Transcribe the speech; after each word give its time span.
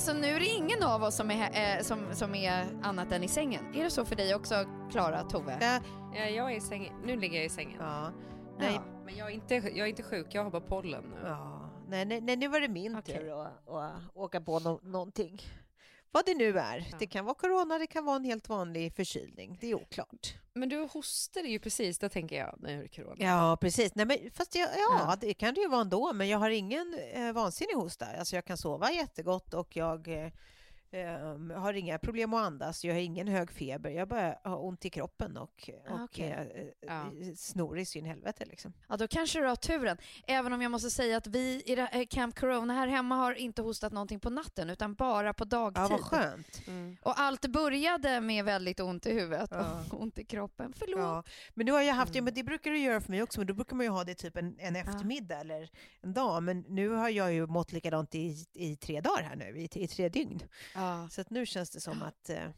Alltså 0.00 0.12
nu 0.12 0.26
är 0.26 0.40
det 0.40 0.46
ingen 0.46 0.82
av 0.82 1.02
oss 1.02 1.16
som 1.16 1.30
är, 1.30 1.76
eh, 1.76 1.82
som, 1.82 1.98
som 2.12 2.34
är 2.34 2.66
annat 2.82 3.12
än 3.12 3.24
i 3.24 3.28
sängen. 3.28 3.74
Är 3.74 3.84
det 3.84 3.90
så 3.90 4.04
för 4.04 4.16
dig 4.16 4.34
också, 4.34 4.54
Klara, 4.90 5.22
Tove? 5.22 5.58
Ja, 5.60 5.80
Ja, 6.14 6.24
jag 6.24 6.52
är 6.52 6.56
i 6.56 6.60
sängen. 6.60 6.94
Nu 7.04 7.16
ligger 7.16 7.36
jag 7.36 7.44
i 7.46 7.48
sängen. 7.48 7.76
ja. 7.80 8.10
Nej, 8.58 8.74
Ja. 8.74 8.82
Men 9.04 9.16
jag 9.16 9.30
är, 9.30 9.34
inte, 9.34 9.54
jag 9.54 9.78
är 9.78 9.86
inte 9.86 10.02
sjuk, 10.02 10.26
jag 10.30 10.44
har 10.44 10.50
bara 10.50 10.62
pollen 10.62 11.04
nu. 11.10 11.16
ja. 11.28 11.70
Nej, 11.88 12.04
nej, 12.04 12.20
nej, 12.20 12.36
nu 12.36 12.48
var 12.48 12.60
det 12.60 12.68
min 12.68 12.96
Okej. 12.96 13.14
tur 13.18 13.42
att, 13.42 13.68
att 13.68 13.92
åka 14.14 14.40
på 14.40 14.58
no 14.58 14.80
någonting. 14.82 15.40
Vad 16.12 16.26
det 16.26 16.34
nu 16.34 16.58
är. 16.58 16.78
Ja. 16.90 16.96
Det 16.98 17.06
kan 17.06 17.24
vara 17.24 17.34
corona, 17.34 17.78
det 17.78 17.86
kan 17.86 18.04
vara 18.04 18.16
en 18.16 18.24
helt 18.24 18.48
vanlig 18.48 18.94
förkylning. 18.96 19.58
Det 19.60 19.70
är 19.70 19.74
oklart. 19.74 20.34
Men 20.52 20.68
du 20.68 20.88
hostade 20.92 21.48
ju 21.48 21.58
precis, 21.58 21.98
det 21.98 22.08
tänker 22.08 22.36
jag, 22.36 22.54
när 22.58 22.76
det 22.76 22.84
är 22.84 22.88
corona. 22.88 23.16
Ja, 23.24 23.56
precis. 23.60 23.94
Nej, 23.94 24.06
men, 24.06 24.18
fast 24.34 24.54
jag, 24.54 24.68
ja, 24.68 25.06
Ja. 25.08 25.16
det 25.20 25.34
kan 25.34 25.54
det 25.54 25.60
ju 25.60 25.68
vara 25.68 25.80
ändå. 25.80 26.12
Men 26.12 26.28
jag 26.28 26.38
har 26.38 26.50
ingen 26.50 26.98
eh, 27.12 27.32
vansinnig 27.32 27.74
hosta. 27.74 28.06
Alltså, 28.18 28.36
jag 28.36 28.44
kan 28.44 28.56
sova 28.56 28.92
jättegott 28.92 29.54
och 29.54 29.76
jag 29.76 30.08
eh, 30.08 30.30
ehm, 30.92 31.50
har 31.50 31.72
inga 31.74 31.98
problem 31.98 32.34
att 32.34 32.46
andas. 32.46 32.84
Jag 32.84 32.94
har 32.94 33.00
ingen 33.00 33.28
hög 33.28 33.50
feber. 33.50 33.90
Jag 33.90 34.08
bara 34.08 34.34
har 34.44 34.64
ont 34.64 34.84
i 34.84 34.90
kroppen 34.90 35.36
och, 35.36 35.70
Ah, 35.88 35.94
och 35.94 36.00
okej. 36.00 36.30
eh, 36.30 36.88
Ja. 36.88 37.12
eh, 37.20 37.34
in 37.96 38.06
i 38.06 38.08
helvete. 38.08 38.44
Liksom. 38.44 38.72
Ja, 38.88 38.96
då 38.96 39.08
kanske 39.08 39.38
du 39.40 39.46
har 39.46 39.56
turen. 39.56 39.96
Även 40.26 40.52
om 40.52 40.62
jag 40.62 40.70
måste 40.70 40.90
säga 40.90 41.16
att 41.16 41.26
vi 41.26 41.62
i 41.66 41.74
här 41.74 42.04
Camp 42.04 42.38
Corona 42.38 42.74
här 42.74 42.86
hemma 42.86 43.14
har 43.16 43.32
inte 43.34 43.62
hostat 43.62 43.92
någonting 43.92 44.20
på 44.20 44.30
natten 44.30 44.70
utan 44.70 44.94
bara 44.94 45.34
på 45.34 45.44
dagtid. 45.44 45.82
Ja, 45.82 45.88
vad 45.88 46.00
skönt. 46.00 46.62
Mm. 46.66 46.96
Och 47.02 47.20
allt 47.20 47.46
började 47.46 48.20
med 48.20 48.44
väldigt 48.44 48.80
ont 48.80 49.06
i 49.06 49.12
huvudet 49.12 49.48
Ja. 49.52 49.84
och 49.90 50.00
ont 50.02 50.18
i 50.18 50.24
kroppen. 50.24 50.72
Förlåt. 50.76 50.98
Ja, 50.98 51.22
men 51.54 51.66
nu 51.66 51.72
har 51.72 51.80
jag 51.82 51.94
haft, 51.94 52.14
ja, 52.14 52.18
Mm. 52.18 52.24
men 52.24 52.34
det 52.34 52.42
brukar 52.44 52.70
du 52.70 52.78
göra 52.78 53.00
för 53.00 53.10
mig 53.10 53.22
också, 53.22 53.40
men 53.40 53.46
då 53.46 53.54
brukar 53.54 53.76
man 53.76 53.86
ju 53.86 53.90
ha 53.90 54.04
det 54.04 54.14
typ 54.14 54.36
en, 54.36 54.56
en 54.58 54.76
eftermiddag 54.76 55.40
eller 55.40 55.70
en 56.02 56.12
dag. 56.12 56.42
Men 56.42 56.64
nu 56.68 56.88
har 56.88 57.08
jag 57.08 57.32
ju 57.32 57.46
mått 57.46 57.72
likadant 57.72 58.14
i, 58.14 58.46
i 58.52 58.76
tre 58.76 59.00
dagar 59.00 59.22
här 59.22 59.36
nu, 59.36 59.58
i, 59.58 59.68
i 59.74 59.88
tre 59.88 60.08
dygn. 60.08 60.40
Ja. 60.80 61.08
Så 61.10 61.20
att 61.20 61.30
nu 61.30 61.46
känns 61.46 61.70
det 61.70 61.80
som 61.80 62.02
att, 62.02 62.30
äh, 62.30 62.48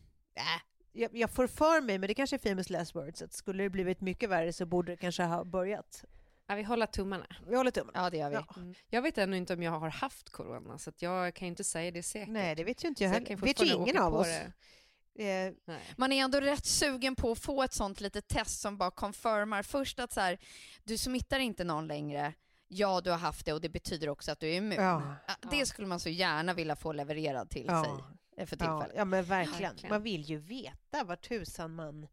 jag, 0.93 1.17
jag 1.17 1.31
får 1.31 1.47
för 1.47 1.81
mig, 1.81 1.99
men 1.99 2.09
det 2.09 2.15
kanske 2.15 2.37
är 2.37 2.51
famous 2.51 2.71
last 2.71 2.95
words, 2.95 3.23
att 3.23 3.33
skulle 3.33 3.63
det 3.63 3.71
blivit 3.71 4.01
mycket 4.01 4.31
värre 4.31 4.53
så 4.53 4.67
borde 4.67 4.93
det 4.93 4.97
kanske 4.97 5.23
ha 5.23 5.45
börjat. 5.45 6.05
Ja, 6.47 6.55
vi 6.55 6.63
håller 6.63 6.87
tummarna. 6.87 7.27
Vi 7.49 7.57
håller 7.57 7.71
tummarna. 7.71 7.99
ja, 7.99 8.11
det 8.11 8.17
gör 8.17 8.31
vi. 8.31 8.35
Ja. 8.35 8.47
Mm. 8.57 8.75
Jag 8.89 9.03
vet 9.03 9.19
ännu 9.19 9.37
inte 9.37 9.55
om 9.55 9.63
jag 9.63 9.73
har 9.73 9.91
haft 9.91 10.31
corona, 10.31 10.79
så 10.79 10.91
att 10.91 11.03
jag 11.03 11.35
kan 11.35 11.47
ju 11.47 11.51
inte 11.51 11.65
säga 11.65 11.91
det 11.91 12.03
säkert. 12.03 12.29
Nej, 12.29 12.55
det 12.55 12.65
vet 12.65 12.85
ju 12.85 12.89
inte 12.89 13.05
jag 13.05 13.11
heller. 13.11 13.27
kan 13.27 13.37
vet 13.37 13.63
ju 13.63 13.67
ingen 13.67 13.99
av 13.99 14.15
oss. 14.15 14.27
det. 14.27 14.53
Eh. 15.15 15.77
Man 15.97 16.13
är 16.13 16.25
ändå 16.25 16.41
rätt 16.41 16.67
sugen 16.67 17.17
på 17.17 17.31
att 17.31 17.39
få 17.39 17.63
ett 17.63 17.73
sånt 17.73 18.01
litet 18.01 18.29
test 18.29 18.61
som 18.61 18.77
bara 18.77 18.91
confirmar 18.91 19.63
först 19.63 19.99
att 19.99 20.13
så 20.13 20.21
här, 20.21 20.39
du 20.85 20.99
smittar 20.99 21.39
inte 21.39 21.65
någon 21.65 21.87
längre. 21.87 22.35
Ja, 22.75 23.01
du 23.01 23.11
har 23.11 23.19
haft 23.19 23.47
det 23.47 23.53
och 23.53 23.61
det 23.61 23.69
betyder 23.69 24.09
också 24.09 24.33
att 24.33 24.41
du 24.41 24.49
är 24.49 24.57
immun. 24.57 24.79
ja, 24.85 25.03
Ja, 25.29 25.35
Det 25.51 25.67
skulle 25.67 25.89
man 25.89 26.01
så 26.01 26.09
gärna 26.09 26.55
vilja 26.55 26.77
få 26.77 26.93
levererad 26.93 27.51
till 27.51 27.67
sig 27.67 27.73
ja, 27.75 28.05
eh, 28.37 28.47
för 28.47 28.57
ja, 28.61 28.67
tillfället. 28.67 28.97
ja, 28.97 29.05
men 29.05 29.25
verkligen. 29.25 29.71
Verkligen. 29.71 29.95
Man 29.95 30.03
vill 30.03 30.23
ju 30.23 30.39
veta 30.39 31.05
vad 31.05 31.21
tusan 31.21 31.75
man, 31.75 32.07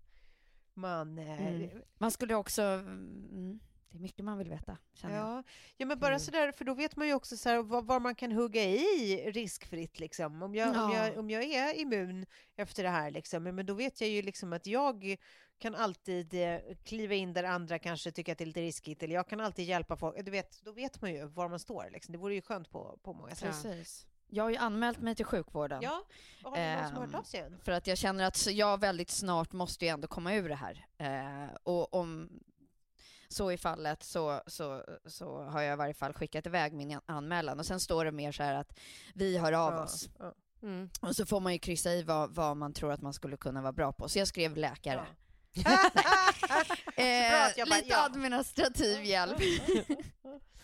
man 0.73 1.17
eh, 1.17 1.39
Mm. 1.47 1.69
Man 1.97 2.11
skulle 2.11 2.35
också... 2.35 2.61
Mm, 2.61 3.59
det 3.91 3.97
är 3.97 4.01
mycket 4.01 4.25
man 4.25 4.37
vill 4.37 4.49
veta, 4.49 4.77
känner 4.93 5.15
jag. 5.15 5.25
Ja, 5.27 5.43
ja 5.77 5.85
men 5.85 5.99
bara 5.99 6.09
Mm. 6.09 6.19
sådär, 6.19 6.51
för 6.51 6.65
då 6.65 6.73
vet 6.73 6.95
man 6.95 7.07
ju 7.07 7.13
också 7.13 7.37
så 7.37 7.49
här, 7.49 7.63
var, 7.63 7.81
var 7.81 7.99
man 7.99 8.15
kan 8.15 8.31
hugga 8.31 8.63
i 8.63 9.31
riskfritt. 9.31 9.99
Liksom. 9.99 10.43
Om, 10.43 10.55
jag, 10.55 10.67
om, 10.69 10.91
jag, 10.91 11.07
Ja. 11.15 11.19
om 11.19 11.29
jag 11.29 11.43
är 11.43 11.73
immun 11.79 12.25
efter 12.55 12.83
det 12.83 12.89
här, 12.89 13.11
liksom, 13.11 13.45
ja, 13.45 13.51
men 13.51 13.65
då 13.65 13.73
vet 13.73 14.01
jag 14.01 14.09
ju 14.09 14.21
liksom 14.21 14.53
att 14.53 14.65
jag 14.67 15.15
kan 15.59 15.75
alltid 15.75 16.33
eh, 16.33 16.59
kliva 16.83 17.13
in 17.13 17.33
där 17.33 17.43
andra 17.43 17.79
kanske 17.79 18.11
tycker 18.11 18.31
att 18.31 18.37
det 18.37 18.43
är 18.43 18.45
lite 18.45 18.61
riskigt, 18.61 19.03
eller 19.03 19.15
jag 19.15 19.27
kan 19.27 19.39
alltid 19.41 19.65
hjälpa 19.65 19.97
folk. 19.97 20.25
Du 20.25 20.31
vet, 20.31 20.61
då 20.61 20.71
vet 20.71 21.01
man 21.01 21.13
ju 21.13 21.25
var 21.25 21.49
man 21.49 21.59
står. 21.59 21.89
Liksom. 21.91 22.11
Det 22.11 22.17
vore 22.17 22.33
ju 22.33 22.41
skönt 22.41 22.69
på, 22.71 22.99
på 23.03 23.13
många 23.13 23.35
sätt. 23.35 23.49
Precis. 23.63 24.05
Jag 24.31 24.43
har 24.43 24.49
ju 24.49 24.57
anmält 24.57 24.99
mig 25.01 25.15
till 25.15 25.25
sjukvården. 25.25 25.81
Ja, 25.81 26.03
har 26.43 26.57
det 26.57 26.75
någon 26.81 26.87
som 26.89 26.97
hört 26.97 27.09
Ehm, 27.13 27.15
av 27.19 27.23
sig 27.23 27.39
än? 27.39 27.59
För 27.63 27.71
att 27.71 27.87
jag 27.87 27.97
känner 27.97 28.23
att 28.25 28.47
jag 28.51 28.79
väldigt 28.79 29.09
snart 29.09 29.51
måste 29.53 29.85
ju 29.85 29.89
ändå 29.91 30.07
komma 30.07 30.33
ur 30.33 30.49
det 30.49 30.55
här. 30.55 30.85
Eh, 30.97 31.55
och 31.63 31.93
om 31.93 32.29
så 33.29 33.49
är 33.51 33.57
fallet 33.57 34.03
så, 34.03 34.41
så, 34.47 34.83
så 35.05 35.41
har 35.43 35.61
jag 35.61 35.73
i 35.73 35.77
varje 35.77 35.93
fall 35.93 36.13
skickat 36.13 36.45
iväg 36.45 36.73
min 36.73 36.99
anmälan. 37.05 37.59
Och 37.59 37.65
sen 37.65 37.79
står 37.79 38.05
det 38.05 38.11
mer 38.11 38.31
så 38.31 38.43
här 38.43 38.53
att 38.55 38.79
vi 39.13 39.37
hör 39.37 39.53
av 39.53 39.73
Ja, 39.73 39.83
oss. 39.83 40.09
ja. 40.19 40.33
Mm. 40.63 40.89
Och 41.01 41.15
så 41.15 41.25
får 41.25 41.39
man 41.39 41.53
ju 41.53 41.59
kryssa 41.59 41.91
i 41.93 42.03
vad, 42.03 42.35
vad 42.35 42.57
man 42.57 42.73
tror 42.73 42.91
att 42.91 43.01
man 43.01 43.13
skulle 43.13 43.37
kunna 43.37 43.61
vara 43.61 43.73
bra 43.73 43.93
på. 43.93 44.09
Så 44.09 44.19
jag 44.19 44.27
skrev 44.27 44.57
läkare. 44.57 45.05
bra 45.65 45.73
Eh, 46.95 47.31
bara, 47.31 47.75
lite 47.75 47.87
ja. 47.89 48.05
administrativ 48.05 49.03
hjälp. 49.03 49.37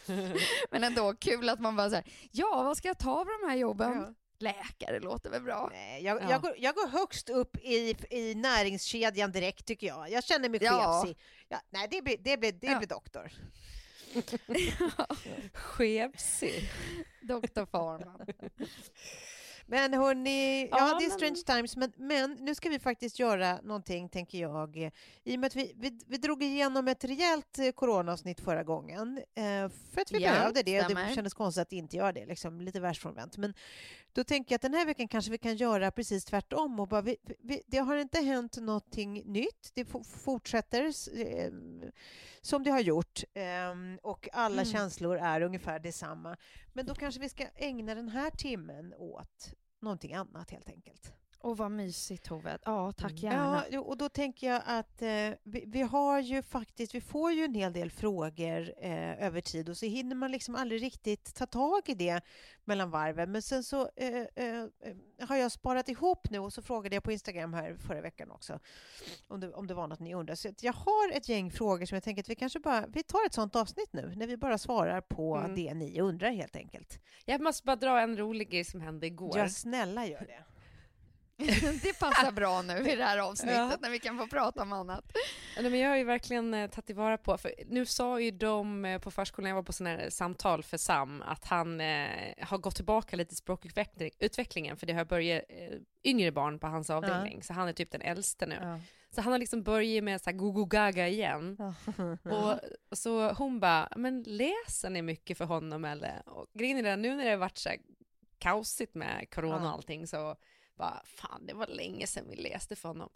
Men 0.71 0.83
ändå 0.83 1.13
kul 1.13 1.49
att 1.49 1.59
man 1.59 1.75
bara 1.75 1.89
så 1.89 1.95
här, 1.95 2.05
ja 2.31 2.63
vad 2.63 2.77
ska 2.77 2.87
jag 2.87 2.97
ta 2.99 3.11
av 3.11 3.25
de 3.41 3.49
här 3.49 3.55
jobben? 3.57 4.15
Läkare 4.39 4.99
låter 4.99 5.29
väl 5.29 5.41
bra? 5.43 5.69
Nej, 5.71 6.03
jag, 6.03 6.21
Ja. 6.21 6.29
jag, 6.29 6.41
går, 6.41 6.55
jag 6.57 6.75
går 6.75 6.87
högst 6.87 7.29
upp 7.29 7.57
i, 7.57 7.95
i 8.09 8.35
näringskedjan 8.35 9.31
direkt 9.31 9.65
tycker 9.65 9.87
jag. 9.87 10.09
Jag 10.11 10.23
känner 10.23 10.49
mig 10.49 10.59
Ja. 10.63 11.01
chefsig. 11.01 11.17
Ja, 11.49 11.61
nej, 11.69 11.87
det 11.91 12.01
blir, 12.01 12.17
det 12.19 12.37
blir, 12.37 12.51
det 12.51 12.67
Ja. 12.67 12.77
blir 12.77 12.87
doktor. 12.87 13.31
Skevsig. 15.53 16.69
Doktor 17.21 17.65
Farman. 17.65 18.25
Men 19.67 19.93
hörni, 19.93 20.67
ja, 20.71 20.77
Ja, 20.77 20.99
det 20.99 21.05
är 21.05 21.09
men- 21.09 21.17
strange 21.17 21.35
times, 21.55 21.75
men, 21.77 21.91
men 21.97 22.31
nu 22.39 22.55
ska 22.55 22.69
vi 22.69 22.79
faktiskt 22.79 23.19
göra 23.19 23.59
någonting, 23.61 24.09
tänker 24.09 24.37
jag. 24.37 24.91
I 25.23 25.35
och 25.35 25.39
med 25.39 25.47
att 25.47 25.55
vi, 25.55 25.73
vi, 25.75 25.99
vi 26.07 26.17
drog 26.17 26.43
igenom 26.43 26.87
ett 26.87 27.03
rejält 27.03 27.59
eh, 27.59 27.71
coronaavsnitt 27.71 28.39
förra 28.41 28.63
gången, 28.63 29.17
eh, 29.35 29.43
för 29.93 30.01
att 30.01 30.11
vi 30.11 30.19
Ja, 30.23 30.31
behövde 30.31 30.63
det. 30.63 30.77
Det 30.79 30.85
stämmer. 30.85 31.13
kändes 31.15 31.33
konstigt 31.33 31.61
att 31.61 31.71
inte 31.73 31.97
göra 31.97 32.11
det, 32.13 32.25
liksom, 32.25 32.61
lite 32.61 32.79
världsfrånvänt. 32.79 33.37
Men 33.37 33.53
då 34.15 34.23
tänker 34.23 34.51
jag 34.53 34.55
att 34.55 34.61
den 34.61 34.73
här 34.73 34.85
veckan 34.85 35.07
kanske 35.07 35.31
vi 35.31 35.37
kan 35.37 35.55
göra 35.55 35.91
precis 35.91 36.25
tvärtom. 36.25 36.79
Och 36.79 36.87
bara, 36.87 37.01
vi, 37.01 37.17
vi, 37.39 37.61
det 37.67 37.77
har 37.77 37.97
inte 37.97 38.19
hänt 38.21 38.57
någonting 38.57 39.13
nytt. 39.25 39.71
Det 39.73 39.83
fo- 39.83 40.03
fortsätter 40.03 40.83
eh, 41.19 41.51
som 42.41 42.63
det 42.63 42.71
har 42.71 42.79
gjort 42.79 43.23
ehm, 43.33 43.99
och 44.03 44.29
alla 44.33 44.61
Mm. 44.61 44.65
känslor 44.73 45.17
är 45.17 45.41
ungefär 45.41 45.79
detsamma. 45.79 46.37
Men 46.73 46.85
då 46.85 46.95
kanske 46.95 47.21
vi 47.21 47.29
ska 47.29 47.45
ägna 47.55 47.95
den 47.95 48.09
här 48.09 48.29
timmen 48.31 48.93
åt 48.93 49.53
någonting 49.81 50.13
annat 50.13 50.51
helt 50.51 50.69
enkelt. 50.69 51.13
Och 51.45 51.57
vad 51.57 51.71
mysigt 51.71 52.23
Tove. 52.25 52.57
Ja, 52.65 52.91
tack 52.91 53.11
Mm. 53.11 53.23
gärna. 53.23 53.63
Ja, 53.71 53.79
och 53.79 53.97
då 53.97 54.09
tänker 54.09 54.47
jag 54.47 54.61
att 54.65 55.01
eh, 55.01 55.07
vi, 55.43 55.63
vi 55.67 55.81
har 55.81 56.19
ju 56.19 56.41
faktiskt, 56.41 56.95
vi 56.95 57.01
får 57.01 57.31
ju 57.31 57.43
en 57.43 57.53
hel 57.53 57.73
del 57.73 57.91
frågor 57.91 58.73
eh, 58.77 59.23
över 59.25 59.41
tid 59.41 59.69
och 59.69 59.77
så 59.77 59.85
hinner 59.85 60.15
man 60.15 60.31
liksom 60.31 60.55
aldrig 60.55 60.81
riktigt 60.81 61.35
ta 61.35 61.45
tag 61.45 61.81
i 61.89 61.93
det 61.93 62.21
mellan 62.63 62.89
varven. 62.89 63.31
Men 63.31 63.41
sen 63.41 63.63
så 63.63 63.89
eh, 63.95 64.07
eh, 64.15 64.63
eh, 64.63 64.67
har 65.27 65.35
jag 65.35 65.51
sparat 65.51 65.89
ihop 65.89 66.29
nu 66.29 66.39
och 66.39 66.53
så 66.53 66.61
frågade 66.61 66.95
jag 66.95 67.03
på 67.03 67.11
Instagram 67.11 67.53
här 67.53 67.75
förra 67.87 68.01
veckan 68.01 68.31
också 68.31 68.59
om 69.27 69.39
det, 69.39 69.53
om 69.53 69.67
det 69.67 69.73
var 69.73 69.87
något 69.87 69.99
ni 69.99 70.13
undrar. 70.15 70.35
Så 70.35 70.49
jag 70.61 70.73
har 70.73 71.11
ett 71.17 71.29
gäng 71.29 71.51
frågor 71.51 71.85
som 71.85 71.95
jag 71.95 72.03
tänker 72.03 72.21
att 72.23 72.29
vi 72.29 72.35
kanske 72.35 72.59
bara, 72.59 72.85
vi 72.87 73.03
tar 73.03 73.25
ett 73.25 73.33
sånt 73.33 73.55
avsnitt 73.55 73.93
nu 73.93 74.13
när 74.15 74.27
vi 74.27 74.37
bara 74.37 74.57
svarar 74.57 75.01
på 75.01 75.35
Mm. 75.35 75.55
det 75.55 75.73
ni 75.73 75.99
undrar 76.01 76.31
helt 76.31 76.55
enkelt. 76.55 76.99
Jag 77.25 77.41
måste 77.41 77.65
bara 77.65 77.75
dra 77.75 78.01
en 78.01 78.17
rolig 78.17 78.49
grej 78.49 78.63
som 78.63 78.81
hände 78.81 79.07
igår. 79.07 79.37
Ja, 79.37 79.49
snälla 79.49 80.05
gör 80.05 80.19
det. 80.19 80.43
det 81.83 81.99
passar 81.99 82.31
bra 82.31 82.61
nu 82.61 82.73
i 82.91 82.95
det 82.95 83.03
här 83.03 83.17
avsnittet 83.17 83.57
Ja. 83.57 83.77
när 83.81 83.89
vi 83.89 83.99
kan 83.99 84.17
få 84.17 84.27
prata 84.27 84.61
om 84.61 84.73
annat. 84.73 85.03
Ja, 85.55 85.61
Nej, 85.61 85.71
men 85.71 85.79
jag 85.79 85.89
har 85.89 85.97
ju 85.97 86.03
verkligen 86.03 86.53
eh, 86.53 86.69
tagit 86.69 86.85
tillvara 86.85 87.17
på, 87.17 87.37
för 87.37 87.53
nu 87.67 87.85
sa 87.85 88.19
ju 88.19 88.31
de 88.31 88.85
eh, 88.85 88.99
på 88.99 89.11
förskolan, 89.11 89.49
jag 89.49 89.55
var 89.55 89.63
på 89.63 89.73
sådana 89.73 89.97
här 89.97 90.09
samtal 90.09 90.63
för 90.63 90.77
Sam, 90.77 91.21
att 91.21 91.45
han 91.45 91.81
eh, 91.81 92.07
har 92.41 92.57
gått 92.57 92.75
tillbaka 92.75 93.15
lite 93.15 93.33
i 93.33 93.35
språkutvecklingen, 93.35 94.77
för 94.77 94.85
det 94.87 94.93
har 94.93 95.05
börjat 95.05 95.43
eh, 95.49 95.77
yngre 96.03 96.31
barn 96.31 96.59
på 96.59 96.67
hans 96.67 96.89
avdelning, 96.89 97.43
så 97.43 97.53
han 97.53 97.67
är 97.67 97.73
typ 97.73 97.91
den 97.91 98.01
äldste 98.01 98.45
nu. 98.45 98.57
Ja. 98.61 98.79
Så 99.15 99.21
han 99.21 99.31
har 99.31 99.39
liksom 99.39 99.63
börjat 99.63 100.03
med 100.03 100.21
så 100.21 100.29
här 100.29 100.37
go 100.37 100.65
gaga 100.65 101.07
igen. 101.07 101.57
Och, 102.23 102.59
och 102.89 102.97
så 102.97 103.31
hon 103.31 103.59
bara, 103.59 103.89
men 103.95 104.23
läser 104.23 104.89
ni 104.89 105.01
mycket 105.01 105.37
för 105.37 105.45
honom 105.45 105.85
eller? 105.85 106.21
Och 106.29 106.47
grejen 106.53 106.77
är 106.77 106.83
det, 106.83 106.95
nu 106.95 107.15
när 107.15 107.23
det 107.25 107.29
har 107.29 107.37
varit 107.37 107.57
så 107.57 107.69
här 107.69 107.77
kaosigt 108.37 108.95
med 108.95 109.27
corona 109.33 109.55
Ja. 109.55 109.67
och 109.67 109.73
allting 109.73 110.07
så 110.07 110.35
bara, 110.75 111.01
fan 111.05 111.45
det 111.45 111.53
var 111.53 111.67
länge 111.67 112.07
sedan 112.07 112.25
vi 112.29 112.35
läste 112.35 112.75
för 112.75 112.89
honom. 112.89 113.09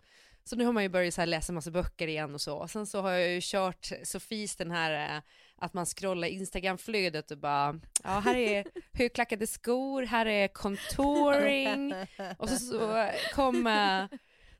Så 0.44 0.56
nu 0.56 0.66
har 0.66 0.74
man 0.74 0.84
ju 0.84 0.90
börjat 0.90 1.14
så 1.14 1.22
här 1.22 1.26
läsa 1.26 1.54
massa 1.54 1.72
böcker 1.72 2.08
igen 2.08 2.34
och 2.34 2.42
så. 2.42 2.58
Och 2.58 2.72
sen 2.72 2.86
så 2.86 3.02
har 3.02 3.12
jag 3.12 3.30
ju 3.30 3.40
kört 3.44 3.92
Sofies 4.04 4.56
den 4.56 4.72
här 4.72 5.16
eh, 5.16 5.22
att 5.56 5.74
man 5.74 5.86
scrollar 5.86 6.28
Instagram-flödet 6.28 7.32
och 7.32 7.38
bara, 7.38 7.80
ja 8.04 8.10
här 8.20 8.36
är 8.36 8.66
högklackade 8.94 9.48
skor, 9.48 10.04
här 10.04 10.26
är 10.26 10.48
contouring 10.48 11.94
och 12.38 12.50
så, 12.50 12.56
så, 12.58 13.10
kom, 13.34 13.68
eh, 13.68 14.06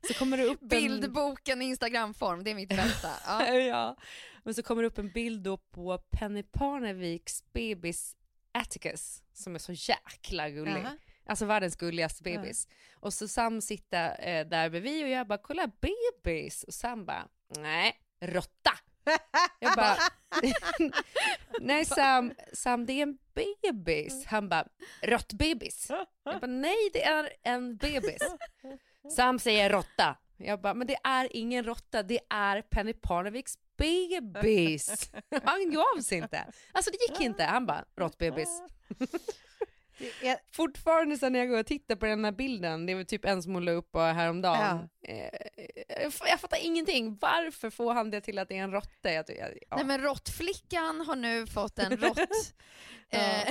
så 0.08 0.14
kommer 0.14 0.36
det 0.36 0.44
upp 0.44 0.62
en... 0.62 0.68
Bildboken 0.68 1.62
i 1.62 1.64
Instagramform, 1.64 2.44
det 2.44 2.50
är 2.50 2.54
mitt 2.54 2.68
bästa. 2.68 3.08
Ja. 3.26 3.48
ja. 3.54 3.96
Men 4.44 4.54
så 4.54 4.62
kommer 4.62 4.82
det 4.82 4.88
upp 4.88 4.98
en 4.98 5.12
bild 5.12 5.42
då 5.42 5.56
på 5.56 5.98
Penny 5.98 6.42
Parneviks 6.42 7.44
bebis 7.52 8.16
Atticus 8.52 9.22
som 9.32 9.54
är 9.54 9.58
så 9.58 9.72
jäkla 9.72 10.50
gullig. 10.50 10.82
Jaha. 10.84 10.96
Alltså 11.30 11.44
världens 11.44 11.76
gulligaste 11.76 12.22
bebis. 12.22 12.68
Och 12.94 13.14
så 13.14 13.28
Sam 13.28 13.60
sitter 13.60 14.28
eh, 14.28 14.46
där 14.46 14.70
bredvid 14.70 15.04
och 15.04 15.08
jag 15.08 15.26
bara 15.26 15.38
kolla 15.38 15.70
bebis 15.80 16.62
och 16.62 16.74
Sam 16.74 17.04
bara 17.04 17.28
nej, 17.56 17.92
råtta. 18.20 18.70
Jag 19.58 19.76
bara 19.76 19.96
nej 21.60 21.84
Sam, 21.84 22.32
Sam 22.52 22.86
det 22.86 22.92
är 22.92 23.02
en 23.02 23.18
bebis. 23.34 24.26
Han 24.26 24.48
bara 24.48 24.66
råttbebis. 25.02 25.86
Jag 26.24 26.40
bara 26.40 26.46
nej 26.46 26.90
det 26.92 27.02
är 27.04 27.32
en 27.42 27.76
bebis. 27.76 28.22
Sam 29.16 29.38
säger 29.38 29.70
råtta. 29.70 30.16
Jag 30.36 30.60
bara, 30.60 30.74
men 30.74 30.86
det 30.86 30.96
är 31.04 31.36
ingen 31.36 31.64
råtta, 31.64 32.02
det 32.02 32.20
är 32.30 32.62
Penny 32.62 32.92
Parneviks 32.92 33.58
bebis. 33.76 35.10
Han 35.44 35.70
gav 35.70 36.00
sig 36.02 36.18
inte. 36.18 36.46
Alltså 36.72 36.90
det 36.90 37.12
gick 37.12 37.20
inte. 37.20 37.44
Han 37.44 37.66
bara, 37.66 37.84
råttbebis. 37.96 38.62
Är, 40.22 40.36
Fortfarande 40.52 41.18
sen 41.18 41.32
när 41.32 41.38
jag 41.38 41.48
går 41.48 41.58
och 41.60 41.66
tittar 41.66 41.96
på 41.96 42.06
den 42.06 42.24
här 42.24 42.32
bilden, 42.32 42.86
det 42.86 42.94
var 42.94 43.04
typ 43.04 43.24
en 43.24 43.42
som 43.42 43.54
hon 43.54 43.64
la 43.64 43.72
upp 43.72 43.96
häromdagen. 43.96 44.88
Eh, 45.08 45.16
jag 45.88 46.06
f- 46.06 46.22
jag 46.26 46.40
fattar 46.40 46.58
ingenting. 46.64 47.18
Varför 47.20 47.70
får 47.70 47.94
han 47.94 48.10
det 48.10 48.20
till 48.20 48.38
att 48.38 48.48
det 48.48 48.56
är 48.58 48.62
en 48.62 48.72
råtta? 48.72 49.12
Jag, 49.12 49.24
jag, 49.28 49.58
ja. 49.70 49.76
Nej 49.76 49.84
men 49.84 50.00
råttflickan 50.00 51.00
har 51.00 51.16
nu 51.16 51.46
fått 51.46 51.78
en 51.78 51.96
rått 51.96 52.18
eh, 53.10 53.48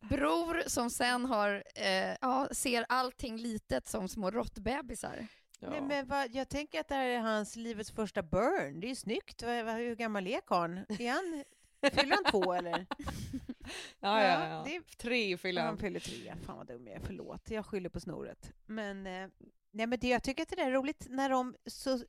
bror 0.08 0.62
som 0.66 0.90
sen 0.90 1.24
har, 1.24 1.62
eh, 1.74 2.14
ja, 2.20 2.48
ser 2.52 2.86
allting 2.88 3.36
litet 3.36 3.88
som 3.88 4.08
små 4.08 4.30
råttbebisar. 4.30 5.26
ja. 5.60 5.70
Nej, 5.70 5.80
men 5.80 6.08
vad, 6.08 6.34
jag 6.34 6.48
tänker 6.48 6.80
att 6.80 6.88
det 6.88 6.94
här 6.94 7.06
är 7.08 7.18
hans 7.18 7.56
livets 7.56 7.90
första 7.90 8.22
burn. 8.22 8.80
Det 8.80 8.86
är 8.86 8.88
ju 8.88 8.94
snyggt. 8.94 9.42
Vad, 9.42 9.64
vad, 9.64 9.74
hur 9.74 9.96
gammal 9.96 10.26
är 10.26 10.40
karln? 10.40 10.78
Är 10.98 11.10
han, 11.12 11.44
fyller 11.92 12.14
han 12.14 12.24
två 12.32 12.52
eller? 12.52 12.86
ja, 14.00 14.22
ja, 14.22 14.48
ja. 14.48 14.62
det 14.66 14.76
är- 14.76 14.82
Tre 14.96 15.36
fyller 15.36 15.60
Han 15.60 15.68
han. 15.68 15.78
fyller 15.78 16.00
tre. 16.00 16.34
Fan 16.46 16.56
vad 16.56 16.66
dum 16.66 16.86
jag 16.86 16.96
är. 16.96 17.00
Förlåt, 17.00 17.50
jag 17.50 17.66
skyller 17.66 17.88
på 17.88 18.00
snoret. 18.00 18.52
Men, 18.66 19.06
eh, 19.06 19.28
nej, 19.70 19.86
men 19.86 19.98
det, 19.98 20.08
jag 20.08 20.22
tycker 20.22 20.42
att 20.42 20.48
det 20.48 20.60
är 20.60 20.70
roligt 20.70 21.06
när 21.10 21.30
de 21.30 21.56
så, 21.66 22.00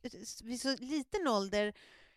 vid 0.44 0.60
så 0.60 0.76
liten 0.76 1.28
ålder 1.28 1.72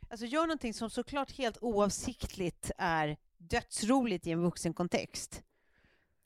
alltså 0.10 0.26
gör 0.26 0.42
någonting 0.42 0.74
som 0.74 0.90
såklart 0.90 1.32
helt 1.32 1.58
oavsiktligt 1.62 2.72
är 2.78 3.18
dödsroligt 3.38 4.28
i 4.28 4.32
en 4.32 4.42
vuxen 4.42 4.74
kontext. 4.74 5.44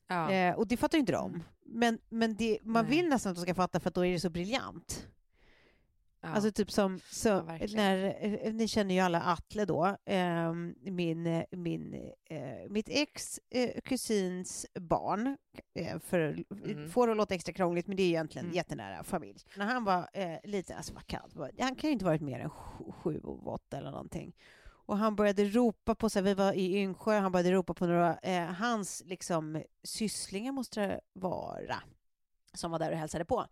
Ja. 0.08 0.32
Eh, 0.32 0.56
och 0.56 0.68
det 0.68 0.78
fattar 0.78 0.98
ju 0.98 1.00
inte 1.00 1.12
de. 1.12 1.44
Men, 1.66 2.00
men 2.10 2.36
det, 2.36 2.60
man 2.62 2.86
Nej. 2.86 2.96
vill 2.96 3.10
nästan 3.10 3.32
att 3.32 3.36
de 3.38 3.42
ska 3.42 3.56
fatta 3.56 3.80
för 3.80 3.88
att 3.90 3.96
då 3.96 4.06
är 4.06 4.12
det 4.12 4.20
så 4.20 4.30
briljant. 4.30 5.08
Ja. 6.28 6.34
Alltså 6.36 6.52
typ 6.52 6.72
som, 6.72 7.00
så, 7.12 7.30
Ja, 7.30 7.58
när, 7.76 8.18
eh, 8.48 8.54
ni 8.54 8.68
känner 8.68 8.96
ju 8.96 9.02
alla 9.02 9.22
Atle 9.22 9.66
då, 9.66 9.98
eh, 10.06 10.54
min, 10.92 11.46
min, 11.52 11.94
eh, 12.30 12.70
mitt 12.70 12.90
ex 12.90 13.40
eh, 13.50 13.82
kusins 13.84 14.66
barn, 14.80 15.38
eh, 15.74 16.00
för 16.00 16.44
Mm. 16.52 16.90
får 16.90 17.08
det 17.08 17.12
att 17.12 17.18
låta 17.18 17.36
extra 17.36 17.54
krångligt, 17.54 17.88
men 17.88 17.98
det 17.98 18.04
är 18.04 18.08
egentligen 18.08 18.46
Mm. 18.46 18.56
jättenära 18.56 19.04
familj. 19.04 19.40
När 19.58 19.66
han 19.66 19.84
var 19.84 20.10
eh, 20.14 20.38
lite, 20.44 20.76
alltså 20.76 20.94
vad 20.94 21.08
kallt, 21.08 21.36
han 21.60 21.76
kan 21.76 21.88
ju 21.88 21.92
inte 21.94 22.06
varit 22.06 22.22
mer 22.22 22.40
än 22.40 22.50
sju, 22.50 22.84
sju 22.92 23.20
och 23.20 23.54
åtta 23.54 23.78
eller 23.78 23.92
någonting. 23.92 24.36
Och 24.70 24.98
han 24.98 25.16
började 25.16 25.46
ropa 25.46 25.96
på, 25.96 26.10
så 26.10 26.20
här, 26.20 26.24
vi 26.24 26.34
var 26.34 26.54
i 26.54 26.78
Yngsjö, 26.78 27.20
han 27.20 27.32
började 27.32 27.52
ropa 27.52 27.74
på 27.74 27.86
några, 27.86 28.20
hans 28.58 29.04
liksom 29.06 29.64
sysslingar 29.84 30.52
måste 30.52 30.82
det 30.88 31.00
vara, 31.14 31.84
som 32.54 32.72
var 32.72 32.80
där 32.80 32.92
och 32.92 32.98
hälsade 32.98 33.26
på. 33.26 33.46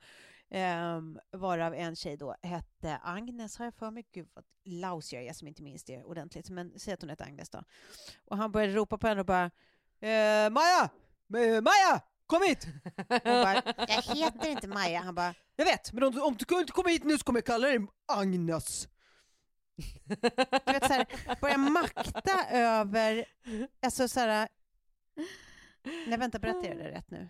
Um, 0.56 1.20
varav 1.32 1.74
en 1.74 1.96
tjej 1.96 2.18
då 2.18 2.36
hette 2.44 3.00
Agnes, 3.04 3.58
har 3.58 3.66
jag 3.66 3.74
för 3.74 3.92
mig. 3.92 4.06
Gud 4.12 4.28
vad 4.34 4.44
laus 4.66 5.14
jag 5.14 5.24
är 5.24 5.34
som 5.34 5.48
inte 5.48 5.64
minns 5.64 5.84
det 5.84 6.04
ordentligt. 6.04 6.50
Men 6.50 6.80
säg 6.80 6.94
att 6.94 7.02
hon 7.02 7.10
hette 7.10 7.24
Agnes 7.24 7.50
då. 7.50 7.64
Och 8.26 8.38
han 8.38 8.52
började 8.52 8.74
ropa 8.74 8.98
på 8.98 9.08
henne 9.08 9.20
och 9.20 9.26
bara 9.26 9.46
eh, 10.00 10.50
Maja! 10.50 10.90
Maja! 11.62 12.02
Kom 12.28 12.42
hit! 12.48 12.68
Hon 13.10 13.20
bara, 13.24 13.62
jag 13.78 14.02
heter 14.16 14.50
inte 14.50 14.68
Maja. 14.68 15.00
Han 15.02 15.16
bara, 15.16 15.34
jag 15.56 15.66
vet, 15.66 15.94
men 15.94 16.04
om, 16.04 16.12
du- 16.14 16.22
om 16.22 16.38
du 16.38 16.60
inte 16.60 16.72
kommer 16.74 16.90
hit 16.90 17.04
nu 17.04 17.18
så 17.18 17.24
kommer 17.24 17.38
jag 17.40 17.46
kalla 17.46 17.68
dig 17.68 17.88
Agnes. 18.06 18.88
Du 20.06 20.72
vet 20.74 20.88
såhär, 20.88 21.36
börja 21.42 21.58
makta 21.58 22.46
över, 22.52 23.26
alltså 23.82 24.08
såhär, 24.08 24.48
nej 26.08 26.18
vänta, 26.18 26.40
berättar 26.40 26.68
jag 26.68 26.78
det 26.78 26.92
rätt 26.92 27.12
nu? 27.12 27.30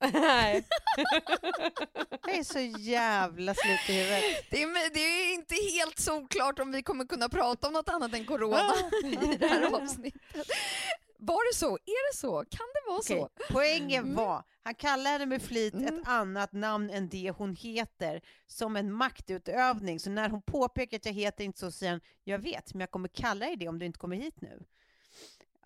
Nej. 0.00 0.64
Jag 2.26 2.34
är 2.38 2.44
så 2.44 2.60
jävla 2.80 3.54
slut 3.54 3.80
i 3.88 3.92
huvudet. 3.92 4.24
Det 4.50 4.62
är, 4.62 4.94
det 4.94 5.00
är 5.00 5.34
inte 5.34 5.54
helt 5.54 5.98
solklart 5.98 6.58
om 6.58 6.72
vi 6.72 6.82
kommer 6.82 7.04
kunna 7.04 7.28
prata 7.28 7.66
om 7.66 7.72
något 7.72 7.88
annat 7.88 8.14
än 8.14 8.24
corona 8.24 8.74
i 9.04 9.36
det 9.36 9.46
här 9.48 9.74
avsnittet. 9.82 10.22
Var 11.18 11.52
det 11.52 11.56
så? 11.56 11.74
Är 11.74 12.12
det 12.12 12.16
så? 12.16 12.44
Kan 12.50 12.66
det 12.74 12.88
vara 12.90 12.98
Okej, 12.98 13.18
så? 13.20 13.28
Poängen 13.54 14.04
Mm. 14.04 14.14
var, 14.16 14.42
han 14.62 14.74
kallar 14.74 15.10
henne 15.10 15.26
med 15.26 15.42
flit 15.42 15.74
Mm. 15.74 15.86
ett 16.00 16.08
annat 16.08 16.52
namn 16.52 16.90
än 16.90 17.08
det 17.08 17.30
hon 17.30 17.56
heter, 17.56 18.20
som 18.46 18.76
en 18.76 18.92
maktutövning. 18.92 20.00
Så 20.00 20.10
när 20.10 20.28
hon 20.28 20.42
påpekar 20.42 20.96
att 20.96 21.06
jag 21.06 21.12
heter 21.12 21.44
inte 21.44 21.58
så, 21.58 21.70
säger 21.70 21.92
han, 21.92 22.00
jag 22.24 22.38
vet, 22.38 22.74
men 22.74 22.80
jag 22.80 22.90
kommer 22.90 23.08
kalla 23.08 23.46
dig 23.46 23.56
det 23.56 23.68
om 23.68 23.78
du 23.78 23.86
inte 23.86 23.98
kommer 23.98 24.16
hit 24.16 24.40
nu. 24.40 24.62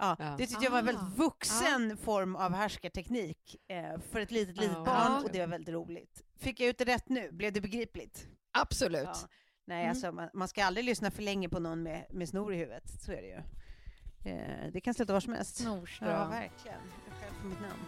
Ja. 0.00 0.16
Det 0.38 0.46
tyckte 0.46 0.64
jag 0.64 0.70
var 0.70 0.78
en 0.78 0.84
väldigt 0.84 1.04
ah. 1.04 1.12
vuxen 1.16 1.92
ah. 1.92 2.04
form 2.04 2.36
av 2.36 2.54
härskarteknik 2.54 3.56
eh, 3.68 4.00
för 4.10 4.20
ett 4.20 4.30
litet, 4.30 4.56
litet 4.56 4.76
ah. 4.76 4.84
barn 4.84 5.24
och 5.24 5.30
det 5.32 5.40
var 5.40 5.46
väldigt 5.46 5.74
roligt. 5.74 6.22
Fick 6.38 6.60
jag 6.60 6.68
ut 6.68 6.78
det 6.78 6.84
rätt 6.84 7.08
nu? 7.08 7.32
Blev 7.32 7.52
det 7.52 7.60
begripligt? 7.60 8.26
Absolut. 8.52 9.26
Nej, 9.64 9.80
mm. 9.80 9.90
alltså, 9.90 10.12
man, 10.12 10.28
man, 10.34 10.48
ska 10.48 10.64
aldrig 10.64 10.84
lyssna 10.84 11.10
för 11.10 11.22
länge 11.22 11.48
på 11.48 11.58
någon 11.60 11.82
med, 11.82 12.06
med 12.10 12.28
snor 12.28 12.54
i 12.54 12.56
huvudet, 12.56 12.90
så 13.00 13.12
är 13.12 13.22
det 13.22 13.28
ju. 13.28 13.42
Eh, 14.32 14.72
det 14.72 14.80
kan 14.80 14.94
sluta 14.94 15.12
var 15.12 15.20
som 15.20 15.32
helst. 15.32 15.56
Snorström. 15.56 16.10
Ja, 16.10 16.28
verkligen. 16.28 16.80
Jag 17.08 17.16
skäl 17.16 17.34
på 17.42 17.46
mitt 17.46 17.60
namn. 17.60 17.80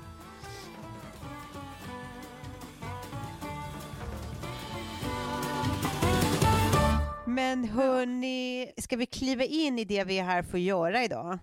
Men 7.27 7.65
hörni, 7.65 8.73
ska 8.79 8.97
vi 8.97 9.07
kliva 9.07 9.45
in 9.45 9.79
i 9.79 9.85
det 9.85 10.05
vi 10.05 10.19
är 10.19 10.25
här 10.25 10.43
för 10.43 10.59
att 10.59 10.63
göra 10.63 11.05
idag? 11.05 11.39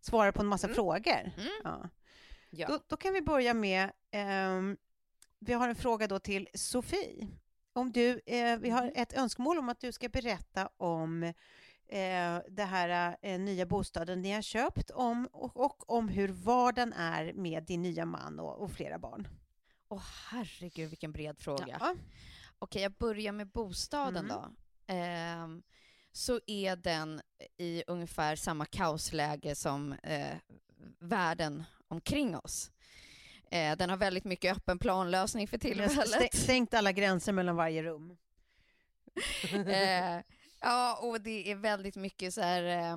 Svara 0.00 0.32
på 0.32 0.42
en 0.42 0.46
massa 0.46 0.68
frågor? 0.68 1.32
Mm. 1.36 1.50
Ja. 1.64 1.88
Ja. 2.50 2.66
Då, 2.66 2.78
då 2.86 2.96
kan 2.96 3.12
vi 3.12 3.22
börja 3.22 3.54
med, 3.54 3.90
ehm, 4.10 4.76
vi 5.38 5.52
har 5.52 5.68
en 5.68 5.74
fråga 5.76 6.06
då 6.06 6.18
till 6.18 6.48
Sofie. 6.54 7.28
Om 7.72 7.92
du, 7.92 8.20
eh, 8.26 8.58
vi 8.58 8.70
har 8.70 8.92
ett 8.94 9.12
önskemål 9.12 9.58
om 9.58 9.68
att 9.68 9.80
du 9.80 9.92
ska 9.92 10.08
berätta 10.08 10.68
om 10.76 11.22
eh, 11.22 12.38
det 12.48 12.64
här 12.64 13.16
eh, 13.22 13.40
nya 13.40 13.66
bostaden 13.66 14.22
ni 14.22 14.32
har 14.32 14.42
köpt 14.42 14.90
om, 14.90 15.28
och, 15.32 15.56
och 15.56 15.90
om 15.90 16.08
hur 16.08 16.28
vardagen 16.28 16.92
är 16.92 17.32
med 17.32 17.64
din 17.64 17.82
nya 17.82 18.04
man 18.04 18.40
och, 18.40 18.62
och 18.62 18.70
flera 18.72 18.98
barn. 18.98 19.28
Åh 19.88 20.02
herregud 20.30 20.90
vilken 20.90 21.12
bred 21.12 21.38
fråga. 21.38 21.76
Ja. 21.80 21.94
Okej, 22.58 22.82
jag 22.82 22.92
börjar 22.92 23.32
med 23.32 23.46
bostaden 23.48 24.24
Mm. 24.30 24.36
då. 24.36 24.50
Så 26.12 26.40
är 26.46 26.76
den 26.76 27.20
i 27.58 27.82
ungefär 27.86 28.36
samma 28.36 28.66
kaosläge 28.66 29.54
som 29.54 29.92
eh, 29.92 30.36
världen 30.98 31.64
omkring 31.88 32.36
oss. 32.36 32.70
Eh, 33.50 33.76
den 33.76 33.90
har 33.90 33.96
väldigt 33.96 34.24
mycket 34.24 34.56
öppen 34.56 34.78
planlösning 34.78 35.48
för 35.48 35.58
tillfället. 35.58 36.34
Stängt 36.34 36.74
alla 36.74 36.92
gränser 36.92 37.32
mellan 37.32 37.56
varje 37.56 37.82
rum. 37.82 38.16
eh, 39.52 40.20
ja, 40.60 40.98
och 41.02 41.20
det 41.20 41.50
är 41.50 41.54
väldigt 41.54 41.96
mycket 41.96 42.34
så 42.34 42.40
här 42.40 42.62
eh, 42.62 42.96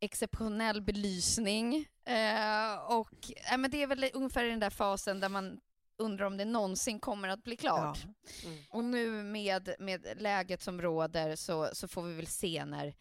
exceptionell 0.00 0.82
belysning. 0.82 1.86
Eh, 2.04 2.74
och 2.74 3.30
men 3.58 3.70
det 3.70 3.82
är 3.82 3.86
väl 3.86 4.10
ungefär 4.12 4.44
i 4.44 4.50
den 4.50 4.60
där 4.60 4.70
fasen 4.70 5.20
där 5.20 5.28
man 5.28 5.60
undrar 6.02 6.26
om 6.26 6.36
det 6.36 6.44
någonsin 6.44 7.00
kommer 7.00 7.28
att 7.28 7.44
bli 7.44 7.56
klart. 7.56 7.98
Ja. 8.44 8.50
Och 8.70 8.84
nu 8.84 9.10
med, 9.22 9.74
med 9.78 10.06
läget 10.16 10.62
som 10.62 10.82
råder 10.82 11.36
så, 11.36 11.70
så 11.72 11.88
får 11.88 12.02
vi 12.02 12.14
väl 12.14 12.26
se 12.26 12.64
när 12.64 12.94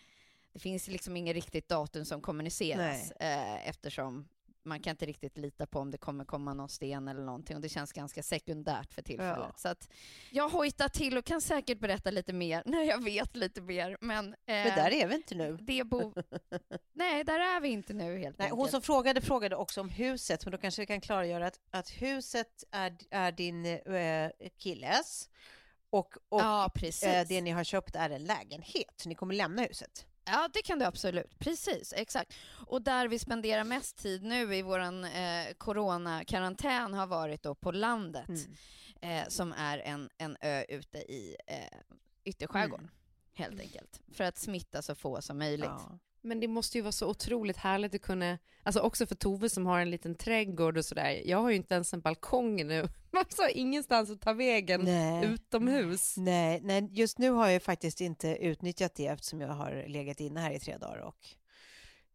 det 0.53 0.59
finns 0.59 0.87
liksom 0.87 1.17
inget 1.17 1.33
riktigt 1.33 1.69
datum 1.69 2.05
som 2.05 2.21
kommuniceras 2.21 3.11
eh, 3.11 3.67
eftersom 3.67 4.27
man 4.63 4.79
kan 4.79 4.91
inte 4.91 5.05
riktigt 5.05 5.37
lita 5.37 5.65
på 5.65 5.79
om 5.79 5.91
det 5.91 5.97
kommer 5.97 6.25
komma 6.25 6.53
någon 6.53 6.69
sten 6.69 7.07
eller 7.07 7.21
någonting 7.21 7.55
och 7.55 7.61
det 7.61 7.69
känns 7.69 7.93
ganska 7.93 8.23
sekundärt 8.23 8.93
för 8.93 9.01
tillfället. 9.01 9.37
Ja. 9.37 9.53
Så 9.57 9.67
att 9.67 9.89
jag 10.31 10.49
hojtar 10.49 10.87
till 10.87 11.17
och 11.17 11.25
kan 11.25 11.41
säkert 11.41 11.79
berätta 11.79 12.11
lite 12.11 12.33
mer 12.33 12.63
när 12.65 12.83
jag 12.83 13.03
vet 13.03 13.35
lite 13.35 13.61
mer. 13.61 13.97
Men, 14.01 14.25
eh, 14.27 14.33
Men 14.45 14.65
där 14.65 14.91
är 14.91 15.07
vi 15.07 15.15
inte 15.15 15.35
nu. 15.35 15.57
det 15.61 15.83
bo... 15.83 16.13
Nej, 16.93 17.23
där 17.23 17.39
är 17.39 17.61
vi 17.61 17.67
inte 17.69 17.93
nu 17.93 18.19
helt 18.19 18.37
Nej, 18.37 18.45
enkelt. 18.45 18.59
hon 18.59 18.67
som 18.67 18.81
frågade 18.81 19.21
frågade 19.21 19.55
också 19.55 19.81
om 19.81 19.89
huset, 19.89 20.45
men 20.45 20.51
då 20.51 20.57
kanske 20.57 20.81
vi 20.81 20.85
kan 20.85 21.01
klargöra 21.01 21.47
att, 21.47 21.59
att 21.71 21.89
huset 21.89 22.63
är, 22.71 22.97
är 23.09 23.31
din 23.31 23.65
eh, 23.65 24.31
killes 24.57 25.29
och, 25.89 26.15
och 26.29 26.41
ja, 26.41 26.71
eh, 27.03 27.27
det 27.27 27.41
ni 27.41 27.51
har 27.51 27.63
köpt 27.63 27.95
är 27.95 28.09
en 28.09 28.23
lägenhet. 28.23 29.03
Ni 29.05 29.15
kommer 29.15 29.35
lämna 29.35 29.61
huset. 29.61 30.05
Ja, 30.25 30.49
det 30.53 30.61
kan 30.61 30.79
du 30.79 30.85
absolut. 30.85 31.39
Precis, 31.39 31.93
exakt. 31.97 32.33
Och 32.67 32.81
där 32.81 33.07
vi 33.07 33.19
spenderar 33.19 33.63
mest 33.63 33.97
tid 33.97 34.23
nu 34.23 34.55
i 34.55 34.61
vår 34.61 34.79
eh, 34.79 35.53
coronakarantän 35.57 36.93
har 36.93 37.07
varit 37.07 37.43
då 37.43 37.55
på 37.55 37.71
landet, 37.71 38.29
Mm. 38.29 39.21
eh, 39.23 39.27
som 39.27 39.53
är 39.57 39.77
en, 39.77 40.09
en 40.17 40.37
ö 40.41 40.63
ute 40.69 40.97
i 40.97 41.35
eh, 41.47 41.77
ytterskärgården, 42.23 42.85
Mm. 42.85 42.91
helt 43.33 43.59
enkelt. 43.61 44.01
För 44.13 44.23
att 44.23 44.37
smitta 44.37 44.81
så 44.81 44.95
få 44.95 45.21
som 45.21 45.37
möjligt. 45.37 45.65
Ja. 45.69 45.99
Men 46.23 46.39
det 46.39 46.47
måste 46.47 46.77
ju 46.77 46.81
vara 46.81 46.91
så 46.91 47.07
otroligt 47.09 47.57
härligt 47.57 47.95
att 47.95 48.01
kunna, 48.01 48.37
alltså 48.63 48.79
också 48.79 49.05
för 49.05 49.15
Tove 49.15 49.49
som 49.49 49.65
har 49.65 49.79
en 49.79 49.89
liten 49.89 50.15
trädgård 50.15 50.77
och 50.77 50.85
sådär. 50.85 51.21
Jag 51.25 51.37
har 51.41 51.49
ju 51.49 51.55
inte 51.55 51.73
ens 51.73 51.93
en 51.93 52.01
balkong 52.01 52.67
nu. 52.67 52.81
Man 53.11 53.25
har 53.37 53.57
ingenstans 53.57 54.09
att 54.09 54.21
ta 54.21 54.33
vägen 54.33 54.81
Nej. 54.81 55.25
utomhus. 55.25 56.17
Nej, 56.17 56.59
nej, 56.63 56.87
just 56.91 57.17
nu 57.17 57.29
har 57.29 57.49
jag 57.49 57.63
faktiskt 57.63 58.01
inte 58.01 58.27
utnyttjat 58.27 58.95
det 58.95 59.07
eftersom 59.07 59.41
jag 59.41 59.53
har 59.53 59.85
legat 59.87 60.19
inne 60.19 60.39
här 60.39 60.51
i 60.51 60.59
tre 60.59 60.77
dagar 60.77 60.97
och 60.97 61.17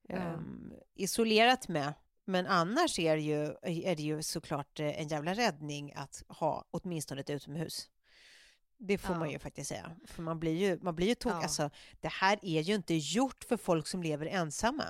Ja. 0.08 0.16
ehm, 0.16 0.72
isolerat 0.94 1.68
med. 1.68 1.92
Men 2.24 2.46
annars 2.46 2.98
är 2.98 3.16
det, 3.16 3.22
ju, 3.22 3.44
är 3.62 3.96
det 3.96 4.02
ju 4.02 4.22
såklart 4.22 4.80
en 4.80 5.08
jävla 5.08 5.34
räddning 5.34 5.92
att 5.96 6.22
ha 6.28 6.64
åtminstone 6.70 7.20
ett 7.20 7.30
utomhus. 7.30 7.88
Det 8.78 8.98
får 8.98 9.14
man 9.14 9.26
Ja. 9.28 9.32
ju 9.32 9.38
faktiskt 9.38 9.68
säga. 9.68 9.90
För 10.06 10.22
man 10.22 10.40
blir 10.40 10.52
ju, 10.54 10.78
man 10.82 10.96
blir 10.96 11.06
ju 11.06 11.14
tok. 11.14 11.32
Ja. 11.32 11.42
Alltså, 11.42 11.70
det 12.00 12.08
här 12.08 12.38
är 12.42 12.60
ju 12.60 12.74
inte 12.74 12.94
gjort 12.94 13.44
för 13.44 13.56
folk 13.56 13.86
som 13.86 14.02
lever 14.02 14.26
ensamma. 14.26 14.84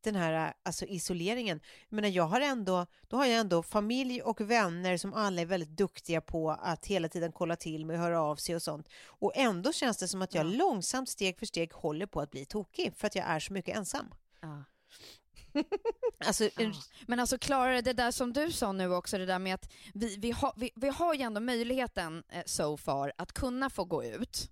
Den 0.00 0.14
här 0.14 0.54
alltså, 0.62 0.84
isoleringen. 0.86 1.60
Jag 1.88 1.96
menar, 1.96 2.08
jag 2.08 2.24
har 2.24 2.40
ändå, 2.40 2.86
då 3.08 3.16
har 3.16 3.26
jag 3.26 3.38
ändå 3.40 3.62
familj 3.62 4.22
och 4.22 4.40
vänner 4.40 4.96
som 4.96 5.14
alla 5.14 5.40
är 5.40 5.46
väldigt 5.46 5.76
duktiga 5.76 6.20
på 6.20 6.50
att 6.50 6.86
hela 6.86 7.08
tiden 7.08 7.32
kolla 7.32 7.56
till 7.56 7.86
mig 7.86 7.96
och 7.96 8.02
höra 8.02 8.20
av 8.22 8.36
sig 8.36 8.54
och 8.54 8.62
sånt. 8.62 8.88
Och 9.06 9.32
ändå 9.36 9.72
känns 9.72 9.96
det 9.98 10.08
som 10.08 10.22
att 10.22 10.34
jag 10.34 10.46
Ja. 10.46 10.50
långsamt 10.50 11.08
steg 11.08 11.38
för 11.38 11.46
steg 11.46 11.72
håller 11.72 12.06
på 12.06 12.20
att 12.20 12.30
bli 12.30 12.44
tokig 12.44 12.92
för 12.96 13.06
att 13.06 13.14
jag 13.14 13.26
är 13.26 13.40
så 13.40 13.52
mycket 13.52 13.76
ensam. 13.76 14.06
Alltså. 16.26 16.50
Men 17.06 17.20
alltså 17.20 17.38
Klara, 17.38 17.82
det 17.82 17.92
där 17.92 18.10
som 18.10 18.32
du 18.32 18.52
sa 18.52 18.72
nu 18.72 18.94
också, 18.94 19.18
det 19.18 19.26
där 19.26 19.38
med 19.38 19.54
att 19.54 19.72
vi, 19.94 20.16
vi, 20.16 20.30
har, 20.30 20.52
vi, 20.56 20.70
vi 20.74 20.88
har 20.88 21.14
ju 21.14 21.22
ändå 21.22 21.40
möjligheten 21.40 22.22
eh, 22.28 22.42
so 22.46 22.76
far 22.76 23.12
att 23.16 23.32
kunna 23.32 23.70
få 23.70 23.84
gå 23.84 24.04
ut. 24.04 24.50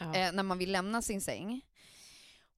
Eh, 0.00 0.32
när 0.32 0.42
man 0.42 0.58
vill 0.58 0.72
lämna 0.72 1.02
sin 1.02 1.20
säng. 1.20 1.62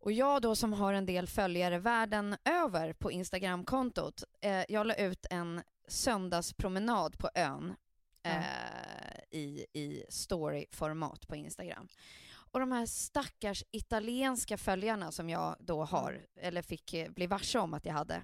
Och 0.00 0.12
jag 0.12 0.42
då 0.42 0.57
som 0.57 0.73
har 0.73 0.92
en 0.92 1.07
del 1.07 1.26
följare 1.26 1.78
världen 1.78 2.37
över 2.45 2.92
på 2.92 3.11
Instagramkontot, 3.11 4.25
eh, 4.40 4.64
jag 4.68 4.87
la 4.87 4.95
ut 4.95 5.26
en 5.30 5.62
söndagspromenad 5.88 7.18
på 7.18 7.30
ön 7.35 7.75
eh, 8.23 9.38
i, 9.38 9.66
i 9.73 10.04
storyformat 10.09 11.28
på 11.28 11.37
Instagram. 11.37 11.88
Och 12.50 12.61
de 12.61 12.73
här 12.73 12.87
stackars 12.87 13.64
italienska 13.71 14.59
följarna 14.59 15.12
som 15.12 15.31
jag 15.31 15.57
då 15.61 15.85
har, 15.85 16.26
eller 16.40 16.62
fick 16.62 16.95
eh, 16.95 17.11
bli 17.11 17.26
varse 17.26 17.59
om 17.59 17.75
att 17.75 17.85
jag 17.85 17.93
hade, 17.95 18.23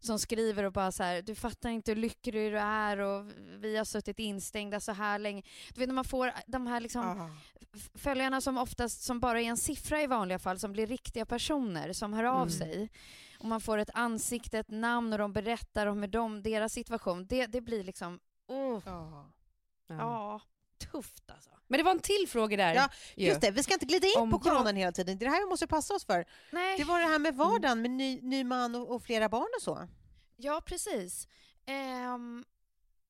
som 0.00 0.18
skriver 0.18 0.64
och 0.64 0.72
bara 0.72 0.92
så 0.92 1.02
här, 1.02 1.22
du 1.22 1.34
fattar 1.34 1.70
inte 1.70 1.90
hur 1.90 1.96
lycklig 2.00 2.34
du 2.52 2.58
är 2.58 2.98
och 3.00 3.26
vi 3.58 3.76
har 3.76 3.84
suttit 3.84 4.18
instängda 4.18 4.80
så 4.80 4.92
här 4.92 5.18
länge. 5.18 5.42
Du 5.74 5.80
vet 5.80 5.88
när 5.88 5.94
man 5.94 6.04
får 6.04 6.32
de 6.46 6.66
här 6.66 6.80
liksom 6.80 7.02
ah. 7.06 7.30
f- 7.74 7.90
följarna 7.94 8.40
som 8.40 8.58
oftast 8.58 9.02
som 9.02 9.20
bara 9.20 9.40
är 9.40 9.44
en 9.44 9.56
siffra 9.56 10.02
i 10.02 10.06
vanliga 10.06 10.38
fall, 10.38 10.58
som 10.58 10.72
blir 10.72 10.86
riktiga 10.86 11.26
personer 11.26 11.92
som 11.92 12.12
hör 12.12 12.24
av 12.24 12.36
Mm. 12.36 12.50
sig. 12.50 12.90
Och 13.38 13.44
man 13.48 13.60
får 13.60 13.78
ett 13.78 13.90
ansikte, 13.94 14.58
ett 14.58 14.70
namn 14.70 15.12
och 15.12 15.18
de 15.18 15.32
berättar 15.32 15.86
om 15.86 16.00
hur 16.00 16.08
de, 16.08 16.42
deras 16.42 16.72
situation. 16.72 17.26
Det, 17.26 17.46
det 17.46 17.60
blir 17.60 17.84
liksom, 17.84 18.20
oh, 18.48 18.80
Ja. 18.86 19.30
ja, 19.88 20.40
tufft 20.92 21.30
alltså. 21.30 21.50
Men 21.66 21.78
det 21.78 21.84
var 21.84 21.90
en 21.92 22.00
till 22.00 22.26
fråga 22.28 22.56
där. 22.56 22.74
Ja, 22.74 22.88
ju. 23.16 23.26
Just 23.26 23.40
det, 23.40 23.50
vi 23.50 23.62
ska 23.62 23.74
inte 23.74 23.86
glida 23.86 24.06
in 24.06 24.12
Om 24.16 24.30
på 24.30 24.34
jag- 24.36 24.42
coronan 24.42 24.76
hela 24.76 24.92
tiden. 24.92 25.18
Det 25.18 25.24
är 25.24 25.26
det 25.28 25.34
här 25.34 25.42
vi 25.44 25.48
måste 25.48 25.66
passa 25.66 25.94
oss 25.94 26.04
för. 26.04 26.24
Nej, 26.52 26.78
Det 26.78 26.84
var 26.84 27.00
det 27.00 27.06
här 27.06 27.18
med 27.18 27.36
vardagen 27.36 27.82
med 27.82 27.90
ny, 27.90 28.20
ny 28.22 28.44
man 28.44 28.74
och, 28.74 28.94
och 28.94 29.02
flera 29.02 29.28
barn 29.28 29.48
och 29.56 29.62
så. 29.62 29.88
ja 30.36 30.62
precis. 30.66 31.28
Ehm, 31.66 32.44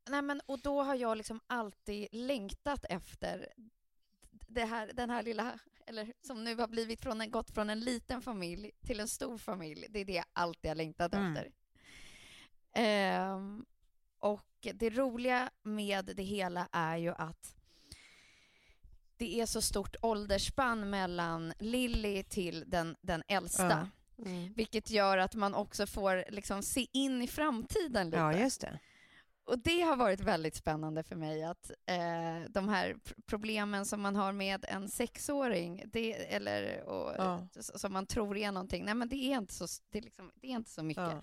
nej 0.09 0.23
men, 0.23 0.41
och 0.47 0.59
då 0.61 0.83
har 0.83 0.95
jag 0.95 1.17
liksom 1.17 1.41
alltid 1.47 2.09
längtat 2.13 2.85
efter 2.89 3.49
det 4.31 4.65
här, 4.65 4.91
den 4.95 5.11
här 5.11 5.23
lilla, 5.23 5.59
eller 5.87 6.13
som 6.27 6.45
nu 6.45 6.55
har 6.57 6.69
blivit 6.69 7.01
från 7.01 7.21
en, 7.21 7.31
gått 7.31 7.51
från 7.51 7.71
en 7.71 7.81
liten 7.81 8.23
familj 8.23 8.71
till 8.87 9.01
en 9.01 9.09
stor 9.09 9.39
familj. 9.39 9.87
Det 9.91 10.01
är 10.01 10.05
det 10.05 10.13
jag 10.13 10.25
alltid 10.33 10.71
har 10.71 10.77
längtat 10.77 11.15
Mm. 11.15 11.33
efter. 11.37 11.53
Ehm, 12.73 13.65
och 14.19 14.47
det 14.75 14.91
roliga 14.91 15.51
med 15.63 16.13
det 16.17 16.23
hela 16.23 16.69
är 16.73 16.97
ju 16.97 17.11
att 17.15 17.55
det 19.21 19.41
är 19.41 19.47
så 19.47 19.63
stort 19.63 19.97
åldersspann 20.03 20.91
mellan 20.91 21.53
Lilly 21.59 22.23
till 22.23 22.65
den, 22.67 22.97
den 23.03 23.23
äldsta. 23.29 23.89
Mm. 24.19 24.53
Vilket 24.53 24.91
gör 24.91 25.19
att 25.19 25.35
man 25.35 25.55
också 25.55 25.87
får 25.87 26.25
liksom 26.29 26.63
se 26.63 26.87
in 26.93 27.23
i 27.23 27.27
framtiden 27.29 28.07
lite. 28.07 28.19
Ja, 28.19 28.33
just 28.39 28.61
det. 28.61 28.79
Och 29.45 29.59
det 29.59 29.81
har 29.81 29.97
varit 29.97 30.21
väldigt 30.21 30.55
spännande 30.55 31.03
för 31.03 31.17
mig 31.17 31.43
att 31.45 31.71
eh, 31.87 32.51
de 32.51 32.69
här 32.69 32.95
pr- 32.95 33.15
problemen 33.27 33.87
som 33.87 34.01
man 34.01 34.17
har 34.17 34.33
med 34.33 34.65
en 34.69 34.89
sexåring, 34.89 35.83
det, 35.87 36.35
eller 36.35 36.83
och, 36.85 37.15
Ja. 37.19 37.49
som 37.61 37.93
man 37.93 38.07
tror 38.07 38.37
är 38.37 38.53
någonting, 38.53 38.85
nej 38.85 38.95
men 38.95 39.09
det 39.09 39.17
är 39.17 39.37
inte 39.39 39.55
så, 39.55 39.67
det 39.91 39.99
är 39.99 40.03
liksom, 40.03 40.31
det 40.35 40.47
är 40.47 40.51
inte 40.51 40.71
så 40.71 40.83
mycket. 40.83 41.03
Ja. 41.03 41.23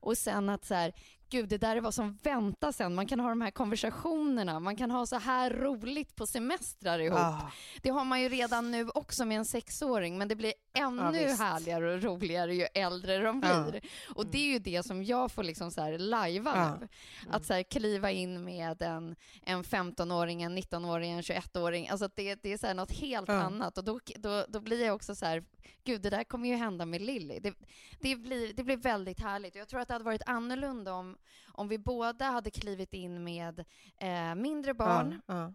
Och 0.00 0.18
sen 0.18 0.48
att 0.48 0.64
så 0.64 0.74
här, 0.74 0.92
gud 1.30 1.48
det 1.48 1.58
där 1.58 1.76
är 1.76 1.80
vad 1.80 1.94
som 1.94 2.12
väntar 2.22 2.72
sen, 2.72 2.94
man 2.94 3.06
kan 3.06 3.20
ha 3.20 3.28
de 3.28 3.40
här 3.40 3.50
konversationerna, 3.50 4.60
man 4.60 4.76
kan 4.76 4.90
ha 4.90 5.06
så 5.06 5.16
här 5.16 5.50
roligt 5.50 6.16
på 6.16 6.26
semestrar 6.26 6.98
ihop. 6.98 7.18
Ah. 7.18 7.52
Det 7.82 7.90
har 7.90 8.04
man 8.04 8.20
ju 8.22 8.28
redan 8.28 8.70
nu 8.70 8.88
också 8.88 9.24
med 9.24 9.38
en 9.38 9.44
sexåring, 9.44 10.18
men 10.18 10.28
det 10.28 10.36
blir 10.36 10.52
ännu 10.74 11.12
visst. 11.26 11.40
härligare 11.40 11.94
och 11.94 12.02
roligare 12.02 12.54
ju 12.54 12.66
äldre 12.74 13.18
de 13.18 13.42
Ja. 13.44 13.62
blir. 13.70 13.80
Och 14.14 14.26
det 14.26 14.38
är 14.38 14.52
ju 14.52 14.58
det 14.58 14.82
som 14.86 15.04
jag 15.04 15.32
får 15.32 15.42
liksom 15.44 15.70
så 15.70 15.80
här 15.82 15.98
lajva 15.98 16.52
Ja. 16.54 16.76
nu. 16.80 16.88
Att 17.30 17.44
så 17.46 17.54
här 17.54 17.62
kliva 17.62 18.10
in 18.10 18.44
med 18.44 18.82
en, 18.82 19.16
en 19.46 19.64
15-åring, 19.64 20.42
en 20.42 20.58
19-åring, 20.58 21.12
en 21.12 21.22
21-åring. 21.22 21.88
Alltså 21.88 22.08
det, 22.14 22.34
det 22.42 22.52
är 22.52 22.58
så 22.58 22.66
här 22.66 22.74
något 22.74 22.92
helt 22.92 23.28
Ja. 23.28 23.34
annat. 23.34 23.78
Och 23.78 23.84
då, 23.84 24.00
då, 24.16 24.44
då 24.48 24.60
blir 24.60 24.84
jag 24.86 24.94
också 24.94 25.14
så 25.14 25.26
här, 25.26 25.44
gud 25.84 26.00
det 26.02 26.10
där 26.10 26.24
kommer 26.24 26.48
ju 26.48 26.54
hända 26.54 26.86
med 26.86 27.00
Lilly. 27.02 27.40
Det, 27.40 27.54
det, 28.00 28.16
blir, 28.16 28.52
det 28.52 28.64
blir 28.64 28.76
väldigt 28.76 29.20
härligt. 29.20 29.54
Och 29.54 29.60
jag 29.60 29.68
tror 29.68 29.80
att 29.80 29.88
det 29.88 29.94
hade 29.94 30.04
varit 30.04 30.22
annorlunda 30.26 30.92
om, 30.92 31.16
om 31.46 31.68
vi 31.68 31.78
båda 31.78 32.24
hade 32.24 32.50
klivit 32.50 32.94
in 32.94 33.24
med 33.24 33.64
eh, 33.96 34.34
mindre 34.34 34.74
barn 34.74 35.20
Ja, 35.26 35.34
ja. 35.34 35.52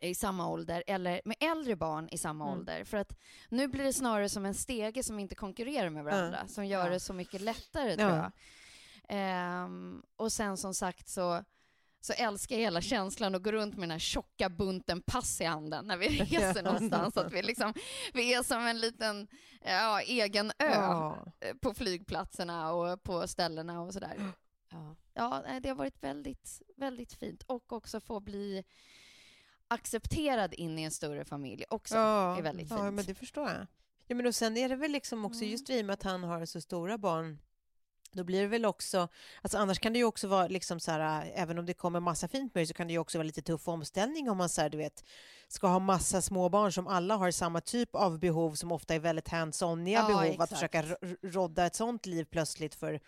i 0.00 0.14
samma 0.14 0.48
ålder 0.48 0.84
eller 0.86 1.20
med 1.24 1.36
äldre 1.40 1.76
barn 1.76 2.08
i 2.12 2.18
samma 2.18 2.44
Mm. 2.44 2.58
ålder. 2.58 2.84
För 2.84 2.96
att 2.98 3.12
nu 3.48 3.68
blir 3.68 3.84
det 3.84 3.92
snarare 3.92 4.28
som 4.28 4.44
en 4.46 4.54
stege 4.54 5.02
som 5.02 5.18
inte 5.18 5.34
konkurrerar 5.34 5.90
med 5.90 6.04
varandra, 6.04 6.46
som 6.48 6.66
gör 6.66 6.84
Ja. 6.84 6.90
det 6.92 7.00
så 7.00 7.12
mycket 7.12 7.40
lättare 7.40 7.96
tror 7.96 8.10
Ja. 8.10 8.16
jag. 8.16 8.32
Ehm, 9.08 10.02
och 10.16 10.32
sen 10.32 10.56
som 10.56 10.74
sagt 10.74 11.08
så, 11.08 11.44
så 12.00 12.12
älskar 12.12 12.56
jag 12.56 12.62
hela 12.62 12.80
känslan 12.80 13.34
att 13.34 13.42
gå 13.42 13.52
runt 13.52 13.74
med 13.74 13.82
den 13.82 13.90
här 13.90 13.98
tjocka 13.98 14.48
bunten 14.48 15.02
pass 15.02 15.40
i 15.40 15.44
handen 15.44 15.86
när 15.86 15.96
vi 15.96 16.06
reser 16.24 16.62
någonstans. 16.62 17.16
Att 17.16 17.32
vi, 17.32 17.42
liksom, 17.42 17.74
vi 18.14 18.34
är 18.34 18.42
som 18.42 18.66
en 18.66 18.78
liten 18.80 19.28
ja, 19.64 20.00
egen 20.00 20.50
ö 20.58 20.70
Ja. 20.74 21.16
eh, 21.40 21.54
på 21.62 21.74
flygplatserna 21.74 22.72
och 22.72 23.02
på 23.02 23.28
ställena 23.28 23.80
och 23.80 23.92
sådär. 23.92 24.32
Ja. 24.72 24.96
Ja, 25.14 25.60
det 25.62 25.68
har 25.68 25.76
varit 25.76 26.02
väldigt, 26.04 26.62
väldigt 26.76 27.12
fint. 27.12 27.42
Och 27.42 27.72
också 27.72 28.00
få 28.00 28.20
bli 28.20 28.64
accepterad 29.68 30.54
in 30.54 30.78
i 30.78 30.82
en 30.82 30.90
större 30.90 31.24
familj 31.24 31.64
också. 31.70 31.94
Ja, 31.94 32.38
är 32.38 32.42
väldigt 32.42 32.70
ja, 32.70 32.76
fint. 32.76 32.94
men 32.94 33.04
det 33.04 33.14
förstår 33.14 33.48
jag. 33.48 33.66
Ja, 34.06 34.14
men 34.16 34.26
och 34.26 34.34
sen 34.34 34.56
är 34.56 34.68
det 34.68 34.76
väl 34.76 34.90
liksom 34.92 35.24
också, 35.24 35.40
Mm. 35.40 35.50
just 35.52 35.70
i 35.70 35.80
och 35.80 35.84
med 35.86 35.94
att 35.94 36.02
han 36.02 36.24
har 36.24 36.44
så 36.46 36.60
stora 36.60 36.98
barn, 36.98 37.38
då 38.12 38.24
blir 38.24 38.40
det 38.42 38.46
väl 38.48 38.64
också, 38.64 39.08
alltså 39.42 39.58
annars 39.58 39.78
kan 39.78 39.92
det 39.92 39.98
ju 39.98 40.04
också 40.04 40.28
vara 40.28 40.48
liksom 40.48 40.80
så 40.80 40.90
här, 40.90 41.22
äh, 41.26 41.42
även 41.42 41.58
om 41.58 41.66
det 41.66 41.74
kommer 41.74 42.00
massa 42.00 42.28
fint 42.28 42.54
med 42.54 42.68
så 42.68 42.74
kan 42.74 42.86
det 42.86 42.92
ju 42.92 42.98
också 42.98 43.18
vara 43.18 43.26
lite 43.26 43.42
tuff 43.42 43.68
omställning 43.68 44.30
om 44.30 44.36
man 44.38 44.48
så 44.48 44.60
här, 44.60 44.68
du 44.70 44.78
vet, 44.78 45.04
ska 45.48 45.66
ha 45.66 45.78
massa 45.78 46.22
små 46.22 46.48
barn 46.48 46.72
som 46.72 46.86
alla 46.86 47.16
har 47.16 47.30
samma 47.30 47.60
typ 47.60 47.94
av 47.94 48.18
behov, 48.18 48.54
som 48.54 48.72
ofta 48.72 48.94
är 48.94 48.98
väldigt 48.98 49.28
hands-oniga 49.28 49.98
Ja, 50.00 50.06
behov, 50.06 50.22
exakt. 50.24 50.42
att 50.42 50.50
försöka 50.58 50.82
rodda 51.22 51.66
ett 51.66 51.74
sånt 51.74 52.06
liv 52.06 52.24
plötsligt 52.24 52.74
för 52.74 53.00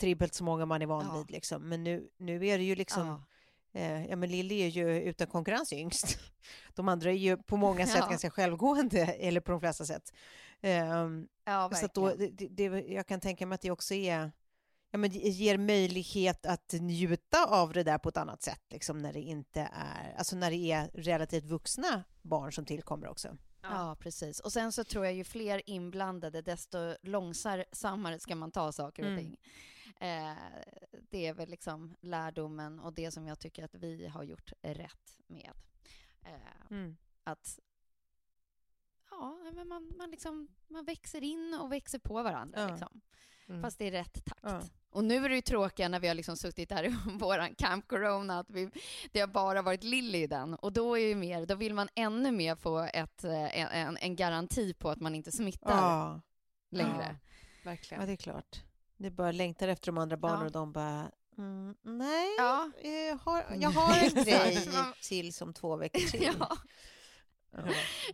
tribbelt 0.00 0.34
så 0.34 0.44
många 0.44 0.66
man 0.66 0.82
är 0.82 0.86
van 0.86 1.06
Ja. 1.06 1.18
vid. 1.18 1.30
Liksom. 1.30 1.68
Men 1.68 1.84
nu, 1.84 2.08
nu 2.16 2.46
är 2.46 2.58
det 2.58 2.64
ju 2.64 2.74
liksom, 2.74 3.06
Ja. 3.06 3.22
Eh, 3.72 4.06
ja, 4.06 4.16
men 4.16 4.30
Lilly 4.30 4.60
är 4.62 4.68
ju 4.68 5.02
utan 5.02 5.26
konkurrens 5.26 5.72
yngst. 5.72 6.18
De 6.74 6.88
andra 6.88 7.10
är 7.10 7.14
ju 7.14 7.36
på 7.36 7.56
många 7.56 7.86
sätt 7.86 7.96
Ja. 8.00 8.08
ganska 8.08 8.30
självgående, 8.30 9.00
eller 9.04 9.40
på 9.40 9.50
de 9.50 9.60
flesta 9.60 9.84
sätt. 9.86 10.12
Ja, 11.44 11.70
så 11.74 11.88
då, 11.94 12.14
det, 12.14 12.28
det, 12.30 12.64
jag 12.64 13.06
kan 13.06 13.20
tänka 13.20 13.46
mig 13.46 13.54
att 13.54 13.60
det 13.60 13.70
också 13.70 13.94
är, 13.94 14.32
ja, 14.90 14.98
men 14.98 15.10
ger 15.12 15.58
möjlighet 15.58 16.46
att 16.46 16.72
njuta 16.80 17.44
av 17.46 17.72
det 17.72 17.82
där 17.82 17.98
på 17.98 18.08
ett 18.08 18.16
annat 18.16 18.42
sätt, 18.42 18.60
liksom 18.70 18.98
när 18.98 19.12
det 19.12 19.20
inte 19.20 19.60
är, 19.72 20.14
alltså 20.18 20.36
när 20.36 20.50
det 20.50 20.56
är 20.72 20.90
relativt 20.94 21.44
vuxna 21.44 22.04
barn 22.22 22.52
som 22.52 22.64
tillkommer 22.64 23.08
också. 23.08 23.36
Ja, 23.62 23.96
precis. 24.00 24.40
Och 24.40 24.52
sen 24.52 24.72
så 24.72 24.84
tror 24.84 25.04
jag 25.04 25.14
ju 25.14 25.24
fler 25.24 25.62
inblandade, 25.70 26.42
desto 26.42 26.96
långsammare 27.02 28.18
ska 28.18 28.34
man 28.36 28.50
ta 28.50 28.72
saker 28.72 29.02
och 29.02 29.10
Mm. 29.10 29.24
ting. 29.24 29.36
Eh, 30.00 30.36
det 31.10 31.26
är 31.26 31.34
väl 31.34 31.48
liksom 31.48 31.96
lärdomen 32.00 32.80
och 32.80 32.92
det 32.92 33.10
som 33.10 33.26
jag 33.26 33.38
tycker 33.38 33.64
att 33.64 33.74
vi 33.74 34.06
har 34.06 34.22
gjort 34.22 34.52
rätt 34.62 35.18
med. 35.26 35.52
Eh, 36.22 36.92
att 37.24 37.58
ja, 39.10 39.38
men 39.54 39.68
man, 39.68 39.92
man, 39.96 40.10
liksom, 40.10 40.48
man 40.68 40.84
växer 40.84 41.22
in 41.22 41.58
och 41.60 41.72
växer 41.72 41.98
på 41.98 42.22
varandra. 42.22 42.60
Ja. 42.60 42.68
Liksom. 42.68 43.00
Mm. 43.48 43.62
Fast 43.62 43.80
i 43.80 43.90
rätt 43.90 44.24
takt. 44.24 44.40
Ja. 44.42 44.60
Och 44.90 45.04
nu 45.04 45.24
är 45.24 45.28
det 45.28 45.34
ju 45.34 45.40
tråkiga 45.40 45.88
när 45.88 46.00
vi 46.00 46.08
har 46.08 46.14
liksom 46.14 46.36
suttit 46.36 46.72
här 46.72 46.84
i 46.84 46.88
våran 47.18 47.54
Camp 47.54 47.88
Corona 47.88 48.38
att 48.38 48.50
vi, 48.50 48.70
det 49.12 49.20
har 49.20 49.26
bara 49.26 49.62
varit 49.62 49.82
Lilly 49.82 50.18
i 50.22 50.26
den. 50.26 50.54
Och 50.54 50.72
då, 50.72 50.98
är 50.98 51.06
ju 51.08 51.14
mer, 51.14 51.46
då 51.46 51.54
vill 51.54 51.74
man 51.74 51.88
ännu 51.94 52.32
mer 52.32 52.56
få 52.56 52.78
ett, 52.78 53.24
eh, 53.24 53.76
en, 53.78 53.96
en 53.96 54.16
garanti 54.16 54.74
på 54.74 54.90
att 54.90 55.00
man 55.00 55.14
inte 55.14 55.32
smittar 55.32 55.70
Ja. 55.76 56.20
längre. 56.70 57.16
Verkligen. 57.64 58.00
ja, 58.00 58.06
det 58.06 58.12
är 58.12 58.16
klart. 58.16 58.62
Det 58.96 59.10
bara 59.10 59.32
längtar 59.32 59.68
efter 59.68 59.86
de 59.86 59.98
andra 59.98 60.16
barnen 60.16 60.40
Ja. 60.40 60.46
och 60.46 60.52
de 60.52 60.72
bara, 60.72 61.10
mm, 61.38 61.74
nej, 61.82 62.28
Ja. 62.38 62.70
eh, 62.82 62.90
jag 62.90 63.16
har, 63.16 63.44
jag 63.60 63.70
har 63.70 63.96
en 64.04 64.24
grej 64.24 64.68
till 65.02 65.32
som 65.34 65.54
två 65.54 65.76
veckor 65.76 66.00
till. 66.10 66.30
Ja. 66.40 66.56
Ja. 67.50 67.58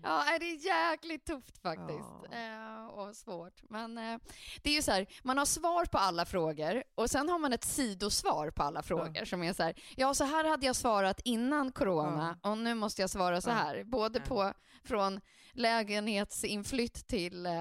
Ja, 0.02 0.24
det 0.40 0.46
är 0.50 0.66
jäkligt 0.92 1.24
tufft 1.26 1.58
faktiskt. 1.62 2.08
Ja. 2.30 2.36
Eh, 2.38 2.86
och 2.86 3.16
svårt. 3.16 3.62
Men 3.70 3.98
eh, 3.98 4.18
det 4.62 4.70
är 4.70 4.74
ju 4.74 4.82
så 4.82 4.90
här, 4.92 5.06
man 5.22 5.38
har 5.38 5.44
svar 5.44 5.84
på 5.84 5.98
alla 5.98 6.24
frågor 6.24 6.82
och 6.94 7.10
sen 7.10 7.28
har 7.28 7.38
man 7.38 7.52
ett 7.52 7.64
sidosvar 7.64 8.50
på 8.50 8.62
alla 8.62 8.82
frågor 8.82 9.24
som 9.24 9.42
är 9.42 9.52
så 9.52 9.62
här, 9.62 9.74
ja 9.96 10.14
så 10.14 10.24
här 10.24 10.44
hade 10.44 10.66
jag 10.66 10.76
svarat 10.76 11.20
innan 11.24 11.72
corona 11.72 12.38
och 12.42 12.58
nu 12.58 12.74
måste 12.74 13.00
jag 13.02 13.10
svara 13.10 13.40
så 13.40 13.50
Ja. 13.50 13.54
här. 13.54 13.84
Både 13.84 14.18
Ja. 14.18 14.24
på, 14.24 14.52
från 14.84 15.20
lägenhetsinflytt 15.52 17.06
till 17.06 17.46
eh, 17.46 17.52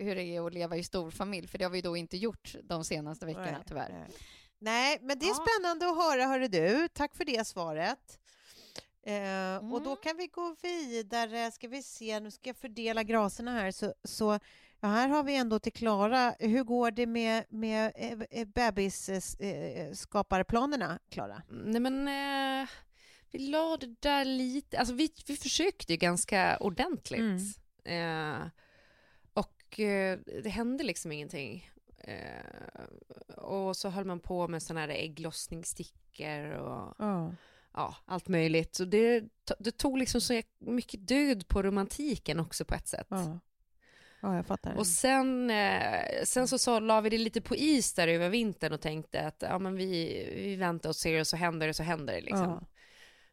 hur 0.00 0.14
det 0.14 0.22
är 0.36 0.46
att 0.46 0.52
leva 0.52 0.76
i 0.76 0.84
storfamilj, 0.84 1.48
för 1.48 1.58
det 1.58 1.64
har 1.64 1.70
vi 1.72 1.80
då 1.80 1.96
inte 1.96 2.16
gjort 2.16 2.54
de 2.64 2.84
senaste 2.84 3.26
veckorna 3.26 3.62
tyvärr. 3.66 4.08
Nej. 4.60 4.98
Men 5.02 5.18
det 5.18 5.26
är 5.26 5.28
Ja. 5.28 5.34
spännande 5.46 5.88
att 5.90 5.96
höra, 5.96 6.24
hörru 6.26 6.48
du. 6.48 6.88
Tack 6.88 7.14
för 7.16 7.24
det 7.24 7.46
svaret. 7.46 8.18
Eh, 9.08 9.56
Och 9.72 9.82
då 9.82 9.90
Mm. 9.90 9.96
kan 10.02 10.16
vi 10.16 10.26
gå 10.26 10.56
vidare. 10.62 11.50
Ska 11.50 11.68
vi 11.68 11.82
se, 11.82 12.20
nu 12.20 12.30
ska 12.30 12.48
jag 12.48 12.56
fördela 12.56 13.02
graserna 13.02 13.50
här. 13.52 13.70
Så, 13.70 13.94
så 14.04 14.38
ja, 14.80 14.88
här 14.88 15.08
har 15.08 15.22
vi 15.22 15.36
ändå 15.36 15.58
till 15.58 15.72
Klara. 15.72 16.34
Hur 16.38 16.64
går 16.64 16.90
det 16.90 17.06
med, 17.06 17.44
med 17.48 17.92
eh, 17.96 18.18
eh, 18.30 18.46
bebisskaparplanerna, 18.48 20.98
Klara? 21.10 21.42
Nej 21.50 21.80
men 21.80 22.08
eh, 22.08 22.68
vi 23.30 23.38
la 23.38 23.76
det 23.76 23.94
där 24.00 24.24
lite, 24.24 24.78
alltså 24.78 24.94
vi, 24.94 25.10
vi 25.26 25.36
försökte 25.36 25.92
ju 25.92 25.96
ganska 25.96 26.56
ordentligt. 26.60 27.58
Eh, 27.84 28.40
och 29.32 29.54
det 30.42 30.50
hände 30.50 30.84
liksom 30.84 31.12
ingenting. 31.12 31.70
Och 33.36 33.76
så 33.76 33.88
höll 33.88 34.04
man 34.04 34.20
på 34.20 34.48
med 34.48 34.62
sådana 34.62 34.80
här 34.80 34.88
ägglossningsstickor 34.88 36.50
och 36.50 36.94
Ja. 36.98 37.32
Ja, 37.78 37.94
allt 38.06 38.28
möjligt. 38.28 38.78
Och 38.78 38.88
det, 38.88 39.24
det 39.58 39.78
tog 39.78 39.98
liksom 39.98 40.20
så 40.20 40.42
mycket 40.58 41.08
död 41.08 41.48
på 41.48 41.62
romantiken 41.62 42.40
också 42.40 42.64
på 42.64 42.74
ett 42.74 42.88
sätt. 42.88 43.06
Ja, 43.10 43.38
ja 44.20 44.36
jag 44.36 44.46
fattar. 44.46 44.74
Och 44.74 44.86
sen, 44.86 45.50
eh, 45.50 46.24
sen 46.24 46.48
så, 46.48 46.58
så 46.58 46.80
la 46.80 47.00
vi 47.00 47.10
det 47.10 47.18
lite 47.18 47.40
på 47.40 47.56
is 47.56 47.94
där 47.94 48.08
över 48.08 48.28
vintern 48.28 48.72
och 48.72 48.80
tänkte 48.80 49.26
att 49.26 49.42
ja, 49.48 49.58
men 49.58 49.76
vi, 49.76 50.28
vi 50.34 50.56
väntar 50.56 50.88
och 50.88 50.96
ser 50.96 51.20
och 51.20 51.26
så 51.26 51.36
händer 51.36 51.66
det 51.66 51.74
så 51.74 51.82
händer 51.82 52.14
det 52.14 52.20
liksom. 52.20 52.66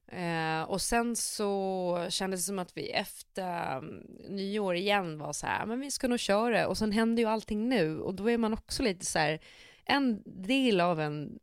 Eh, 0.08 0.62
och 0.62 0.82
sen 0.82 1.16
så 1.16 2.08
kändes 2.10 2.40
det 2.40 2.46
som 2.46 2.60
att 2.60 2.78
vi 2.78 2.90
efter 2.90 3.78
um, 3.78 4.04
nyår 4.30 4.76
igen 4.76 5.18
var 5.18 5.34
så 5.34 5.48
här, 5.48 5.66
men 5.66 5.80
vi 5.80 5.92
ska 5.92 6.08
nog 6.08 6.20
köra 6.20 6.68
och 6.68 6.78
sen 6.78 6.92
händer 6.92 7.24
ju 7.24 7.30
allting 7.30 7.70
nu 7.70 8.00
och 8.00 8.14
då 8.14 8.30
är 8.30 8.38
man 8.38 8.54
också 8.54 8.84
lite 8.84 9.06
så 9.06 9.20
här, 9.20 9.40
en 9.86 10.24
del 10.26 10.82
av 10.82 11.00
en 11.00 11.40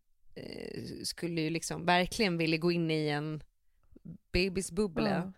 skulle 1.04 1.40
ju 1.40 1.50
liksom 1.50 1.84
verkligen 1.86 2.36
vilja 2.38 2.58
gå 2.58 2.72
in 2.72 2.90
i 2.90 3.08
en 3.08 3.42
bebisbubbla. 4.32 5.10
Ja. 5.10 5.32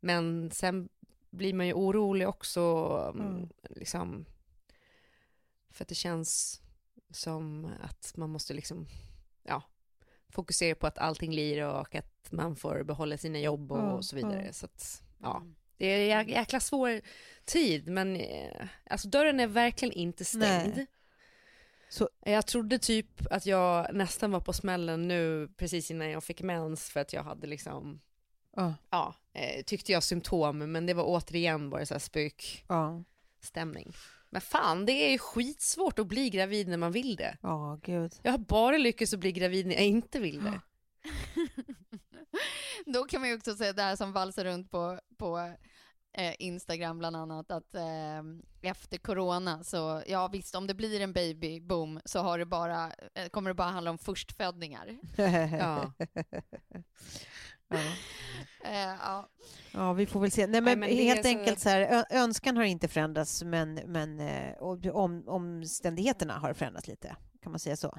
Men 0.00 0.50
sen 0.50 0.88
blir 1.30 1.54
man 1.54 1.66
ju 1.66 1.72
orolig 1.72 2.28
också, 2.28 2.60
mm, 3.14 3.26
Mm. 3.26 3.48
liksom, 3.70 4.24
för 5.70 5.84
att 5.84 5.88
det 5.88 5.94
känns 5.94 6.62
som 7.10 7.72
att 7.80 8.12
man 8.16 8.30
måste 8.30 8.54
liksom, 8.54 8.86
ja, 9.42 9.62
fokusera 10.28 10.74
på 10.74 10.86
att 10.86 10.98
allting 10.98 11.32
lir 11.34 11.64
och 11.68 11.94
att 11.94 12.28
man 12.32 12.56
får 12.56 12.82
behålla 12.82 13.16
sina 13.16 13.38
jobb 13.38 13.72
och, 13.72 13.78
Ja, 13.78 14.02
så 14.02 14.16
vidare. 14.16 14.52
Så 14.52 14.66
att, 14.66 15.02
ja, 15.20 15.36
Mm. 15.36 15.54
det 15.76 15.86
är 15.86 16.16
en 16.20 16.26
jä- 16.26 16.30
jäkla 16.30 16.60
svår 16.60 17.00
tid, 17.44 17.88
men 17.88 18.16
eh, 18.16 18.66
alltså 18.90 19.08
dörren 19.08 19.40
är 19.40 19.46
verkligen 19.46 19.92
inte 19.94 20.24
stängd. 20.24 20.76
Nej. 20.76 20.86
Så- 21.92 22.08
Jag 22.24 22.46
trodde 22.46 22.78
typ 22.78 23.26
att 23.32 23.46
jag 23.46 23.94
nästan 23.94 24.30
var 24.30 24.40
på 24.40 24.52
smällen 24.52 25.08
nu 25.08 25.48
precis 25.56 25.90
innan 25.90 26.10
jag 26.10 26.24
fick 26.24 26.42
mens 26.42 26.90
för 26.90 27.00
att 27.00 27.12
jag 27.12 27.22
hade 27.22 27.46
liksom 27.46 28.00
Ja. 28.56 28.74
ja, 28.90 29.14
eh, 29.34 29.62
tyckte 29.64 29.92
jag 29.92 30.02
symptom, 30.02 30.58
men 30.72 30.86
det 30.86 30.94
var 30.94 31.04
återigen 31.04 31.70
bara 31.70 31.86
så 31.86 31.94
här 31.94 31.98
spökstämning. 31.98 33.86
Ja. 33.88 33.92
Men 34.30 34.40
fan, 34.40 34.86
det 34.86 34.92
är 34.92 35.10
ju 35.10 35.18
skitsvårt 35.18 35.98
att 35.98 36.06
bli 36.06 36.30
gravid 36.30 36.68
när 36.68 36.76
man 36.76 36.92
vill 36.92 37.16
det. 37.16 37.36
Ja, 37.42 37.78
gud. 37.82 38.12
Jag 38.22 38.30
har 38.32 38.38
bara 38.38 38.78
lyckats 38.78 39.14
att 39.14 39.20
bli 39.20 39.32
gravid 39.32 39.66
när 39.66 39.74
jag 39.74 39.84
inte 39.84 40.20
vill 40.20 40.44
det. 40.44 40.60
Då 42.86 43.04
kan 43.04 43.20
man 43.20 43.30
ju 43.30 43.36
också 43.36 43.54
säga 43.54 43.72
det 43.72 43.82
här 43.82 43.96
som 43.96 44.12
valsar 44.12 44.44
runt 44.44 44.70
på, 44.70 45.00
på 45.18 45.52
eh, 46.12 46.34
Instagram 46.38 46.98
bland 46.98 47.16
annat, 47.16 47.50
att 47.50 47.74
eh, 47.74 48.22
efter 48.62 48.98
corona 48.98 49.64
så, 49.64 50.02
ja 50.06 50.28
visst, 50.28 50.54
om 50.54 50.66
det 50.66 50.74
blir 50.74 51.00
en 51.00 51.12
babyboom 51.12 52.00
så 52.04 52.18
har 52.18 52.38
det 52.38 52.46
bara, 52.46 52.92
eh, 53.14 53.28
kommer 53.28 53.50
det 53.50 53.54
bara 53.54 53.70
handla 53.70 53.90
om 53.90 53.98
förstfödningar. 53.98 54.98
Ja. 55.16 55.92
ja. 55.98 56.08
Eh, 58.64 58.96
ja. 59.00 59.28
Ja, 59.72 59.92
vi 59.92 60.06
får 60.06 60.20
väl 60.20 60.30
se. 60.30 60.46
Nej, 60.46 60.60
men, 60.60 60.80
men 60.80 60.88
det 60.88 61.02
helt 61.02 61.26
enkelt 61.26 61.60
så 61.60 61.68
här, 61.68 62.04
önskan 62.10 62.56
har 62.56 62.64
inte 62.64 62.88
förändrats, 62.88 63.42
men, 63.42 63.74
men 63.74 64.20
eh, 64.20 64.62
om, 64.92 65.24
omständigheterna 65.26 66.38
har 66.38 66.54
förändrats 66.54 66.88
lite. 66.88 67.16
Kan 67.42 67.52
man 67.52 67.58
säga 67.58 67.76
så? 67.76 67.98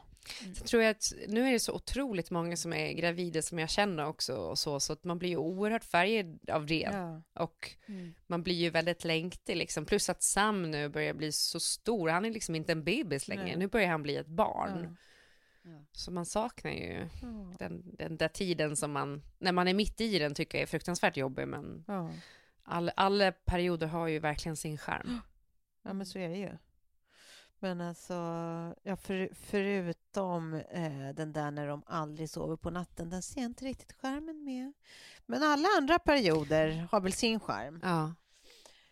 Så 0.55 0.63
tror 0.65 0.83
jag 0.83 0.91
att 0.91 1.13
nu 1.27 1.47
är 1.47 1.51
det 1.51 1.59
så 1.59 1.73
otroligt 1.73 2.31
många 2.31 2.57
som 2.57 2.73
är 2.73 2.91
gravida 2.93 3.41
som 3.41 3.59
jag 3.59 3.69
känner 3.69 4.05
också 4.05 4.35
och 4.35 4.59
så, 4.59 4.79
så 4.79 4.93
att 4.93 5.03
man 5.03 5.19
blir 5.19 5.29
ju 5.29 5.37
oerhört 5.37 5.83
färgad 5.83 6.49
av 6.49 6.65
det. 6.65 6.89
Och 7.33 7.71
Mm. 7.85 8.13
man 8.27 8.43
blir 8.43 8.55
ju 8.55 8.69
väldigt 8.69 9.03
längtig 9.03 9.55
liksom. 9.55 9.85
Plus 9.85 10.09
att 10.09 10.23
Sam 10.23 10.71
nu 10.71 10.89
börjar 10.89 11.13
bli 11.13 11.31
så 11.31 11.59
stor, 11.59 12.09
han 12.09 12.25
är 12.25 12.31
liksom 12.31 12.55
inte 12.55 12.71
en 12.71 12.83
bebis 12.83 13.27
längre, 13.27 13.43
Nej. 13.43 13.55
nu 13.57 13.67
börjar 13.67 13.87
han 13.89 14.03
bli 14.03 14.15
ett 14.15 14.27
barn. 14.27 14.97
Ja. 15.63 15.69
Så 15.91 16.11
man 16.11 16.25
saknar 16.25 16.71
ju 16.71 17.07
den, 17.59 17.95
den 17.95 18.17
där 18.17 18.27
tiden 18.27 18.75
som 18.75 18.91
man, 18.91 19.21
när 19.37 19.51
man 19.51 19.67
är 19.67 19.73
mitt 19.73 20.01
i 20.01 20.19
den 20.19 20.35
tycker 20.35 20.57
jag 20.57 20.63
är 20.63 20.67
fruktansvärt 20.67 21.17
jobbig, 21.17 21.47
men 21.47 21.83
Ja. 21.87 22.09
all, 22.63 22.91
alla 22.95 23.31
perioder 23.31 23.87
har 23.87 24.07
ju 24.07 24.19
verkligen 24.19 24.55
sin 24.57 24.77
charm. 24.77 25.19
Ja, 25.83 25.93
men 25.93 26.05
så 26.05 26.19
är 26.19 26.29
det 26.29 26.37
ju. 26.37 26.51
Men 27.63 27.81
alltså, 27.81 28.13
ja, 28.83 28.95
för, 28.95 29.29
förutom 29.33 30.53
eh, 30.53 31.09
den 31.15 31.33
där 31.33 31.51
när 31.51 31.67
de 31.67 31.83
aldrig 31.85 32.29
sover 32.29 32.55
på 32.55 32.69
natten, 32.69 33.09
den 33.09 33.21
ser 33.21 33.41
jag 33.41 33.49
inte 33.49 33.65
riktigt 33.65 33.93
skärmen 34.01 34.43
med. 34.43 34.73
Men 35.25 35.43
alla 35.43 35.67
andra 35.77 35.99
perioder 35.99 36.87
har 36.91 37.01
väl 37.01 37.13
sin 37.13 37.39
skärm. 37.39 37.79
Ja. 37.83 38.13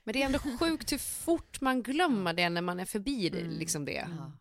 Men 0.04 0.14
det 0.14 0.22
är 0.22 0.26
ändå 0.26 0.40
sjukt 0.60 0.92
hur 0.92 0.98
fort 0.98 1.62
man 1.62 1.84
glömmer 1.84 2.34
det 2.34 2.50
när 2.50 2.62
man 2.62 2.80
är 2.80 2.86
förbi 2.86 3.28
Mm. 3.28 3.50
liksom 3.50 3.86
det. 3.86 4.08
Ja. 4.18 4.32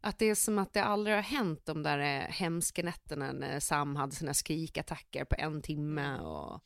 Att 0.00 0.18
det 0.18 0.26
är 0.26 0.34
som 0.34 0.58
att 0.58 0.72
det 0.72 0.84
aldrig 0.84 1.16
har 1.16 1.22
hänt 1.22 1.66
de 1.66 1.82
där 1.82 1.98
eh, 1.98 2.30
hemska 2.32 2.82
nätterna 2.82 3.32
när 3.32 3.60
Sam 3.60 3.96
hade 3.96 4.12
sina 4.12 4.34
skrikattacker 4.34 5.24
på 5.24 5.34
en 5.38 5.62
timme. 5.62 6.18
Och, 6.18 6.60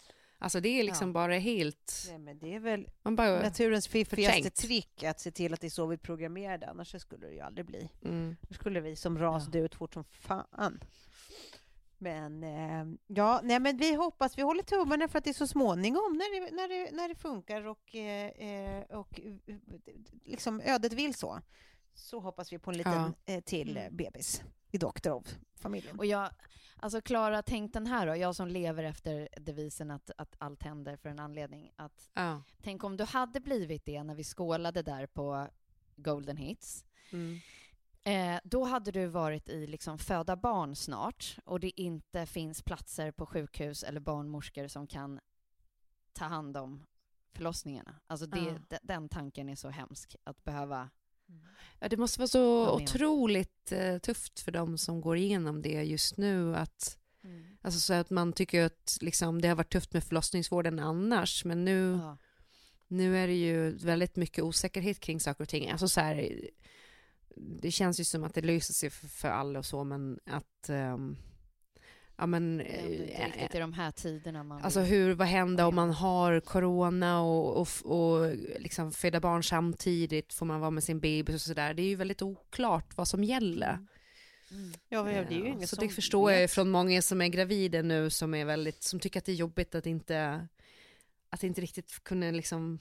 alltså 0.45 0.61
det 0.61 0.69
är 0.81 0.85
liksom 0.85 1.09
Ja. 1.09 1.13
bara 1.13 1.35
helt... 1.39 2.05
Nej, 2.09 2.19
men 2.19 2.39
det 2.39 2.55
är 2.55 2.61
väl 2.61 2.89
Man 3.03 3.17
bara... 3.17 3.43
naturens 3.43 3.89
fiffigaste 3.89 4.35
förträngt. 4.37 4.55
trick 4.57 5.03
att 5.03 5.21
se 5.21 5.31
till 5.31 5.55
att 5.55 5.61
det 5.61 5.67
är 5.67 5.71
så 5.71 5.87
vi 5.87 5.97
programmerar 5.99 6.59
det, 6.59 6.67
annars 6.71 7.01
skulle 7.01 7.27
det 7.27 7.33
ju 7.35 7.41
aldrig 7.41 7.67
bli. 7.67 7.91
Mm. 8.05 8.37
Då 8.49 8.55
skulle 8.55 8.81
vi 8.81 8.97
som 8.97 9.19
ras 9.19 9.47
dö 9.47 9.59
ut 9.59 9.75
fort 9.75 9.95
som 9.95 10.05
fan. 10.05 10.81
Men 11.99 12.43
eh, 12.45 12.97
ja, 13.07 13.41
nej 13.43 13.61
men 13.61 13.77
vi 13.77 13.95
hoppas, 13.95 14.39
vi 14.39 14.43
håller 14.43 14.63
tummarna 14.63 15.09
för 15.09 15.19
att 15.19 15.25
det 15.25 15.31
är 15.31 15.35
så 15.35 15.47
småningom 15.47 16.13
när 16.13 16.41
det, 16.41 16.57
när 16.57 16.69
det, 16.69 16.97
när 16.97 17.09
det 17.09 17.15
funkar 17.15 17.67
och, 17.67 17.95
eh, 17.95 18.27
eh, 18.29 18.83
och 18.83 19.21
eh, 19.21 19.55
liksom 20.25 20.61
ödet 20.61 20.93
vill 20.93 21.15
så. 21.15 21.41
Så 21.95 22.21
hoppas 22.21 22.53
vi 22.53 22.59
på 22.59 22.71
en 22.71 22.77
liten 22.77 23.15
eh, 23.27 23.41
till 23.41 23.77
eh, 23.77 23.91
bebis 23.91 24.43
i 24.71 24.79
Doktorov-familjen. 24.79 25.99
Och 25.99 26.07
jag, 26.07 26.31
alltså 26.77 27.01
Klara, 27.01 27.43
tänk 27.43 27.73
den 27.73 27.87
här 27.87 28.07
då, 28.07 28.17
jag 28.17 28.37
som 28.37 28.49
lever 28.49 28.85
efter 28.85 29.29
devisen 29.37 29.91
att, 29.91 30.11
att 30.19 30.37
allt 30.39 30.63
händer 30.63 30.97
för 30.97 31.09
en 31.09 31.19
anledning. 31.19 31.73
Att, 31.77 32.11
Ja. 32.15 32.43
tänk 32.63 32.85
om 32.85 32.97
du 32.97 33.05
hade 33.05 33.41
blivit 33.41 33.85
det 33.85 34.03
när 34.03 34.15
vi 34.15 34.25
skålade 34.25 34.83
där 34.83 35.07
på 35.07 35.49
Golden 35.97 36.37
Hits. 36.37 36.85
Mm. 37.13 37.39
Eh, 38.05 38.41
då 38.45 38.65
hade 38.65 38.91
du 38.93 39.07
varit 39.07 39.49
i 39.49 39.67
liksom 39.67 39.99
föda 39.99 40.37
barn 40.37 40.77
snart 40.77 41.37
och 41.45 41.61
det 41.61 41.81
inte 41.81 42.27
finns 42.27 42.63
platser 42.63 43.11
på 43.11 43.27
sjukhus 43.27 43.83
eller 43.83 44.01
barnmorskor 44.01 44.69
som 44.69 44.87
kan 44.87 45.21
ta 46.13 46.25
hand 46.25 46.57
om 46.57 46.87
förlossningarna. 47.33 48.01
Alltså 48.07 48.27
det, 48.27 48.39
Ja. 48.41 48.59
de- 48.69 48.79
den 48.83 49.09
tanken 49.09 49.49
är 49.49 49.55
så 49.57 49.69
hemsk, 49.69 50.17
att 50.25 50.45
behöva... 50.45 50.91
Ja, 51.81 51.89
det 51.89 51.97
måste 51.97 52.21
vara 52.21 52.29
så 52.29 52.71
otroligt 52.83 53.73
eh, 53.73 53.99
tufft 53.99 54.41
för 54.41 54.53
dem 54.53 54.79
som 54.79 55.01
går 55.01 55.17
igenom 55.17 55.63
det 55.63 55.83
just 55.83 56.17
nu. 56.17 56.57
Att, 56.57 56.99
alltså 57.61 57.81
så 57.81 57.95
att 57.95 58.11
man 58.11 58.33
tycker 58.33 58.65
att 58.65 58.99
liksom, 59.01 59.41
det 59.41 59.49
har 59.49 59.57
varit 59.57 59.73
tufft 59.73 59.93
med 59.93 60.05
förlossningsvården 60.05 60.79
annars, 60.79 61.45
men 61.45 61.65
nu, 61.65 61.99
Ja. 62.03 62.19
nu 62.89 63.19
är 63.19 63.27
det 63.27 63.35
ju 63.35 63.71
väldigt 63.71 64.17
mycket 64.17 64.45
osäkerhet 64.45 65.01
kring 65.01 65.21
saker 65.21 65.43
och 65.45 65.49
ting. 65.49 65.71
Alltså 65.71 65.89
så 65.89 66.01
här, 66.01 66.41
det 67.37 67.71
känns 67.71 68.01
ju 68.01 68.05
som 68.05 68.25
att 68.25 68.35
det 68.35 68.41
löser 68.41 68.75
sig 68.75 68.91
för, 68.91 69.09
för 69.09 69.29
alla 69.29 69.59
och 69.59 69.67
så, 69.67 69.85
men 69.85 70.21
att... 70.27 70.69
ehm, 70.69 71.17
ja, 72.17 72.27
men, 72.27 72.59
Det 72.59 72.65
är 72.65 73.01
inte 73.01 73.13
eh, 73.15 73.27
riktigt 73.27 73.55
i 73.55 73.59
de 73.59 73.73
här 73.73 73.91
tiderna 73.91 74.43
man 74.45 74.63
Alltså 74.63 74.81
hur, 74.81 75.15
vad 75.15 75.27
händer 75.29 75.65
om 75.65 75.75
Ja. 75.75 75.77
man 75.77 75.91
har 75.91 76.41
corona 76.41 77.21
och, 77.23 77.57
och, 77.61 77.69
och 77.85 78.37
liksom 78.59 78.93
föda 78.93 79.21
barn 79.21 79.43
samtidigt? 79.45 80.33
Får 80.35 80.47
man 80.47 80.61
vara 80.61 80.71
med 80.71 80.85
sin 80.85 81.01
bebis 81.01 81.35
och 81.35 81.41
sådär? 81.41 81.75
Det 81.75 81.83
är 81.83 81.89
ju 81.89 81.97
väldigt 81.97 82.23
oklart 82.23 82.97
vad 82.97 83.09
som 83.09 83.25
gäller. 83.25 83.79
Mm. 84.51 84.73
Ja, 84.89 85.05
men 85.05 85.15
det 85.15 85.35
är 85.35 85.39
ju 85.39 85.47
Eh, 85.47 85.53
ingen 85.53 85.69
så 85.69 85.77
det 85.77 85.89
förstår 85.89 86.33
jag 86.33 86.39
vet. 86.41 86.51
från 86.51 86.71
många 86.71 87.03
som 87.03 87.21
är 87.21 87.29
gravida 87.29 87.83
nu 87.83 88.11
som 88.11 88.35
är 88.35 88.45
väldigt, 88.45 88.83
som 88.83 89.01
tycker 89.01 89.19
att 89.19 89.25
det 89.25 89.33
är 89.33 89.37
jobbigt 89.37 89.75
att 89.75 89.87
inte, 89.87 90.49
att 91.31 91.45
inte 91.45 91.61
riktigt 91.61 92.05
kunna 92.05 92.31
liksom 92.31 92.79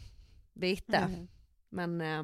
veta. 0.54 0.98
Mm. 0.98 1.28
Men 1.70 2.02
eh, 2.02 2.24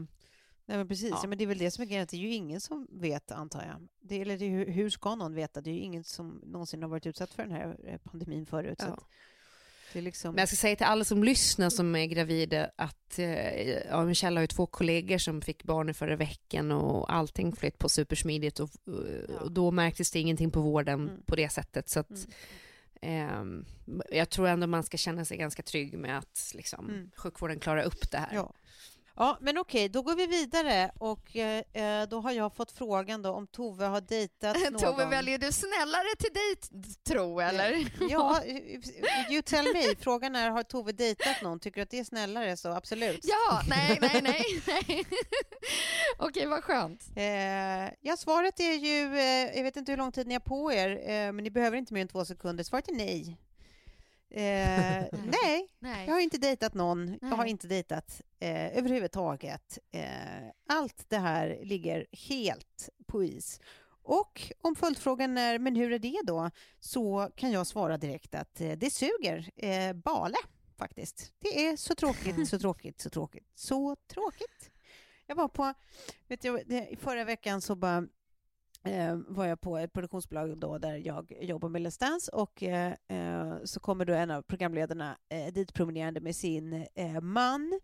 Nej, 0.70 0.78
men 0.78 0.88
precis. 0.88 1.10
Ja. 1.10 1.20
Ja. 1.24 1.28
men 1.30 1.38
det 1.38 1.44
är 1.44 1.48
väl 1.48 1.58
det 1.58 1.72
som 1.72 1.82
är 1.82 1.86
grejen, 1.86 2.04
att 2.04 2.10
det 2.10 2.18
är 2.18 2.22
ju 2.22 2.34
ingen 2.34 2.62
som 2.62 2.88
vet, 2.92 3.32
antar 3.32 3.64
jag. 3.66 3.88
Det, 4.02 4.22
eller 4.22 4.38
det, 4.38 4.48
hur 4.72 4.90
ska 4.90 5.16
någon 5.16 5.34
veta? 5.36 5.62
Det 5.62 5.70
är 5.70 5.74
ju 5.74 5.80
ingen 5.80 6.04
som 6.04 6.42
någonsin 6.46 6.82
har 6.82 6.90
varit 6.90 7.06
utsatt 7.06 7.34
för 7.34 7.44
den 7.44 7.52
här 7.52 7.78
eh, 7.88 7.98
pandemin 7.98 8.46
förut. 8.46 8.82
Så 8.82 8.98
Ja. 9.94 10.02
liksom... 10.02 10.32
Men 10.36 10.40
jag 10.42 10.48
ska 10.50 10.56
säga 10.56 10.76
till 10.76 10.86
alla 10.86 11.04
som 11.04 11.24
lyssnar 11.24 11.70
som 11.70 11.96
är 11.96 12.06
gravida 12.06 12.72
att 12.76 13.20
eh, 13.20 13.70
ja, 13.70 14.06
Michelle 14.06 14.38
har 14.38 14.42
ju 14.42 14.48
två 14.48 14.66
kollegor 14.66 15.18
som 15.18 15.42
fick 15.42 15.64
barn 15.64 15.90
i 15.90 15.94
förra 15.94 16.16
veckan 16.16 16.72
och 16.72 17.14
allting 17.14 17.56
flöt 17.56 17.78
på 17.78 17.90
supersmidigt 17.90 18.60
och, 18.60 18.70
och 19.42 19.52
då 19.52 19.72
märktes 19.72 20.12
det 20.12 20.20
ingenting 20.20 20.52
på 20.52 20.62
vården 20.62 21.10
Mm. 21.10 21.22
på 21.26 21.36
det 21.36 21.50
sättet. 21.50 21.90
Så 21.90 22.00
att, 22.00 22.10
Mm. 23.02 23.30
ehm, 23.30 23.66
jag 24.12 24.30
tror 24.30 24.48
ändå 24.48 24.68
man 24.68 24.84
ska 24.84 24.98
känna 24.98 25.26
sig 25.26 25.38
ganska 25.38 25.64
trygg 25.64 25.98
med 25.98 26.18
att 26.18 26.52
liksom, 26.56 26.90
Mm. 26.90 27.12
sjukvården 27.16 27.60
klarar 27.60 27.84
upp 27.84 28.12
det 28.12 28.18
här. 28.18 28.30
Ja. 28.36 28.54
Ja, 29.20 29.38
men 29.42 29.58
okej, 29.58 29.90
då 29.90 30.02
går 30.02 30.16
vi 30.16 30.28
vidare 30.28 30.92
och 30.98 31.36
eh, 31.36 31.64
eh, 31.74 32.08
då 32.10 32.20
har 32.20 32.32
jag 32.32 32.56
fått 32.56 32.72
frågan 32.72 33.22
då 33.22 33.32
om 33.32 33.48
Tove 33.48 33.86
har 33.86 34.02
dejtat 34.02 34.58
någon. 34.72 34.82
Tove, 34.82 35.06
väljer 35.06 35.38
du 35.38 35.52
snällare 35.52 36.16
till 36.20 36.34
dig, 36.34 36.84
tro, 37.08 37.40
eller? 37.40 37.92
Ja, 38.10 38.44
you 39.32 39.42
tell 39.42 39.66
me. 39.74 39.96
Frågan 40.00 40.36
är, 40.36 40.50
har 40.50 40.64
Tove 40.64 40.92
dejtat 40.92 41.42
någon? 41.42 41.60
Tycker 41.60 41.76
du 41.76 41.84
att 41.84 41.90
det 41.90 42.00
är 42.00 42.04
snällare 42.04 42.58
så 42.58 42.70
absolut. 42.70 43.20
Ja, 43.24 43.62
nej, 43.70 43.98
nej, 44.02 44.22
nej. 44.24 44.62
nej. 44.68 45.06
Okej, 46.18 46.46
vad 46.46 46.64
skönt. 46.64 47.04
Eh, 47.16 47.24
ja, 48.02 48.18
svaret 48.18 48.60
är 48.60 48.74
ju, 48.74 49.18
eh, 49.18 49.58
jag 49.58 49.64
vet 49.64 49.78
inte 49.78 49.92
hur 49.92 49.98
lång 49.98 50.12
tid 50.12 50.28
ni 50.28 50.34
har 50.34 50.40
på 50.40 50.74
er, 50.74 50.90
eh, 50.90 51.32
men 51.32 51.38
ni 51.38 51.50
behöver 51.50 51.78
inte 51.78 51.94
mer 51.94 52.02
än 52.02 52.08
två 52.08 52.26
sekunder. 52.26 52.64
Svaret 52.64 52.88
är 52.88 52.94
nej. 52.94 53.38
Eh, 54.32 55.06
nej, 55.26 55.68
Nej. 55.80 56.06
jag 56.08 56.14
har 56.14 56.20
inte 56.20 56.38
dejtat 56.38 56.74
någon. 56.74 57.18
Jag 57.22 57.30
har 57.30 57.38
Nej. 57.38 57.50
inte 57.50 57.68
dejtat 57.68 58.22
eh, 58.40 58.78
överhuvudtaget. 58.78 59.80
Eh, 59.92 60.04
allt 60.68 61.06
det 61.10 61.18
här 61.18 61.60
ligger 61.64 62.08
helt 62.12 62.90
på 63.08 63.24
is. 63.24 63.60
Och 64.04 64.52
om 64.62 64.76
följdfrågan 64.76 65.38
är, 65.38 65.60
men 65.60 65.76
hur 65.76 65.92
är 65.94 66.00
det 66.00 66.22
då? 66.24 66.52
Så 66.80 67.32
kan 67.36 67.52
jag 67.52 67.68
svara 67.68 67.98
direkt 67.98 68.36
att 68.36 68.62
eh, 68.62 68.72
det 68.72 68.90
suger. 68.90 69.52
Eh, 69.56 69.94
bale, 69.94 70.38
faktiskt. 70.78 71.32
Det 71.40 71.66
är 71.66 71.78
så 71.78 71.96
tråkigt, 71.96 72.50
så 72.50 72.60
tråkigt, 72.60 73.02
så 73.02 73.10
tråkigt, 73.10 73.48
så 73.56 73.96
tråkigt. 74.08 74.72
Jag 75.26 75.36
var 75.36 75.48
på, 75.48 75.74
vet 76.28 76.44
jag, 76.44 76.62
förra 77.00 77.24
veckan 77.24 77.62
så 77.62 77.76
bara 77.76 78.08
Eh, 78.84 79.16
var 79.28 79.46
jag 79.46 79.62
på 79.62 79.78
ett 79.78 79.94
produktionsbolag 79.94 80.58
då 80.58 80.78
där 80.78 80.96
jag 80.96 81.34
jobbar 81.42 81.70
med 81.70 81.82
Let's 81.82 82.00
Dance 82.00 82.32
och 82.32 82.64
eh, 82.64 82.94
eh, 83.08 83.58
så 83.64 83.80
kommer 83.80 84.06
då 84.06 84.14
en 84.14 84.32
av 84.32 84.42
programledarna 84.42 85.18
eh, 85.30 85.54
dit 85.54 85.74
promenerande 85.74 86.20
med 86.20 86.36
sin 86.36 86.86
eh, 86.96 87.22
man. 87.22 87.80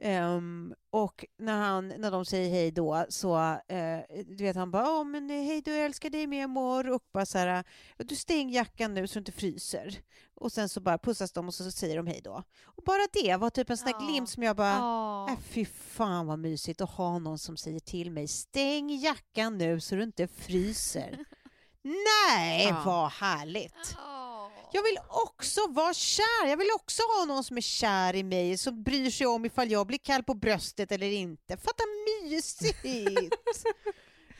Ehm, 0.00 0.74
och 0.90 1.24
när, 1.38 1.56
han, 1.56 1.88
när 1.88 2.10
de 2.10 2.24
säger 2.24 2.50
hej 2.50 2.70
då 2.70 3.06
så 3.08 3.36
eh, 3.68 4.00
du 4.26 4.44
vet 4.44 4.56
han 4.56 4.70
bara 4.70 5.04
men 5.04 5.30
hej 5.30 5.62
då 5.62 5.70
jag 5.70 5.84
älskar 5.84 6.10
dig 6.10 6.26
med 6.26 6.50
mor 6.50 6.90
och 6.90 7.04
bara 7.12 7.26
så 7.26 7.38
här 7.38 7.64
du 7.96 8.16
stäng 8.16 8.50
jackan 8.50 8.94
nu 8.94 9.06
så 9.06 9.14
du 9.14 9.18
inte 9.18 9.32
fryser. 9.32 9.98
Och 10.36 10.52
sen 10.52 10.68
så 10.68 10.80
bara 10.80 10.98
pussas 10.98 11.32
de 11.32 11.48
och 11.48 11.54
så 11.54 11.70
säger 11.70 11.96
de 11.96 12.06
hej 12.06 12.20
då. 12.24 12.42
Och 12.64 12.82
bara 12.86 13.02
det 13.12 13.36
var 13.36 13.50
typ 13.50 13.70
en 13.70 13.76
sån 13.76 13.86
där 13.86 13.96
Ja. 14.00 14.06
glimt 14.06 14.30
som 14.30 14.42
jag 14.42 14.56
bara 14.56 14.68
Ja. 14.70 15.28
Äh, 15.30 15.38
fy 15.50 15.64
fan 15.64 16.26
vad 16.26 16.38
mysigt 16.38 16.80
att 16.80 16.90
ha 16.90 17.18
någon 17.18 17.38
som 17.38 17.56
säger 17.56 17.80
till 17.80 18.10
mig 18.10 18.28
stäng 18.28 18.90
jackan 18.98 19.58
nu 19.58 19.80
så 19.80 19.94
du 19.94 20.02
inte 20.02 20.28
fryser. 20.28 21.18
Nej, 21.82 22.64
Ja. 22.68 22.82
vad 22.86 23.10
härligt! 23.10 23.94
Ja. 23.96 24.50
Jag 24.72 24.82
vill 24.82 24.98
också 25.08 25.60
vara 25.68 25.94
kär. 25.94 26.46
Jag 26.46 26.56
vill 26.56 26.68
också 26.74 27.02
ha 27.02 27.24
någon 27.24 27.44
som 27.44 27.56
är 27.56 27.60
kär 27.60 28.14
i 28.16 28.22
mig, 28.22 28.58
som 28.58 28.82
bryr 28.82 29.10
sig 29.10 29.26
om 29.26 29.44
ifall 29.44 29.70
jag 29.70 29.86
blir 29.86 29.98
kall 29.98 30.22
på 30.22 30.34
bröstet 30.34 30.92
eller 30.92 31.10
inte. 31.10 31.56
Fatta 31.56 31.82
mysigt! 32.22 32.84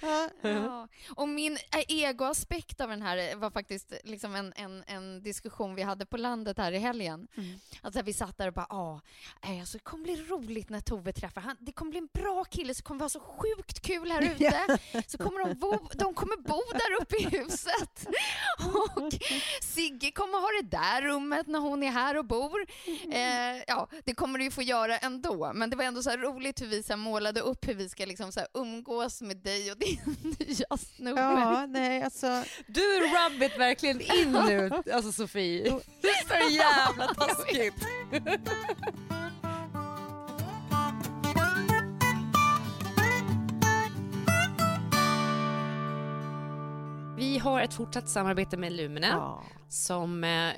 ja. 0.00 0.28
Ja. 0.42 0.88
Och 1.16 1.28
min 1.28 1.52
eh, 1.52 1.84
egoaspekt 1.88 2.80
av 2.80 2.88
den 2.88 3.02
här 3.02 3.36
var 3.36 3.50
faktiskt 3.50 3.92
liksom 4.04 4.34
en, 4.34 4.52
en, 4.56 4.84
en 4.86 5.22
diskussion 5.22 5.74
vi 5.74 5.82
hade 5.82 6.06
på 6.06 6.16
landet 6.16 6.58
här 6.58 6.72
i 6.72 6.78
helgen. 6.78 7.28
Mm. 7.36 7.58
Alltså 7.82 8.02
vi 8.02 8.12
satt 8.12 8.38
där 8.38 8.46
och 8.48 8.54
bara, 8.54 8.66
ja, 8.70 9.00
eh, 9.42 9.60
alltså, 9.60 9.78
det 9.78 9.84
kommer 9.84 10.04
bli 10.04 10.16
roligt 10.16 10.68
när 10.70 10.80
Tove 10.80 11.12
träffar 11.12 11.40
han. 11.40 11.56
Det 11.60 11.72
kommer 11.72 11.90
bli 11.90 11.98
en 11.98 12.08
bra 12.12 12.44
kille, 12.44 12.74
så 12.74 12.82
kommer 12.82 12.98
vi 12.98 13.04
ha 13.04 13.08
så 13.08 13.20
sjukt 13.20 13.80
kul 13.80 14.10
här 14.10 14.22
ute. 14.32 14.78
Så 15.06 15.18
kommer 15.18 15.44
de, 15.48 15.54
bo, 15.54 15.88
de 15.92 16.14
kommer 16.14 16.36
bo 16.36 16.62
där 16.72 17.02
uppe 17.02 17.16
i 17.16 17.38
huset. 17.38 18.06
Och 18.96 19.12
Sigge 19.62 20.10
kommer 20.10 20.38
ha 20.38 20.62
det 20.62 20.76
där 20.76 21.02
rummet 21.02 21.46
när 21.46 21.58
hon 21.58 21.82
är 21.82 21.90
här 21.90 22.16
och 22.18 22.24
bor. 22.24 22.66
Eh, 23.12 23.62
ja, 23.66 23.88
det 24.04 24.14
kommer 24.14 24.38
du 24.38 24.44
ju 24.44 24.50
få 24.50 24.62
göra 24.62 24.98
ändå. 24.98 25.52
Men 25.54 25.70
det 25.70 25.76
var 25.76 25.84
ändå 25.84 26.02
så 26.02 26.10
roligt 26.16 26.62
hur 26.62 26.66
vi 26.66 26.82
så 26.82 26.96
målade 26.96 27.40
upp 27.40 27.68
hur 27.68 27.74
vi 27.74 27.88
ska 27.88 28.04
liksom 28.04 28.32
så 28.32 28.40
umgås 28.54 29.22
med 29.22 29.36
dig 29.36 29.72
och 29.72 29.78
din 29.86 30.36
nya 30.38 30.76
snubbe. 30.76 31.20
ja, 31.20 31.66
nej 31.68 32.02
alltså. 32.02 32.44
Du 32.66 32.80
rub 33.00 33.42
it 33.42 33.58
verkligen 33.58 34.00
in 34.00 34.32
nu, 34.32 34.70
alltså 34.92 35.12
Sofie. 35.12 35.62
Det 36.00 36.08
är 36.08 36.28
så 36.48 36.54
jävla 36.54 37.14
taskigt. 37.14 37.74
har 47.46 47.60
ett 47.60 47.74
fortsatt 47.74 48.08
samarbete 48.08 48.56
med 48.56 48.72
Lumene 48.72 49.06
Ja. 49.06 49.44
som 49.68 50.24
eh, 50.24 50.54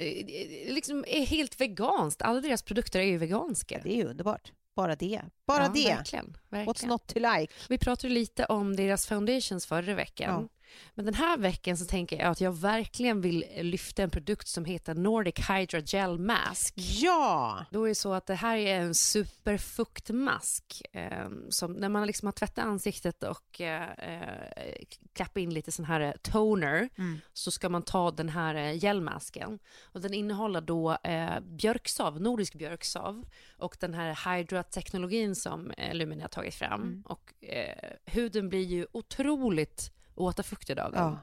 liksom 0.72 1.04
är 1.08 1.26
helt 1.26 1.60
veganskt. 1.60 2.22
Alla 2.22 2.40
deras 2.40 2.62
produkter 2.62 3.00
är 3.00 3.04
ju 3.04 3.18
veganska. 3.18 3.80
Det 3.82 3.92
är 3.92 3.96
ju 3.96 4.04
underbart. 4.04 4.52
Bara 4.78 4.96
det. 4.96 5.22
Bara 5.46 5.62
ja, 5.62 5.68
det. 5.74 5.94
Verkligen, 5.94 6.26
What's 6.26 6.66
verkligen. 6.66 6.88
not 6.88 7.06
to 7.06 7.18
like? 7.18 7.52
Vi 7.68 7.78
pratade 7.78 8.14
lite 8.14 8.44
om 8.44 8.76
deras 8.76 9.06
foundations 9.06 9.66
förra 9.66 9.94
veckan. 9.94 10.42
Ja. 10.42 10.48
Men 10.94 11.04
den 11.04 11.14
här 11.14 11.38
veckan 11.38 11.76
så 11.76 11.84
tänker 11.84 12.18
jag 12.18 12.28
att 12.28 12.40
jag 12.40 12.52
verkligen 12.52 13.20
vill 13.20 13.44
lyfta 13.60 14.02
en 14.02 14.10
produkt 14.10 14.48
som 14.48 14.64
heter 14.64 14.94
Nordic 14.94 15.50
Hydra 15.50 15.78
Gel 15.78 16.18
Mask. 16.18 16.74
Ja! 16.76 17.64
Då 17.70 17.84
är 17.84 17.88
det 17.88 17.94
så 17.94 18.12
att 18.12 18.26
det 18.26 18.34
här 18.34 18.56
är 18.56 18.80
en 18.80 18.94
superfuktmask 18.94 20.82
eh, 20.92 21.28
som 21.48 21.72
när 21.72 21.88
man 21.88 22.06
liksom 22.06 22.26
har 22.26 22.32
tvättat 22.32 22.64
ansiktet 22.64 23.22
och 23.22 23.60
eh, 23.60 23.90
eh, 23.90 24.72
klappat 25.12 25.36
in 25.36 25.54
lite 25.54 25.72
sån 25.72 25.84
här 25.84 26.16
toner 26.22 26.88
Mm. 26.98 27.20
så 27.32 27.50
ska 27.50 27.68
man 27.68 27.82
ta 27.82 28.10
den 28.10 28.28
här 28.28 28.54
eh, 28.54 28.78
gelmasken. 28.84 29.58
Och 29.82 30.00
den 30.00 30.14
innehåller 30.14 30.60
då 30.60 30.98
eh, 31.04 31.40
björksav, 31.40 32.20
nordisk 32.20 32.54
björksav 32.54 33.24
och 33.58 33.76
den 33.80 33.94
här 33.94 34.36
Hydra-teknologin 34.36 35.34
som 35.34 35.70
eh, 35.70 35.94
Lumine 35.94 36.22
har 36.22 36.28
tagit 36.28 36.54
fram. 36.54 36.82
Mm. 36.82 37.02
Och 37.06 37.44
eh, 37.44 37.90
huden 38.04 38.48
blir 38.48 38.64
ju 38.64 38.86
otroligt 38.92 39.92
återfuktad 40.18 40.84
av 40.84 40.92
den. 40.92 41.02
Ja. 41.02 41.18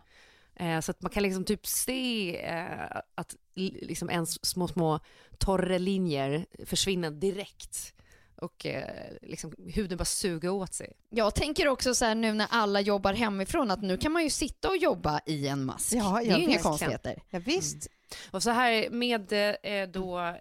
Eh, 0.66 0.80
så 0.80 0.92
att 0.92 1.02
man 1.02 1.10
kan 1.12 1.24
liksom 1.24 1.44
typ 1.46 1.68
se 1.68 2.42
eh, 2.46 3.02
att 3.16 3.36
li- 3.56 3.80
liksom 3.82 4.10
ens 4.10 4.46
små, 4.46 4.68
små 4.68 5.00
torra 5.38 5.78
linjer 5.78 6.46
försvinner 6.66 7.12
direkt. 7.12 7.94
Och 8.38 8.66
eh, 8.66 9.12
liksom 9.22 9.54
huden 9.74 9.98
bara 9.98 10.06
suger 10.06 10.50
åt 10.50 10.74
sig. 10.74 10.94
Jag 11.10 11.36
tänker 11.36 11.68
också 11.68 11.96
så 11.96 12.06
här 12.06 12.16
nu 12.16 12.34
när 12.34 12.48
alla 12.50 12.82
jobbar 12.82 13.14
hemifrån 13.14 13.72
att 13.72 13.82
nu 13.82 13.98
kan 13.98 14.12
man 14.12 14.24
ju 14.24 14.30
sitta 14.30 14.70
och 14.70 14.78
jobba 14.78 15.22
i 15.26 15.48
en 15.48 15.66
mask. 15.66 15.94
Ja, 15.94 16.20
det 16.24 16.30
är 16.32 16.38
ju 16.38 16.44
inga 16.44 16.48
visst. 16.48 16.64
konstigheter. 16.64 17.24
ja 17.30 17.40
visst. 17.40 17.88
Och 18.32 18.44
så 18.44 18.50
här 18.50 18.90
med 18.90 19.34
eh, 19.64 19.88
då 19.90 20.20
eh, 20.20 20.34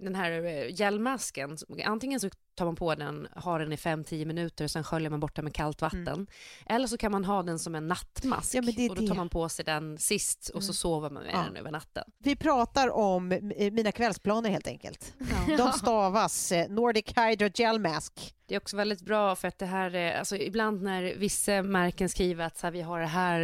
den 0.00 0.14
här 0.14 0.32
gelmasken, 0.68 1.58
antingen 1.84 2.20
så 2.20 2.30
tar 2.54 2.64
man 2.64 2.76
på 2.76 2.94
den, 2.94 3.28
har 3.36 3.58
den 3.60 3.72
i 3.72 3.76
5-10 3.76 4.24
minuter 4.24 4.64
och 4.64 4.70
sen 4.70 4.84
sköljer 4.84 5.10
man 5.10 5.20
bort 5.20 5.36
den 5.36 5.44
med 5.44 5.54
kallt 5.54 5.80
vatten. 5.82 6.26
Eller 6.66 6.86
så 6.86 6.96
kan 6.96 7.12
man 7.12 7.24
ha 7.24 7.42
den 7.42 7.58
som 7.58 7.74
en 7.74 7.88
nattmask 7.88 8.54
Mm. 8.54 8.74
Ja, 8.76 8.90
och 8.90 8.96
då 8.96 9.06
tar 9.06 9.14
man 9.14 9.28
på 9.28 9.48
sig 9.48 9.64
den 9.64 9.98
sist 9.98 10.48
och 10.54 10.62
så 10.62 10.66
Mm. 10.68 10.74
sover 10.74 11.10
man 11.10 11.22
med 11.22 11.32
Ja. 11.34 11.38
den 11.42 11.56
över 11.56 11.70
natten. 11.70 12.04
Vi 12.18 12.36
pratar 12.36 12.90
om 12.90 13.32
eh, 13.32 13.72
mina 13.72 13.92
kvällsplaner 13.92 14.50
helt 14.50 14.66
enkelt. 14.66 15.14
De 15.58 15.72
stavas 15.72 16.52
eh, 16.52 16.68
Nordic 16.68 17.04
Hydra 17.16 17.48
Gel 17.54 17.80
Mask. 17.80 18.34
Det 18.46 18.54
är 18.54 18.58
också 18.60 18.76
väldigt 18.76 19.00
bra 19.00 19.36
för 19.36 19.48
att 19.48 19.58
det 19.58 19.66
här, 19.66 19.94
är- 19.94 20.18
alltså 20.18 20.36
ibland 20.36 20.82
när 20.82 21.02
vissa 21.16 21.62
märken 21.62 22.08
skriver 22.08 22.44
att 22.44 22.58
så 22.58 22.66
här, 22.66 22.72
vi 22.72 22.80
har 22.82 23.00
det 23.00 23.06
här, 23.06 23.40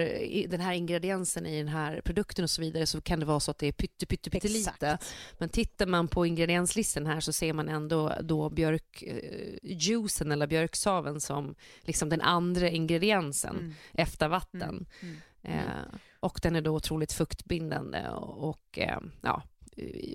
den 0.49 0.61
här 0.61 0.73
ingrediensen 0.73 1.47
i 1.47 1.59
den 1.59 1.69
här 1.69 2.01
produkten 2.05 2.43
och 2.43 2.51
så 2.51 2.61
vidare 2.63 2.87
så 2.87 3.01
kan 3.01 3.21
det 3.21 3.27
vara 3.27 3.41
så 3.41 3.51
att 3.51 3.59
det 3.59 3.67
är 3.67 3.73
pytte, 3.73 4.07
pytte, 4.07 4.31
pytte 4.31 4.49
lite. 4.49 4.71
Exakt. 4.71 5.13
Men 5.39 5.49
tittar 5.49 5.87
man 5.87 6.09
på 6.09 6.27
ingredienslistan 6.27 7.07
här 7.07 7.21
så 7.21 7.33
ser 7.33 7.53
man 7.53 7.69
ändå 7.69 8.13
då 8.23 8.49
björkjuicen 9.01 10.33
eller 10.33 10.47
björksaven 10.47 11.21
som 11.21 11.55
liksom 11.81 12.09
den 12.09 12.21
andra 12.21 12.69
ingrediensen 12.69 13.57
Mm. 13.57 13.75
efter 13.93 14.29
vatten. 14.29 14.87
Mm. 15.01 15.17
Eh, 15.43 15.95
och 16.21 16.41
den 16.43 16.57
är 16.57 16.61
då 16.61 16.77
otroligt 16.77 17.13
fuktbindande 17.13 18.09
och, 18.09 18.49
och 18.49 18.79
eh, 18.79 18.99
ja, 19.23 19.43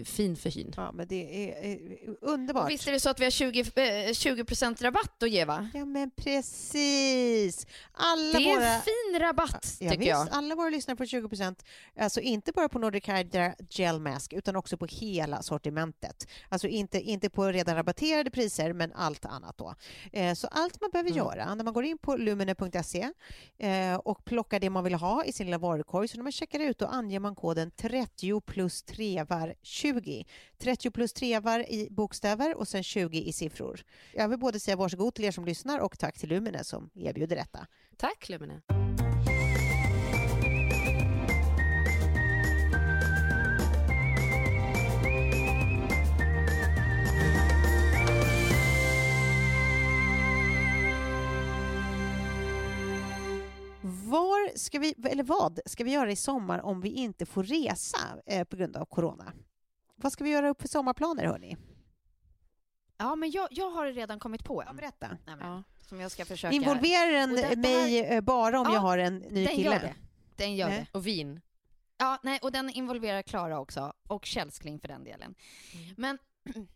fin 0.06 0.36
för 0.36 0.50
hyn. 0.50 0.74
Ja, 0.78 0.92
men 0.92 1.08
det 1.08 1.50
är 1.50 1.72
eh, 1.72 1.78
underbart. 2.22 2.64
Och 2.64 2.70
visst 2.70 2.88
är 2.88 2.92
det 2.92 3.00
så 3.00 3.10
att 3.10 3.20
vi 3.20 3.24
har 3.24 3.32
20, 3.32 3.60
eh, 3.60 3.64
20% 4.14 4.84
rabatt 4.84 5.24
att 5.24 5.30
ge 5.30 5.46
va? 5.46 5.70
Ja, 5.74 5.86
men 5.86 6.12
precis. 6.12 7.68
Alla 7.92 8.40
Det 8.40 8.46
är 8.52 8.56
våra... 8.56 8.68
en 8.68 8.82
fin 8.82 9.20
rabatt 9.20 9.78
Ja, 9.80 9.90
tycker 9.92 10.00
visst, 10.00 10.10
jag. 10.10 10.28
alla 10.32 10.56
våra 10.56 10.70
lyssnare 10.70 10.98
får 10.98 11.06
20% 11.06 11.56
alltså 12.00 12.20
inte 12.22 12.52
bara 12.52 12.70
på 12.70 12.80
Nordic 12.80 13.10
Hydra 13.10 13.56
Gel 13.70 14.00
Mask 14.00 14.34
utan 14.34 14.56
också 14.56 14.78
på 14.78 14.86
hela 14.86 15.42
sortimentet. 15.42 16.28
Alltså 16.50 16.68
inte, 16.68 17.02
inte 17.02 17.30
på 17.30 17.46
redan 17.48 17.76
rabatterade 17.76 18.32
priser 18.32 18.74
men 18.74 18.94
allt 18.94 19.26
annat 19.26 19.58
då. 19.58 19.76
Eh, 20.14 20.34
så 20.34 20.48
allt 20.48 20.82
man 20.82 20.90
behöver 20.92 21.06
Mm. 21.12 21.18
göra 21.18 21.56
när 21.56 21.64
man 21.64 21.74
går 21.74 21.84
in 21.86 21.98
på 21.98 22.16
lumene.se 22.16 23.10
eh, 23.58 23.96
och 23.96 24.26
plockar 24.26 24.60
det 24.60 24.70
man 24.70 24.84
vill 24.84 24.94
ha 24.94 25.26
i 25.26 25.32
sin 25.34 25.46
lilla 25.48 25.58
varukorg 25.58 26.08
så 26.08 26.18
när 26.18 26.24
man 26.24 26.32
checkar 26.32 26.60
ut 26.60 26.78
då 26.80 26.86
anger 26.86 27.20
man 27.20 27.36
koden 27.36 27.72
30 27.72 28.42
plus 28.42 28.84
är 29.48 29.56
20. 29.62 30.26
30 30.58 30.92
plus 30.92 31.14
trevar 31.14 31.60
i 31.72 31.88
bokstäver 31.92 32.58
och 32.58 32.68
sen 32.68 32.84
20 32.84 33.22
i 33.22 33.34
siffror. 33.34 33.82
Jag 34.14 34.30
vill 34.30 34.40
både 34.40 34.60
säga 34.60 34.76
varsågod 34.76 35.16
till 35.16 35.26
er 35.26 35.32
som 35.32 35.46
lyssnar 35.46 35.80
och 35.80 36.00
tack 36.00 36.18
till 36.18 36.30
Lumine 36.30 36.64
som 36.64 36.90
erbjuder 36.96 37.36
detta. 37.36 37.68
Tack 37.98 38.30
Lumine. 38.30 38.85
Ska 54.66 54.80
vi, 54.80 54.96
eller 55.04 55.24
vad 55.24 55.60
ska 55.66 55.84
vi 55.84 55.92
göra 55.92 56.12
i 56.12 56.16
sommar 56.16 56.62
om 56.62 56.82
vi 56.82 56.90
inte 56.90 57.26
får 57.26 57.44
resa 57.44 57.98
eh, 58.26 58.44
på 58.44 58.56
grund 58.56 58.78
av 58.78 58.86
corona? 58.86 59.34
Vad 59.96 60.12
ska 60.12 60.24
vi 60.24 60.30
göra 60.30 60.50
upp 60.50 60.62
för 60.62 60.68
sommarplaner, 60.68 61.26
hörni? 61.26 61.58
Ja, 62.98 63.16
men 63.16 63.32
jag, 63.32 63.48
jag 63.52 63.70
har 63.72 63.88
redan 63.88 64.20
kommit 64.20 64.44
på 64.46 64.64
Ja, 64.64 64.70
en. 64.70 64.76
berätta. 64.76 65.08
Nej, 65.26 65.36
men, 65.36 65.48
Ja. 65.52 65.64
Som 65.82 66.00
jag 66.00 66.12
ska 66.12 66.26
försöka... 66.26 66.56
Involverar 66.56 67.12
den 67.12 67.36
det 67.36 67.56
mig 67.56 68.00
eh, 68.00 68.22
bara 68.22 68.60
om 68.60 68.66
Ja, 68.68 68.74
jag 68.74 68.80
har 68.82 68.98
en 68.98 69.18
ny 69.18 69.46
den 69.46 69.56
kille? 69.56 69.70
gör 69.72 69.80
det. 69.80 69.96
Den 70.36 70.56
gör 70.56 70.70
Nej. 70.70 70.80
det. 70.92 70.98
Och 70.98 71.08
vin. 71.08 71.42
Ja, 71.98 72.20
nej, 72.24 72.40
och 72.42 72.52
den 72.52 72.70
involverar 72.70 73.22
Klara 73.22 73.60
också, 73.60 73.94
och 74.08 74.26
Källskling 74.26 74.80
för 74.80 74.88
den 74.88 75.04
delen. 75.04 75.36
Mm. 75.74 75.94
Men 75.98 76.18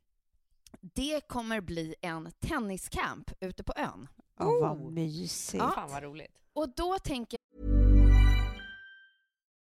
det 0.82 1.28
kommer 1.28 1.62
bli 1.62 1.96
en 2.02 2.32
tenniscamp 2.40 3.32
ute 3.40 3.64
på 3.64 3.74
ön. 3.76 4.08
Ja, 4.40 4.46
vad 4.46 4.78
Oh. 4.78 4.92
mysigt. 4.92 5.64
Ja. 5.64 5.72
Fan 5.76 5.90
vad 5.92 6.04
roligt. 6.04 6.38
Och 6.54 6.70
då 6.76 7.00
tänker 7.00 7.40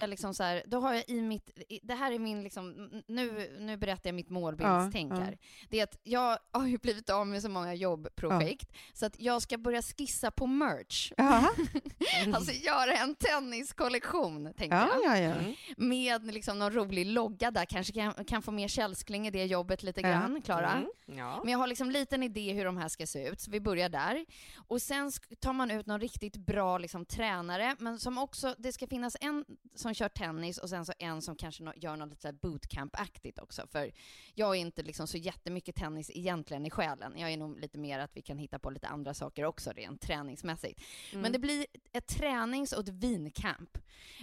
Jag 0.00 0.10
liksom 0.10 0.34
så 0.34 0.42
här, 0.42 0.62
då 0.66 0.80
har 0.80 0.94
jag 0.94 1.04
i 1.08 1.20
mitt, 1.20 1.50
det 1.82 1.94
här 1.94 2.12
är 2.12 2.18
min 2.18 2.42
liksom, 2.42 2.90
nu, 3.06 3.56
nu 3.60 3.76
berättar 3.76 4.08
jag 4.10 4.14
mitt 4.14 4.30
målbildstänk 4.30 5.12
Ja, 5.12 5.16
ja. 5.16 5.22
här. 5.24 5.38
Det 5.68 5.78
är 5.80 5.84
att 5.84 5.98
jag 6.02 6.38
har 6.52 6.66
ju 6.66 6.78
blivit 6.78 7.10
av 7.10 7.26
med 7.26 7.42
så 7.42 7.48
många 7.48 7.74
jobbprojekt, 7.74 8.72
så 8.92 9.06
att 9.06 9.20
jag 9.20 9.42
ska 9.42 9.58
börja 9.58 9.82
skissa 9.82 10.30
på 10.30 10.46
merch. 10.46 11.12
Alltså 12.34 12.52
göra 12.52 12.92
en 12.92 13.14
tenniskollektion, 13.14 14.44
tänkte 14.44 14.76
Ja, 14.76 14.88
jag. 15.04 15.18
ja, 15.22 15.34
ja. 15.46 15.54
Med 15.76 16.34
liksom 16.34 16.58
någon 16.58 16.72
rolig 16.72 17.06
logga 17.06 17.50
där, 17.50 17.64
kanske 17.64 17.92
kan, 17.92 18.24
kan 18.24 18.42
få 18.42 18.50
mer 18.50 18.68
källskling 18.68 19.26
i 19.26 19.30
det 19.30 19.44
jobbet 19.44 19.82
lite 19.82 20.00
Ja. 20.00 20.08
grann, 20.08 20.42
Klara. 20.42 20.72
Mm. 20.72 21.18
Ja. 21.18 21.40
Men 21.44 21.52
jag 21.52 21.58
har 21.58 21.66
liksom 21.66 21.90
liten 21.90 22.22
idé 22.22 22.52
hur 22.52 22.64
de 22.64 22.76
här 22.76 22.88
ska 22.88 23.06
se 23.06 23.28
ut, 23.28 23.40
så 23.40 23.50
vi 23.50 23.60
börjar 23.60 23.88
där. 23.88 24.24
Och 24.68 24.82
sen 24.82 25.12
tar 25.40 25.52
man 25.52 25.70
ut 25.70 25.86
någon 25.86 26.00
riktigt 26.00 26.36
bra 26.36 26.78
liksom, 26.78 27.04
tränare, 27.04 27.76
men 27.78 27.98
som 27.98 28.18
också, 28.18 28.54
det 28.58 28.72
ska 28.72 28.86
finnas 28.86 29.16
en 29.20 29.44
som 29.86 29.94
kör 29.94 30.08
tennis 30.08 30.58
och 30.58 30.68
sen 30.68 30.86
så 30.86 30.92
en 30.98 31.22
som 31.22 31.36
kanske 31.36 31.64
gör 31.76 31.96
något 31.96 32.10
lite 32.10 32.32
bootcamp-aktigt 32.32 33.38
också. 33.38 33.66
För 33.66 33.92
jag 34.34 34.56
är 34.56 34.60
inte 34.60 34.82
liksom 34.82 35.06
så 35.06 35.16
jättemycket 35.16 35.76
tennis 35.76 36.10
egentligen 36.14 36.66
i 36.66 36.70
själen. 36.70 37.12
Jag 37.16 37.32
är 37.32 37.36
nog 37.36 37.60
lite 37.60 37.78
mer 37.78 37.98
att 37.98 38.10
vi 38.16 38.22
kan 38.22 38.38
hitta 38.38 38.58
på 38.58 38.70
lite 38.70 38.88
andra 38.88 39.14
saker 39.14 39.44
också 39.44 39.70
rent 39.70 40.00
träningsmässigt. 40.00 40.80
Men 41.12 41.32
det 41.32 41.38
blir 41.38 41.66
ett 41.92 42.06
tränings 42.06 42.72
och 42.72 42.80
ett 42.80 42.88
vincamp. 42.88 43.78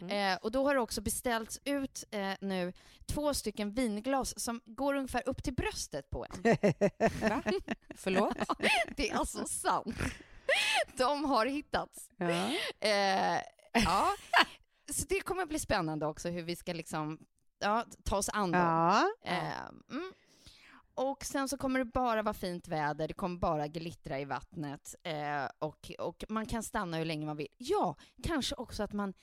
Eh, 0.09 0.35
och 0.41 0.51
då 0.51 0.67
har 0.67 0.75
det 0.75 0.81
också 0.81 1.01
beställts 1.01 1.59
ut 1.65 2.03
eh, 2.11 2.33
nu 2.41 2.73
två 3.05 3.33
stycken 3.33 3.71
vinglas 3.71 4.39
som 4.39 4.61
går 4.65 4.93
ungefär 4.93 5.23
upp 5.25 5.43
till 5.43 5.53
bröstet 5.53 6.09
på 6.09 6.25
en. 6.25 6.41
Va? 7.29 7.43
Förlåt? 7.95 8.37
Det 8.95 9.09
är 9.09 9.15
alltså 9.15 9.45
sant. 9.45 9.95
De 10.97 11.25
har 11.25 11.45
hittats. 11.45 12.09
Ja. 12.17 12.51
Eh, 12.79 13.41
ja. 13.73 14.15
Så 14.93 15.05
det 15.09 15.21
kommer 15.21 15.45
bli 15.45 15.59
spännande 15.59 16.05
också 16.05 16.29
hur 16.29 16.43
vi 16.43 16.55
ska 16.55 16.73
liksom, 16.73 17.19
ja, 17.59 17.85
ta 18.03 18.17
oss 18.17 18.29
an 18.29 18.51
dem. 18.51 18.61
Ja. 18.61 19.07
Eh, 19.23 19.69
mm. 19.91 20.11
Och 20.95 21.23
sen 21.25 21.49
så 21.49 21.57
kommer 21.57 21.79
det 21.79 21.85
bara 21.85 22.21
vara 22.21 22.33
fint 22.33 22.67
väder, 22.67 23.07
det 23.07 23.13
kommer 23.13 23.37
bara 23.39 23.67
glittra 23.67 24.19
i 24.19 24.25
vattnet 24.25 24.95
eh, 25.03 25.45
och, 25.59 25.91
och 25.99 26.23
man 26.29 26.45
kan 26.45 26.63
stanna 26.63 26.97
hur 26.97 27.05
länge 27.05 27.25
man 27.25 27.37
vill. 27.37 27.47
Ja, 27.57 27.95
kanske 28.23 28.55
också 28.55 28.83
att 28.83 28.93
man... 28.93 29.13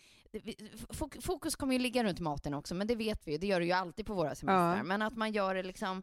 fok- 0.88 1.20
Fokus 1.20 1.56
kommer 1.56 1.72
ju 1.72 1.78
ligga 1.78 2.04
runt 2.04 2.20
maten 2.20 2.54
också, 2.54 2.74
men 2.74 2.86
det 2.86 2.94
vet 2.94 3.26
vi 3.26 3.32
ju, 3.32 3.38
det 3.38 3.46
gör 3.46 3.60
det 3.60 3.66
ju 3.66 3.72
alltid 3.72 4.06
på 4.06 4.14
våra 4.14 4.34
semestrar. 4.34 4.76
Ja. 4.76 4.82
Men 4.82 5.02
att 5.02 5.16
man 5.16 5.32
gör 5.32 5.54
det 5.54 5.62
liksom... 5.62 6.02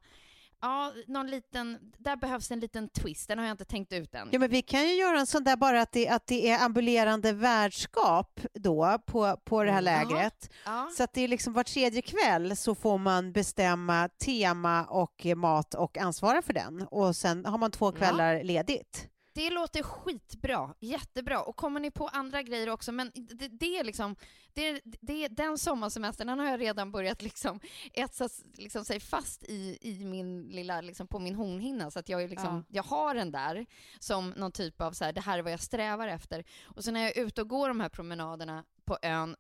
Ja, 0.62 0.94
någon 1.08 1.28
liten... 1.28 1.78
Där 1.98 2.16
behövs 2.16 2.52
en 2.52 2.60
liten 2.60 2.90
twist, 2.90 3.28
den 3.28 3.38
har 3.40 3.46
jag 3.46 3.54
inte 3.54 3.66
tänkt 3.66 3.94
ut 3.94 4.16
än. 4.16 4.30
Ja, 4.32 4.40
men 4.40 4.50
vi 4.50 4.62
kan 4.62 4.88
ju 4.88 4.94
göra 4.96 5.20
en 5.20 5.28
sån 5.28 5.44
där 5.44 5.56
bara 5.56 5.82
att 5.82 5.92
det, 5.92 6.08
att 6.10 6.28
det 6.28 6.50
är 6.52 6.66
ambulerande 6.66 7.34
värdskap 7.34 8.40
då 8.54 8.98
på, 9.06 9.38
på 9.46 9.64
det 9.64 9.72
här 9.72 9.82
Mm. 9.82 9.86
lägret. 10.10 10.50
Ja. 10.66 10.90
Så 10.98 11.04
att 11.04 11.14
det 11.14 11.22
är 11.22 11.28
liksom 11.28 11.54
var 11.54 11.64
tredje 11.64 12.02
kväll 12.02 12.58
så 12.58 12.76
får 12.76 12.98
man 12.98 13.32
bestämma 13.32 14.10
tema 14.10 14.86
och 14.86 15.26
eh, 15.26 15.36
mat 15.36 15.74
och 15.74 15.98
ansvara 15.98 16.42
för 16.42 16.54
den. 16.54 16.82
Och 16.92 17.16
sen 17.16 17.46
har 17.46 17.58
man 17.58 17.72
två 17.72 17.92
kvällar 17.92 18.44
ledigt. 18.44 19.08
Det 19.38 19.50
låter 19.50 19.84
skitbra, 19.84 20.74
jättebra. 20.80 21.42
Och 21.42 21.56
kommer 21.56 21.80
ni 21.80 21.92
på 21.92 22.08
andra 22.08 22.42
grejer 22.44 22.70
också, 22.70 22.92
men 22.92 23.12
det, 23.16 23.48
det 23.48 23.78
är 23.80 23.84
liksom, 23.84 24.16
det, 24.54 24.82
det, 25.02 25.28
den 25.28 25.58
sommarsemestern, 25.58 26.28
den 26.28 26.40
har 26.40 26.46
jag 26.46 26.60
redan 26.60 26.92
börjat 26.92 27.22
liksom 27.22 27.60
etsa 27.94 28.30
liksom 28.54 28.86
sig 28.86 29.00
fast 29.00 29.44
i, 29.44 29.78
i 29.82 30.06
min 30.06 30.42
lilla, 30.50 30.82
liksom 30.82 31.08
på 31.08 31.20
min 31.20 31.36
hornhinna, 31.36 31.92
så 31.92 32.00
att 32.00 32.10
jag, 32.10 32.24
är 32.24 32.28
liksom, 32.28 32.66
jag 32.70 32.84
har 32.84 33.16
den 33.16 33.32
där 33.32 33.66
som 34.00 34.30
någon 34.30 34.52
typ 34.52 34.82
av 34.82 34.92
så 34.92 35.06
här, 35.06 35.14
det 35.14 35.22
här 35.22 35.38
är 35.38 35.44
vad 35.44 35.52
jag 35.52 35.60
strävar 35.62 36.08
efter. 36.08 36.44
Och 36.64 36.84
så 36.84 36.92
när 36.92 37.02
jag 37.02 37.18
är 37.18 37.22
ute 37.26 37.42
och 37.42 37.48
går 37.50 37.68
de 37.68 37.80
här 37.80 37.90
promenaderna 37.90 38.64
på 38.86 38.98
ön, 39.02 39.36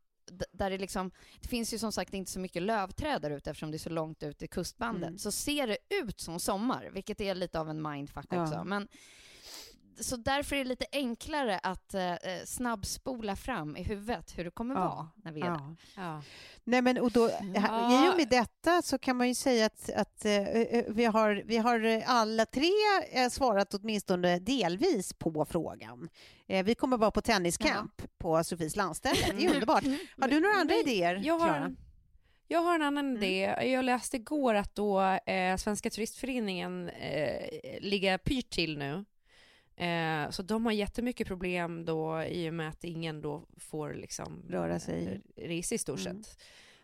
där 0.51 0.69
det 0.69 0.77
liksom, 0.77 1.12
det 1.41 1.47
finns 1.47 1.73
ju 1.73 1.77
som 1.79 1.91
sagt 1.91 2.13
inte 2.13 2.31
så 2.31 2.39
mycket 2.39 2.62
lövträd 2.62 3.21
där 3.21 3.31
ute 3.31 3.49
eftersom 3.49 3.71
det 3.71 3.77
är 3.77 3.79
så 3.79 3.89
långt 3.89 4.23
ut 4.23 4.41
i 4.41 4.47
kustbandet, 4.47 5.07
Mm. 5.07 5.17
så 5.19 5.31
ser 5.31 5.67
det 5.67 5.77
ut 5.89 6.19
som 6.19 6.39
sommar, 6.39 6.89
vilket 6.93 7.21
är 7.21 7.36
lite 7.36 7.60
av 7.60 7.69
en 7.69 7.81
mindfuck 7.81 8.25
Ja. 8.29 8.43
också. 8.43 8.63
Men, 8.63 8.88
så 9.99 10.15
därför 10.17 10.55
är 10.55 10.60
det 10.63 10.69
lite 10.69 10.86
enklare 10.91 11.60
att 11.63 11.93
eh, 11.93 12.12
eh, 12.13 12.43
snabbspola 12.45 13.36
fram 13.36 13.77
i 13.77 13.83
huvudet 13.83 14.38
hur 14.38 14.43
det 14.43 14.51
kommer 14.51 14.75
Ja. 14.75 14.79
vara 14.81 15.07
när 15.15 15.31
vi 15.31 15.41
är 15.41 15.45
där. 15.45 15.51
Ja. 15.53 15.75
Ja. 15.95 16.21
Nej, 16.63 16.81
men, 16.81 16.97
och 16.97 17.12
då, 17.12 17.29
Ja. 17.55 18.07
I 18.07 18.12
och 18.13 18.17
med 18.17 18.27
detta 18.29 18.81
så 18.81 18.97
kan 18.97 19.15
man 19.17 19.27
ju 19.27 19.36
säga 19.36 19.65
att, 19.65 19.89
att 19.95 20.25
eh, 20.25 20.31
vi, 20.88 21.05
har, 21.05 21.43
vi 21.45 21.57
har 21.57 21.86
eh, 21.86 22.03
alla 22.10 22.45
tre 22.45 22.71
eh, 23.12 23.29
svarat 23.29 23.73
åtminstone 23.73 24.39
delvis 24.39 25.13
på 25.13 25.45
frågan. 25.45 26.10
Eh, 26.47 26.65
vi 26.65 26.75
kommer 26.75 26.97
vara 26.97 27.12
på 27.12 27.21
tenniscamp 27.21 28.01
på 28.17 28.43
Sofies 28.43 28.75
landställe. 28.75 29.25
Det 29.38 29.45
är 29.45 29.53
underbart. 29.53 29.83
Har 30.21 30.27
du 30.27 30.39
några 30.39 30.55
andra 30.55 30.75
Nej, 30.75 30.83
idéer, 30.83 31.21
Jag 31.23 31.39
har, 31.39 31.47
Klara? 31.47 31.65
en, 31.65 31.77
jag 32.47 32.60
har 32.62 32.75
en 32.75 32.81
annan 32.81 33.17
idé. 33.17 33.55
Jag 33.71 33.86
läste 33.86 34.17
igår 34.17 34.55
att 34.55 34.75
då 34.75 35.01
eh, 35.01 35.57
Svenska 35.57 35.89
turistföreningen 35.89 36.89
eh, 36.89 37.49
ligger 37.81 38.17
pyrt 38.17 38.49
till 38.49 38.77
nu. 38.77 39.05
Eh, 39.77 40.29
så 40.29 40.41
de 40.43 40.65
har 40.65 40.71
jättemycket 40.73 41.27
problem 41.27 41.85
då 41.85 42.23
i 42.23 42.49
och 42.49 42.53
med 42.53 42.69
att 42.69 42.83
ingen 42.83 43.21
då 43.21 43.43
får 43.57 43.93
liksom 43.93 44.43
Röra 44.49 44.79
sig. 44.79 45.21
eh, 45.35 45.47
resa 45.47 45.75
i 45.75 45.77
stort 45.77 46.05
Mm. 46.05 46.23
sett. 46.23 46.39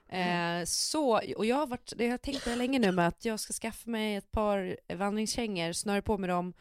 Eh, 0.10 0.66
så, 0.66 1.22
och 1.38 1.46
jag 1.46 1.56
har, 1.56 1.68
varit, 1.68 1.94
det 1.98 2.04
har 2.06 2.12
jag 2.12 2.22
tänkt 2.22 2.46
länge 2.58 2.80
nu 2.80 2.92
med 2.92 3.08
att 3.08 3.26
jag 3.26 3.40
ska 3.40 3.54
skaffa 3.54 3.90
mig 3.90 4.16
ett 4.16 4.32
par 4.32 4.78
vandringskängor, 4.96 5.72
snöra 5.74 6.02
på 6.02 6.18
med 6.18 6.30
dem 6.30 6.54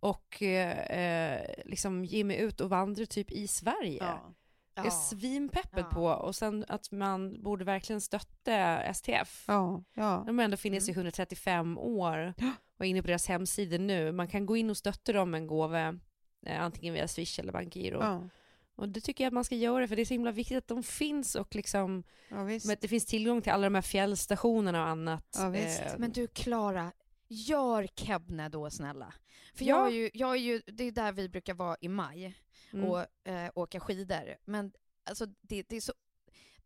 och 0.00 0.42
eh, 0.42 0.78
eh, 0.78 1.40
liksom 1.64 2.04
ge 2.04 2.24
mig 2.24 2.36
ut 2.40 2.60
och 2.60 2.70
vandra 2.70 3.06
typ 3.06 3.30
i 3.32 3.48
Sverige. 3.48 3.98
Ja. 4.00 4.34
Jag 4.78 4.86
är 4.86 4.90
svinpeppad 4.90 5.84
Ja. 5.90 5.94
på 5.94 6.04
och 6.06 6.36
sen 6.36 6.64
att 6.68 6.90
man 6.90 7.42
borde 7.42 7.64
verkligen 7.64 8.00
stötta 8.00 8.80
STF. 8.94 9.44
Ja, 9.48 9.84
ja. 9.94 10.22
De 10.26 10.38
har 10.38 10.44
ändå 10.44 10.56
funnits 10.56 10.88
i 10.88 10.92
135 10.92 11.78
år 11.78 12.34
och 12.78 12.84
är 12.84 12.88
inne 12.88 13.02
på 13.02 13.08
deras 13.08 13.26
hemsida 13.28 13.78
nu. 13.78 14.12
Man 14.12 14.28
kan 14.28 14.46
gå 14.46 14.56
in 14.56 14.70
och 14.70 14.76
stötta 14.76 15.12
dem 15.12 15.30
med 15.30 15.38
en 15.40 15.46
gåva, 15.46 15.98
eh, 16.46 16.60
antingen 16.62 16.94
via 16.94 17.08
Swish 17.08 17.38
eller 17.40 17.52
Bankgiro. 17.52 17.98
ja. 18.02 18.28
Och 18.76 18.88
det 18.88 19.00
tycker 19.00 19.24
jag 19.24 19.28
att 19.28 19.34
man 19.34 19.44
ska 19.44 19.54
göra 19.54 19.88
för 19.88 19.96
det 19.96 20.02
är 20.02 20.06
så 20.06 20.14
himla 20.14 20.32
viktigt 20.32 20.58
att 20.58 20.68
de 20.68 20.82
finns 20.82 21.34
och 21.34 21.54
liksom, 21.54 22.04
ja 22.28 22.44
visst. 22.44 22.66
men 22.66 22.72
att 22.72 22.80
det 22.80 22.88
finns 22.88 23.06
tillgång 23.06 23.42
till 23.42 23.52
alla 23.52 23.66
de 23.66 23.74
här 23.74 23.82
fjällstationerna 23.82 24.82
och 24.82 24.88
annat. 24.88 25.36
Ja, 25.38 25.48
visst. 25.48 25.80
Eh, 25.80 25.92
Men 25.98 26.12
du 26.12 26.26
Klara, 26.26 26.92
gör 27.28 27.86
Kebne 27.94 28.48
då 28.48 28.70
snälla. 28.70 29.14
För 29.54 29.64
Ja. 29.64 29.76
jag, 29.78 29.86
är 29.86 29.90
ju, 29.92 30.10
jag 30.14 30.30
är 30.30 30.36
ju, 30.40 30.62
det 30.66 30.84
är 30.84 30.92
där 30.92 31.12
vi 31.12 31.28
brukar 31.28 31.54
vara 31.54 31.76
i 31.80 31.88
maj 31.88 32.34
mm. 32.72 32.90
och 32.90 33.28
eh, 33.28 33.50
åka 33.54 33.80
skidor. 33.80 34.36
Men 34.44 34.72
alltså 35.04 35.26
det, 35.26 35.62
det 35.68 35.76
är 35.76 35.80
så 35.80 35.92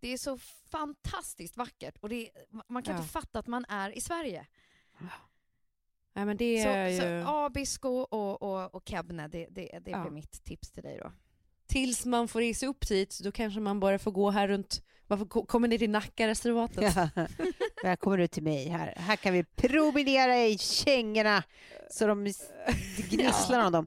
det 0.00 0.08
är 0.08 0.18
så 0.18 0.38
fantastiskt 0.70 1.56
vackert 1.56 1.96
och 2.00 2.08
det, 2.08 2.30
man 2.68 2.82
kan 2.82 2.94
Ja. 2.94 3.00
inte 3.00 3.12
fatta 3.12 3.38
att 3.38 3.46
man 3.46 3.64
är 3.68 3.90
i 3.90 4.00
Sverige. 4.00 4.46
Nej, 6.14 6.24
men 6.24 6.36
det 6.36 6.62
Så, 6.62 6.68
är 6.68 6.88
ju... 6.88 7.00
så 7.00 7.28
Abisko 7.28 7.88
och, 7.88 8.42
och, 8.42 8.74
och 8.74 8.82
Kebne, 8.88 9.28
det, 9.28 9.46
det, 9.50 9.78
det 9.78 9.90
Ja. 9.90 10.02
blir 10.02 10.10
mitt 10.12 10.44
tips 10.44 10.70
till 10.70 10.82
dig 10.82 10.98
då. 10.98 11.12
Tills 11.66 12.06
man 12.06 12.28
får 12.28 12.40
resa 12.40 12.66
upp 12.66 12.88
dit, 12.88 13.18
då 13.22 13.32
kanske 13.32 13.60
man 13.60 13.80
bara 13.80 13.98
får 13.98 14.10
gå 14.10 14.30
här 14.30 14.48
runt, 14.48 14.82
man 15.06 15.18
får 15.18 15.26
ko- 15.26 15.46
kommer 15.46 15.68
ner 15.68 15.78
till 15.78 15.90
Nackareservatet. 15.90 16.96
Ja. 16.96 17.08
Välkommen 17.82 18.20
ut 18.20 18.30
till 18.32 18.42
mig 18.42 18.68
här. 18.68 18.94
Här 18.96 19.16
kan 19.16 19.32
vi 19.32 19.44
promenera 19.44 20.46
i 20.46 20.58
kängorna 20.58 21.42
så 21.90 22.06
de 22.06 22.24
gnisslar 23.10 23.66
om 23.66 23.72
dem. 23.72 23.86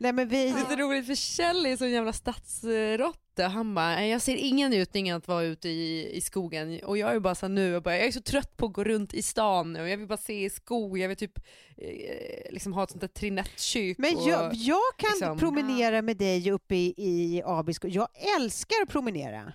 Nej, 0.00 0.12
men 0.12 0.28
vi... 0.28 0.50
Det 0.50 0.60
är 0.60 0.64
så 0.64 0.76
roligt 0.76 1.06
för 1.06 1.14
Kjell 1.14 1.66
är 1.66 1.76
så 1.76 1.86
jävla 1.86 2.12
stadsråtta. 2.12 3.48
Han 3.48 3.74
bara, 3.74 3.88
"Nej, 3.94 4.10
jag 4.10 4.22
ser 4.22 4.36
ingen 4.36 4.70
njutning 4.70 5.10
att 5.10 5.28
vara 5.28 5.42
ute 5.42 5.68
i, 5.68 6.16
i 6.16 6.20
skogen. 6.20 6.80
Och 6.84 6.98
jag 6.98 7.14
är 7.14 7.20
bara 7.20 7.34
så 7.34 7.48
nu, 7.48 7.68
jag, 7.72 7.82
bara, 7.82 7.96
jag 7.96 8.06
är 8.06 8.12
så 8.12 8.20
trött 8.22 8.56
på 8.56 8.66
att 8.66 8.72
gå 8.72 8.84
runt 8.84 9.14
i 9.14 9.22
stan 9.22 9.72
nu. 9.72 9.88
Jag 9.88 9.96
vill 9.96 10.06
bara 10.08 10.16
se 10.16 10.50
skog, 10.50 10.98
jag 10.98 11.08
vill 11.08 11.16
typ 11.16 11.38
eh, 11.76 12.52
liksom 12.52 12.72
ha 12.72 12.84
ett 12.84 12.90
sånt 12.90 13.00
där 13.00 13.08
trinettkök. 13.08 13.98
Men 13.98 14.16
och, 14.16 14.28
jag, 14.28 14.54
jag 14.54 14.82
kan 14.96 15.10
liksom- 15.10 15.38
promenera 15.38 16.02
med 16.02 16.16
dig 16.16 16.50
uppe 16.50 16.74
i, 16.74 16.94
i 16.96 17.42
Abisko. 17.44 17.88
Jag 17.88 18.08
älskar 18.36 18.76
att 18.82 18.88
promenera. 18.88 19.52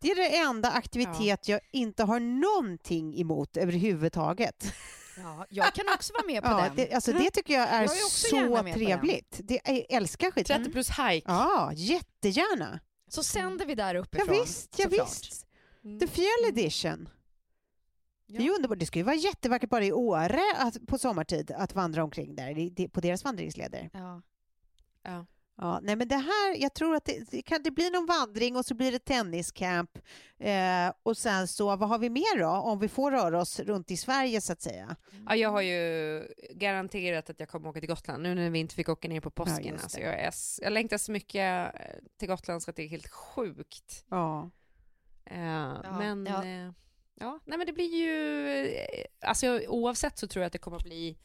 Det 0.00 0.10
är 0.10 0.16
den 0.16 0.48
enda 0.48 0.70
aktivitet 0.70 1.48
jag 1.48 1.60
inte 1.72 2.04
har 2.04 2.20
någonting 2.20 3.20
emot 3.20 3.56
överhuvudtaget. 3.56 4.74
Ja, 5.16 5.46
jag 5.50 5.74
kan 5.74 5.86
också 5.94 6.12
vara 6.12 6.26
med 6.26 6.42
på 6.42 6.48
Ja, 6.50 6.60
den. 6.64 6.76
det, 6.76 6.92
alltså 6.92 7.12
det 7.12 7.30
tycker 7.30 7.54
jag 7.54 7.68
är, 7.68 7.82
Jag 7.82 7.82
är 7.82 8.08
så 8.68 8.74
trevligt. 8.78 9.40
Det, 9.44 9.60
jag 9.64 9.84
älskar 9.88 10.30
skit. 10.30 10.46
30 10.46 10.70
plus 10.72 10.88
hike. 10.90 11.22
Ja, 11.26 11.72
jättegärna. 11.74 12.80
Så 13.08 13.22
sänder 13.22 13.66
vi 13.66 13.74
där 13.74 13.94
Ja, 13.94 14.00
uppifrån. 14.00 14.40
visst, 14.40 14.74
ja, 14.78 14.84
såklart. 14.84 15.08
visst. 15.08 15.46
Mm. 15.84 15.98
The 15.98 16.06
Fjäll 16.06 16.44
Edition. 16.48 17.08
Det 18.26 18.36
är 18.36 18.40
ju 18.42 18.50
underbart. 18.50 18.78
Det 18.78 18.86
skulle 18.86 19.04
vara 19.04 19.16
jättevackert 19.16 19.70
bara 19.70 19.84
i 19.84 19.92
Åre 19.92 20.40
att, 20.58 20.86
på 20.86 20.98
sommartid 20.98 21.50
att 21.50 21.74
vandra 21.74 22.04
omkring 22.04 22.34
där 22.34 22.58
i- 22.58 22.70
det- 22.70 22.88
på 22.88 23.00
deras 23.00 23.24
vandringsleder. 23.24 23.90
Ja. 23.92 24.22
Ja. 25.02 25.26
Ja, 25.62 25.80
nej 25.82 25.96
men 25.96 26.08
det 26.08 26.16
här, 26.16 26.56
jag 26.62 26.74
tror 26.74 26.94
att 26.96 27.04
det, 27.04 27.30
det 27.30 27.42
kan 27.42 27.62
det 27.62 27.70
bli 27.70 27.90
någon 27.90 28.06
vandring 28.06 28.56
och 28.56 28.64
så 28.66 28.74
blir 28.74 28.92
det 28.92 28.98
tenniscamp 28.98 29.98
eh, 30.38 30.92
och 31.02 31.16
sen 31.16 31.48
så, 31.48 31.76
vad 31.76 31.88
har 31.88 31.98
vi 31.98 32.10
mer 32.10 32.38
då 32.38 32.48
om 32.48 32.78
vi 32.78 32.88
får 32.88 33.10
röra 33.10 33.40
oss 33.40 33.60
runt 33.60 33.90
i 33.90 33.96
Sverige 33.96 34.40
så 34.40 34.52
att 34.52 34.62
säga? 34.62 34.96
Ja, 35.28 35.36
jag 35.36 35.50
har 35.50 35.60
ju 35.60 36.22
garanterat 36.54 37.30
att 37.30 37.40
jag 37.40 37.48
kommer 37.48 37.68
åka 37.68 37.80
till 37.80 37.88
Gotland 37.88 38.22
nu 38.22 38.34
när 38.34 38.50
vi 38.50 38.58
inte 38.58 38.74
fick 38.74 38.88
åka 38.88 39.08
ner 39.08 39.20
på 39.20 39.30
påsken. 39.30 39.64
just 39.72 39.84
alltså 39.84 40.00
jag, 40.00 40.20
är, 40.20 40.28
s- 40.28 40.60
jag 40.62 40.72
längtar 40.72 40.98
så 40.98 41.12
mycket 41.12 41.74
eh, 41.74 41.80
till 42.18 42.28
Gotland 42.28 42.62
så 42.62 42.70
att 42.70 42.76
det 42.76 42.82
är 42.82 42.88
helt 42.88 43.08
sjukt. 43.08 44.04
Ja. 44.10 44.50
Eh, 45.24 45.38
men 45.98 46.26
ja. 46.26 46.46
ja. 46.46 46.74
ja, 47.14 47.40
nej 47.44 47.58
men 47.58 47.66
det 47.66 47.72
blir 47.72 47.94
ju, 47.94 48.46
eh, 48.68 49.04
alltså 49.20 49.60
oavsett 49.68 50.18
så 50.18 50.26
tror 50.28 50.40
jag 50.42 50.46
att 50.46 50.52
det 50.52 50.58
kommer 50.58 50.76
att 50.76 50.84
bli 50.84 51.18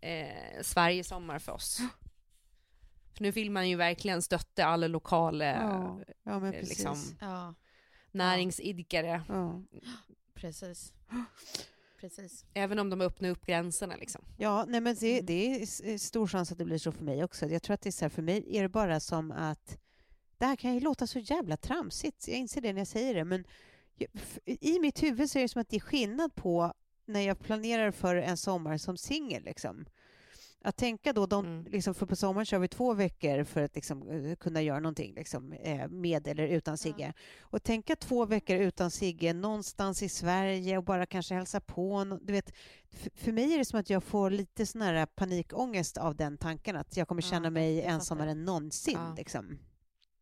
eh, 0.00 0.62
Sverige 0.62 1.04
sommar 1.04 1.38
för 1.38 1.52
oss. 1.52 1.78
För 3.14 3.22
nu 3.22 3.30
vill 3.30 3.50
man 3.50 3.68
ju 3.68 3.76
verkligen 3.76 4.22
stötta 4.22 4.64
alla 4.64 4.88
lokala 4.88 5.44
Ja, 5.44 6.00
ja 6.22 6.46
eh, 6.46 6.50
precis. 6.52 6.68
liksom, 6.68 6.96
ja, 7.20 7.54
näringsidkare, 8.10 9.22
Ja. 9.28 9.62
precis. 10.34 10.92
Precis. 12.00 12.44
även 12.54 12.78
om 12.78 12.90
de 12.90 13.00
öppnar 13.00 13.28
upp 13.28 13.46
gränserna 13.46 13.96
liksom. 13.96 14.24
Ja, 14.38 14.64
nej 14.68 14.80
men 14.80 14.96
det, 15.00 15.12
Mm. 15.12 15.26
det 15.26 15.54
är 15.54 15.90
eh, 15.90 15.96
stor 15.96 16.26
chans 16.26 16.52
att 16.52 16.58
det 16.58 16.64
blir 16.64 16.78
så 16.78 16.92
för 16.92 17.04
mig 17.04 17.24
också. 17.24 17.46
Jag 17.48 17.62
tror 17.62 17.74
att 17.74 17.80
det 17.80 17.88
är 17.88 17.92
så 17.92 18.04
här, 18.04 18.10
för 18.10 18.22
mig 18.22 18.44
är 18.56 18.62
det 18.62 18.68
bara 18.68 19.00
som 19.00 19.30
att 19.32 19.78
det 20.38 20.46
här 20.46 20.56
kan 20.56 20.74
ju 20.74 20.80
låta 20.80 21.06
så 21.06 21.18
jävla 21.18 21.56
tramsigt, 21.56 22.28
jag 22.28 22.36
inser 22.38 22.60
det 22.60 22.72
när 22.72 22.80
jag 22.80 22.88
säger 22.88 23.14
det, 23.14 23.24
men 23.24 23.44
i 24.46 24.78
mitt 24.78 25.02
huvud 25.02 25.30
så 25.30 25.38
är 25.38 25.42
det 25.42 25.48
som 25.48 25.60
att 25.62 25.68
det 25.68 25.76
är 25.76 25.80
skillnad 25.80 26.34
på 26.34 26.72
när 27.04 27.20
jag 27.20 27.38
planerar 27.38 27.90
för 27.90 28.16
en 28.16 28.36
sommar 28.36 28.78
som 28.78 28.96
singel. 28.96 29.42
Liksom. 29.42 29.84
Att 30.64 30.76
tänka 30.76 31.12
då, 31.12 31.26
de, 31.26 31.44
Mm. 31.46 31.64
liksom, 31.72 31.94
för 31.94 32.06
på 32.06 32.16
sommaren 32.16 32.46
kör 32.46 32.58
vi 32.58 32.68
två 32.68 32.94
veckor 32.94 33.44
för 33.44 33.62
att 33.62 33.74
liksom, 33.74 34.08
eh, 34.10 34.34
kunna 34.36 34.62
göra 34.62 34.80
någonting 34.80 35.14
liksom, 35.14 35.52
eh, 35.52 35.88
med 35.88 36.28
eller 36.28 36.46
utan 36.48 36.78
Sigge. 36.78 37.12
Och 37.40 37.62
tänka 37.62 37.96
två 37.96 38.26
veckor 38.26 38.56
utan 38.56 38.90
Sigge 38.90 39.32
någonstans 39.32 40.02
i 40.02 40.08
Sverige 40.08 40.78
och 40.78 40.84
bara 40.84 41.06
kanske 41.06 41.34
hälsa 41.34 41.60
på. 41.60 42.18
Du 42.22 42.32
vet, 42.32 42.52
för 43.14 43.32
mig 43.32 43.54
är 43.54 43.58
det 43.58 43.64
som 43.64 43.80
att 43.80 43.90
jag 43.90 44.02
får 44.04 44.30
lite 44.30 44.66
sån 44.66 44.82
här 44.82 45.06
panikångest 45.06 45.96
av 45.96 46.16
den 46.16 46.38
tanken 46.38 46.76
att 46.76 46.96
jag 46.96 47.08
kommer 47.08 47.22
känna 47.22 47.50
mig 47.50 47.82
ensammare 47.82 48.30
än 48.30 48.44
någonsin. 48.44 48.98
Liksom. 49.16 49.58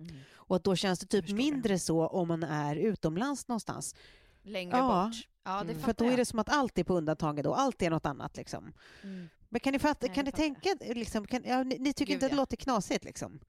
Mm. 0.01 0.17
Och 0.33 0.57
att 0.57 0.65
då 0.65 0.77
känns 0.77 1.01
det 1.01 1.07
typ 1.07 1.25
förstår 1.25 1.37
det. 1.37 1.43
mindre 1.43 1.79
så 1.79 2.07
om 2.07 2.29
man 2.29 2.43
är 2.43 2.77
utomlands 2.77 3.49
någonstans. 3.49 3.95
Längre 4.43 4.77
Ja. 4.79 5.05
bort. 5.09 5.27
Ja, 5.45 5.61
Mm. 5.61 5.79
För 5.79 5.93
då 5.99 6.05
är 6.05 6.17
det 6.17 6.25
som 6.25 6.39
att 6.39 6.49
allt 6.49 6.79
är 6.79 6.85
på 6.85 6.95
undantaget 6.95 7.47
och 7.47 7.61
allt 7.61 7.83
är 7.83 7.91
något 7.91 8.07
annat. 8.07 8.37
Liksom. 8.37 8.73
Mm. 9.03 9.29
Men 9.51 9.61
kan 9.61 9.73
ni, 9.73 9.79
fatta, 9.79 10.07
Nej, 10.07 10.15
kan 10.15 10.25
ni 10.25 10.33
tänka, 10.33 10.77
liksom, 10.81 11.27
kan, 11.27 11.43
ja, 11.45 11.63
ni, 11.63 11.79
ni 11.79 11.93
tycker 11.93 12.07
Gud, 12.07 12.15
inte 12.15 12.27
att 12.27 12.31
det 12.31 12.37
ja. 12.37 12.41
låter 12.41 12.57
knasigt? 12.57 13.05
Liksom? 13.05 13.41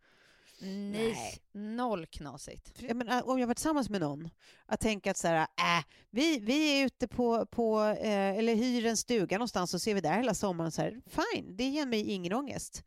Nej, 0.64 1.38
noll 1.52 2.06
knasigt. 2.06 2.74
Jag 2.80 2.98
menar, 2.98 3.30
om 3.30 3.40
jag 3.40 3.48
var 3.48 3.54
tillsammans 3.54 3.90
med 3.90 4.02
någon, 4.02 4.30
att 4.66 4.80
tänka 4.80 5.12
att 5.12 5.18
så 5.18 5.28
här, 5.28 5.38
äh, 5.40 5.86
vi, 6.10 6.40
vi 6.40 6.82
är 6.82 6.86
ute 6.86 7.08
på, 7.08 7.46
på 7.46 7.82
eh, 7.82 8.38
eller 8.38 8.56
hyr 8.56 8.86
en 8.86 8.98
stuga 8.98 9.38
någonstans 9.38 9.74
och 9.74 9.82
ser 9.82 9.96
vi 9.96 10.02
där 10.02 10.18
hela 10.18 10.34
sommaren, 10.34 10.72
så 10.72 10.82
här, 10.82 11.02
fine, 11.08 11.58
det 11.58 11.68
ger 11.68 11.86
mig 11.86 12.12
ingen 12.12 12.34
ångest. 12.34 12.84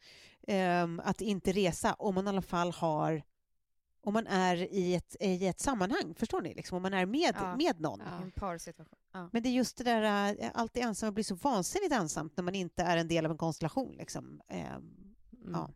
Ehm, 0.47 1.01
att 1.05 1.21
inte 1.21 1.53
resa 1.53 1.95
om 1.95 2.15
man 2.15 2.27
i 2.27 2.29
alla 2.29 2.43
fall 2.43 2.73
har 2.73 3.23
om 4.05 4.13
man 4.13 4.27
är 4.27 4.57
i 4.57 4.95
ett, 4.95 5.17
i 5.21 5.47
ett 5.47 5.61
sammanhang, 5.61 6.15
förstår 6.17 6.41
ni? 6.43 6.55
Liksom, 6.55 6.77
om 6.77 6.83
man 6.83 6.95
är 6.95 7.07
med, 7.07 7.35
Ja. 7.41 7.57
med 7.57 7.81
någon. 7.81 8.01
Ja. 8.07 8.23
En 8.23 8.31
parsituation. 8.31 8.99
Ja. 9.13 9.29
Men 9.33 9.43
det 9.43 9.49
är 9.49 9.53
just 9.53 9.77
det 9.77 9.85
där, 9.85 10.37
äh, 10.41 10.51
alltid 10.55 10.83
ensam, 10.83 11.09
att 11.09 11.15
bli 11.15 11.25
så 11.25 11.35
vansinnigt 11.35 11.93
ensamt 11.93 12.37
när 12.37 12.45
man 12.45 12.55
inte 12.55 12.83
är 12.83 12.97
en 12.97 13.09
del 13.09 13.25
av 13.25 13.31
en 13.31 13.39
konstellation. 13.39 13.95
Liksom. 13.99 14.41
Ehm, 14.49 15.01
Mm. 15.47 15.53
Ja. 15.53 15.71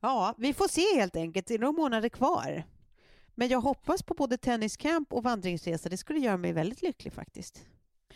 Ja, 0.00 0.34
vi 0.38 0.54
får 0.54 0.68
se 0.68 0.96
helt 1.00 1.16
enkelt. 1.16 1.46
Det 1.46 1.54
är 1.54 1.58
några 1.58 1.72
månader 1.72 2.08
kvar. 2.08 2.64
Men 3.34 3.48
jag 3.48 3.60
hoppas 3.60 4.02
på 4.02 4.14
både 4.14 4.38
tenniscamp 4.38 5.12
och 5.12 5.22
vandringsresa. 5.22 5.88
Det 5.88 5.96
skulle 5.96 6.18
göra 6.20 6.36
mig 6.36 6.52
väldigt 6.52 6.82
lycklig 6.82 7.12
faktiskt. 7.12 7.62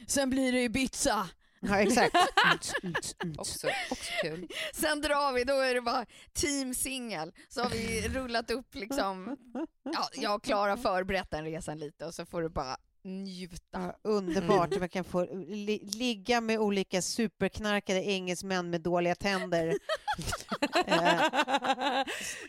Sen 0.06 0.30
blir 0.30 0.52
det 0.52 0.62
Ibiza. 0.62 1.28
Ja, 1.60 1.80
exakt. 1.80 2.14
Också, 3.38 3.68
också 3.90 4.12
kul. 4.22 4.48
Sen 4.74 5.00
drar 5.00 5.32
vi, 5.32 5.44
då 5.44 5.54
är 5.60 5.74
det 5.74 5.80
bara 5.80 6.06
team 6.32 6.74
singel. 6.74 7.32
Så 7.48 7.62
har 7.62 7.70
vi 7.70 8.08
rullat 8.08 8.50
upp 8.50 8.74
liksom, 8.74 9.36
ja, 9.92 10.08
jag 10.14 10.34
och 10.34 10.44
Klara 10.44 10.76
förberett 10.76 11.30
den 11.30 11.44
resan 11.44 11.78
lite 11.78 12.06
och 12.06 12.14
så 12.14 12.26
får 12.26 12.42
du 12.42 12.48
bara 12.48 12.76
njuta. 13.04 13.58
Ja, 13.72 13.94
underbart 14.02 14.68
jag 14.76 14.90
kan 14.90 15.04
få 15.04 15.24
li 15.48 15.78
ligga 15.94 16.40
med 16.40 16.58
olika 16.58 17.02
superknarkade 17.02 18.04
engelsmän 18.04 18.70
med 18.70 18.80
dåliga 18.80 19.14
tänder. 19.14 19.74
Eh, 20.86 21.20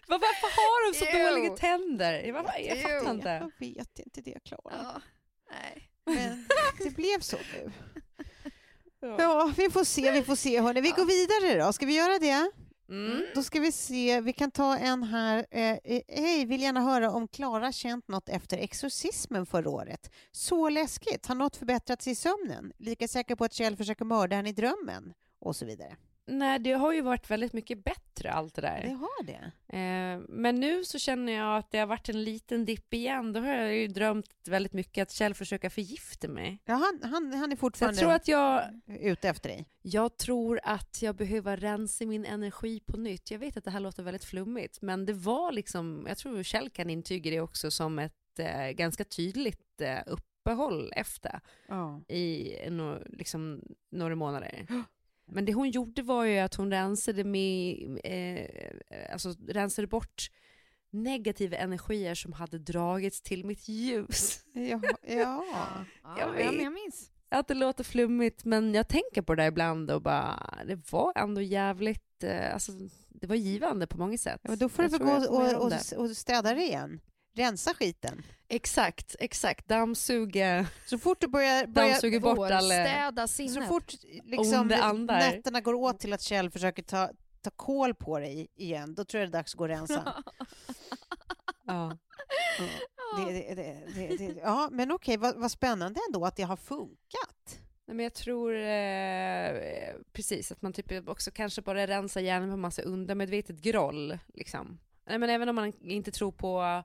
Vad- 0.08 0.22
Varför 0.22 0.48
har 0.56 0.92
de 0.92 1.00
så 1.00 1.06
Ew. 1.06 1.30
dåliga 1.32 1.56
tänder? 1.58 2.32
Varför? 2.32 2.60
Jag 2.60 2.82
fattar 2.82 3.12
inte. 3.12 3.30
jag 3.30 3.68
vet 3.68 4.00
inte 4.00 4.22
det, 4.22 4.40
Klara. 4.46 4.76
Ja, 4.84 5.02
nej. 5.52 5.90
Men 6.06 6.48
det 6.78 6.90
blev 6.96 7.20
så 7.20 7.38
nu. 7.54 7.72
Ja, 9.02 9.54
vi 9.58 9.70
får 9.70 9.84
se, 9.84 10.12
vi 10.12 10.24
får 10.24 10.36
se. 10.36 10.62
Hörni. 10.62 10.82
Vi 10.82 10.90
går 10.90 11.06
vidare 11.06 11.66
då. 11.66 11.74
Ska 11.74 11.86
vi 11.86 11.96
göra 11.96 12.20
det? 12.20 12.52
Mm. 12.90 13.26
Då 13.36 13.44
ska 13.44 13.60
vi 13.60 13.72
se, 13.72 14.22
vi 14.22 14.34
kan 14.34 14.52
ta 14.52 14.78
en 14.78 15.04
här. 15.04 15.46
Eh, 15.52 15.72
eh, 15.84 16.02
Hej, 16.08 16.46
vill 16.46 16.62
gärna 16.62 16.82
höra 16.82 17.12
om 17.12 17.28
Klara 17.28 17.72
känt 17.72 18.08
något 18.08 18.30
efter 18.30 18.58
exorcismen 18.58 19.46
förra 19.46 19.70
året. 19.70 20.12
Så 20.32 20.70
läskigt. 20.70 21.26
Har 21.26 21.36
något 21.36 21.56
förbättrats 21.56 22.08
i 22.08 22.16
sömnen? 22.16 22.74
Lika 22.78 23.08
säker 23.08 23.36
på 23.36 23.44
att 23.44 23.54
Kjell 23.54 23.78
försöker 23.78 24.06
mörda 24.06 24.36
henne 24.36 24.50
i 24.50 24.54
drömmen? 24.54 25.14
Och 25.40 25.56
så 25.56 25.66
vidare. 25.66 25.96
Nej, 26.32 26.60
det 26.60 26.72
har 26.72 26.94
ju 26.94 27.02
varit 27.02 27.30
väldigt 27.32 27.54
mycket 27.54 27.84
bättre 27.84 28.32
allt 28.32 28.54
det 28.56 28.62
där. 28.62 28.82
Det 28.82 28.90
har 28.94 29.24
det. 29.24 29.52
Eh, 29.78 30.24
men 30.30 30.56
nu 30.56 30.84
så 30.84 31.00
känner 31.00 31.34
jag 31.34 31.58
att 31.58 31.72
det 31.72 31.78
har 31.78 31.88
varit 31.88 32.10
en 32.10 32.24
liten 32.24 32.66
dipp 32.66 32.94
igen. 32.94 33.34
Då 33.34 33.40
har 33.40 33.54
jag 33.54 33.76
ju 33.76 33.88
drömt 33.88 34.48
väldigt 34.48 34.74
mycket 34.74 35.02
att 35.02 35.12
Kjell 35.12 35.34
försöker 35.34 35.70
förgifta 35.70 36.28
mig. 36.28 36.60
Ja, 36.66 36.74
han, 36.74 37.12
han, 37.12 37.34
han 37.34 37.34
är 37.34 37.40
Så 37.42 37.50
jag 37.52 37.60
fortfarande 37.60 38.00
tror 38.00 38.12
att 38.12 38.28
jag, 38.28 38.82
ute 38.88 39.30
efter 39.30 39.50
dig. 39.50 39.66
jag 39.82 40.18
tror 40.18 40.60
att 40.64 41.02
jag 41.02 41.16
behöver 41.16 41.58
rensa 41.58 42.06
min 42.06 42.26
energi 42.26 42.80
på 42.80 42.98
nytt. 42.98 43.32
Jag 43.32 43.40
vet 43.40 43.58
att 43.58 43.64
det 43.64 43.72
här 43.72 43.80
låter 43.80 44.04
väldigt 44.04 44.26
flummigt, 44.26 44.82
men 44.82 45.06
det 45.06 45.14
var 45.14 45.52
liksom, 45.52 46.06
jag 46.08 46.18
tror 46.18 46.44
Kjell 46.44 46.70
kan 46.70 46.90
intyga 46.90 47.32
det 47.32 47.42
också 47.42 47.72
som 47.72 48.00
ett 48.00 48.40
eh, 48.40 48.70
ganska 48.70 49.04
tydligt 49.04 49.82
eh, 49.82 50.00
uppehåll 50.06 50.94
efter 50.96 51.40
Ja. 51.68 52.02
i 52.08 52.56
no, 52.70 53.04
liksom, 53.10 53.62
några 53.92 54.16
månader. 54.16 54.66
Men 55.32 55.46
det 55.46 55.54
hon 55.54 55.70
gjorde 55.70 56.02
var 56.02 56.26
ju 56.26 56.38
att 56.38 56.56
hon 56.56 56.72
rensade, 56.72 57.24
med, 57.24 57.78
eh, 58.04 59.14
alltså, 59.14 59.36
rensade 59.48 59.88
bort 59.88 60.30
negativa 60.90 61.58
energier 61.58 62.16
som 62.16 62.34
hade 62.34 62.60
dragits 62.60 63.22
till 63.22 63.46
mitt 63.46 63.68
ljus. 63.68 64.44
Ja, 64.54 64.80
ja. 64.84 64.96
Ja, 65.08 65.86
Jag 66.04 66.30
ja, 66.30 66.32
vet. 66.32 66.54
men 66.54 66.64
jag 66.64 66.74
minns. 66.74 67.12
Att 67.30 67.48
det 67.48 67.54
låter 67.54 67.84
flummigt, 67.84 68.46
men 68.46 68.74
jag 68.74 68.88
tänker 68.88 69.22
på 69.22 69.36
det 69.36 69.46
ibland 69.46 69.92
och 69.92 70.02
bara, 70.02 70.50
det 70.68 70.92
var 70.92 71.14
ändå 71.16 71.42
jävligt, 71.42 72.24
eh, 72.24 72.54
alltså, 72.54 72.72
det 73.10 73.28
var 73.28 73.36
givande 73.36 73.88
på 73.88 73.98
många 73.98 74.18
sätt. 74.18 74.40
Ja, 74.44 74.56
då 74.56 74.70
får 74.70 74.84
du 74.84 74.90
Jag 74.90 74.92
väl 74.92 75.00
tror 75.00 75.44
jag 75.44 75.54
gå 75.56 75.66
och, 75.66 75.98
och, 75.98 76.10
och 76.10 76.18
städa 76.18 76.54
det 76.54 76.64
igen. 76.64 77.02
Rensa 77.34 77.74
skiten. 77.74 78.24
Exakt, 78.48 79.16
exakt. 79.20 79.68
Dammsuga, 79.68 80.68
Så 80.86 80.98
fort 80.98 81.22
du 81.22 81.28
börjar, 81.28 81.68
börjar 81.68 81.90
dammsuga 81.90 82.20
bort 82.20 82.52
alla... 82.52 83.28
Så 83.28 83.62
fort 83.62 83.94
liksom, 84.24 84.68
nätterna 85.08 85.62
går 85.62 85.74
åt 85.74 86.00
till 86.00 86.14
att 86.14 86.22
Kjell 86.22 86.50
försöker 86.50 86.84
ta, 86.84 87.10
ta 87.42 87.50
koll 87.56 87.96
på 87.96 88.20
dig 88.20 88.48
igen, 88.56 88.96
då 88.96 89.06
tror 89.06 89.20
jag 89.22 89.32
det 89.32 89.38
är 89.38 89.40
dags 89.40 89.54
att 89.54 89.58
gå 89.58 89.64
och 89.64 89.70
rensa. 89.70 90.24
Ja. 91.66 91.98
Det, 93.18 93.32
det, 93.32 93.56
det, 93.56 93.86
det, 93.96 94.18
det, 94.18 94.40
ja, 94.40 94.70
men 94.72 94.92
okej, 94.92 95.18
vad, 95.18 95.36
vad 95.36 95.52
spännande 95.52 96.00
ändå 96.08 96.26
att 96.26 96.36
det 96.36 96.44
har 96.44 96.56
funkat. 96.56 97.60
Nej, 97.86 97.96
men 97.96 98.04
jag 98.04 98.14
tror 98.14 98.56
eh, 98.56 99.94
precis 100.14 100.52
att 100.52 100.62
man 100.62 100.74
typ 100.74 101.08
också 101.10 101.32
kanske 101.32 101.62
bara 101.62 101.88
rensar 101.88 102.22
hjärnan 102.22 102.52
på 102.52 102.58
massa 102.58 102.82
undermedvetet 102.82 103.62
groll. 103.62 104.18
Liksom. 104.34 104.80
Nej, 105.08 105.18
men 105.18 105.30
även 105.30 105.50
om 105.50 105.56
man 105.56 105.74
inte 105.82 106.12
tror 106.12 106.32
på 106.32 106.84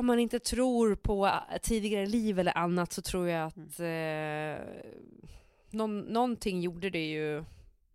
om 0.00 0.06
man 0.06 0.18
inte 0.18 0.38
tror 0.38 0.94
på 0.94 1.40
tidigare 1.62 2.06
liv 2.06 2.38
eller 2.38 2.58
annat 2.58 2.92
så 2.92 3.02
tror 3.02 3.28
jag 3.28 3.46
att 3.46 3.80
eh, 3.80 4.66
någon, 5.70 6.00
någonting 6.00 6.60
gjorde 6.60 6.90
det 6.90 7.10
ju 7.10 7.44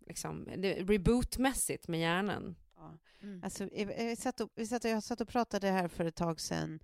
liksom, 0.06 0.44
rebootmässigt 0.78 1.88
med 1.88 2.00
hjärnan. 2.00 2.56
Mm. 3.22 3.40
Alltså, 3.44 3.68
vi 3.72 4.16
satt 4.16 4.40
och, 4.40 4.50
vi 4.54 4.66
satt 4.66 4.84
och, 4.84 4.90
jag 4.90 5.02
satt 5.02 5.20
och 5.20 5.28
pratade 5.28 5.70
här 5.70 5.88
för 5.88 6.04
ett 6.04 6.14
tag 6.16 6.40
sedan 6.40 6.80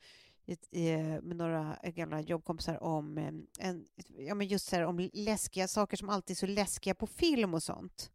i, 0.47 0.81
i, 0.81 0.97
med 1.23 1.37
några 1.37 1.77
gamla 1.83 2.20
jobbkompisar 2.20 2.83
om, 2.83 3.18
eh, 3.18 3.33
en, 3.59 3.85
ja, 4.18 4.35
men 4.35 4.47
just 4.47 4.66
så 4.66 4.77
här, 4.77 4.83
om 4.83 5.11
läskiga 5.12 5.68
saker 5.68 5.97
som 5.97 6.09
alltid 6.09 6.35
är 6.35 6.39
så 6.39 6.47
läskiga 6.47 6.95
på 6.95 7.07
film 7.07 7.55
och 7.55 7.62
sånt. 7.62 8.11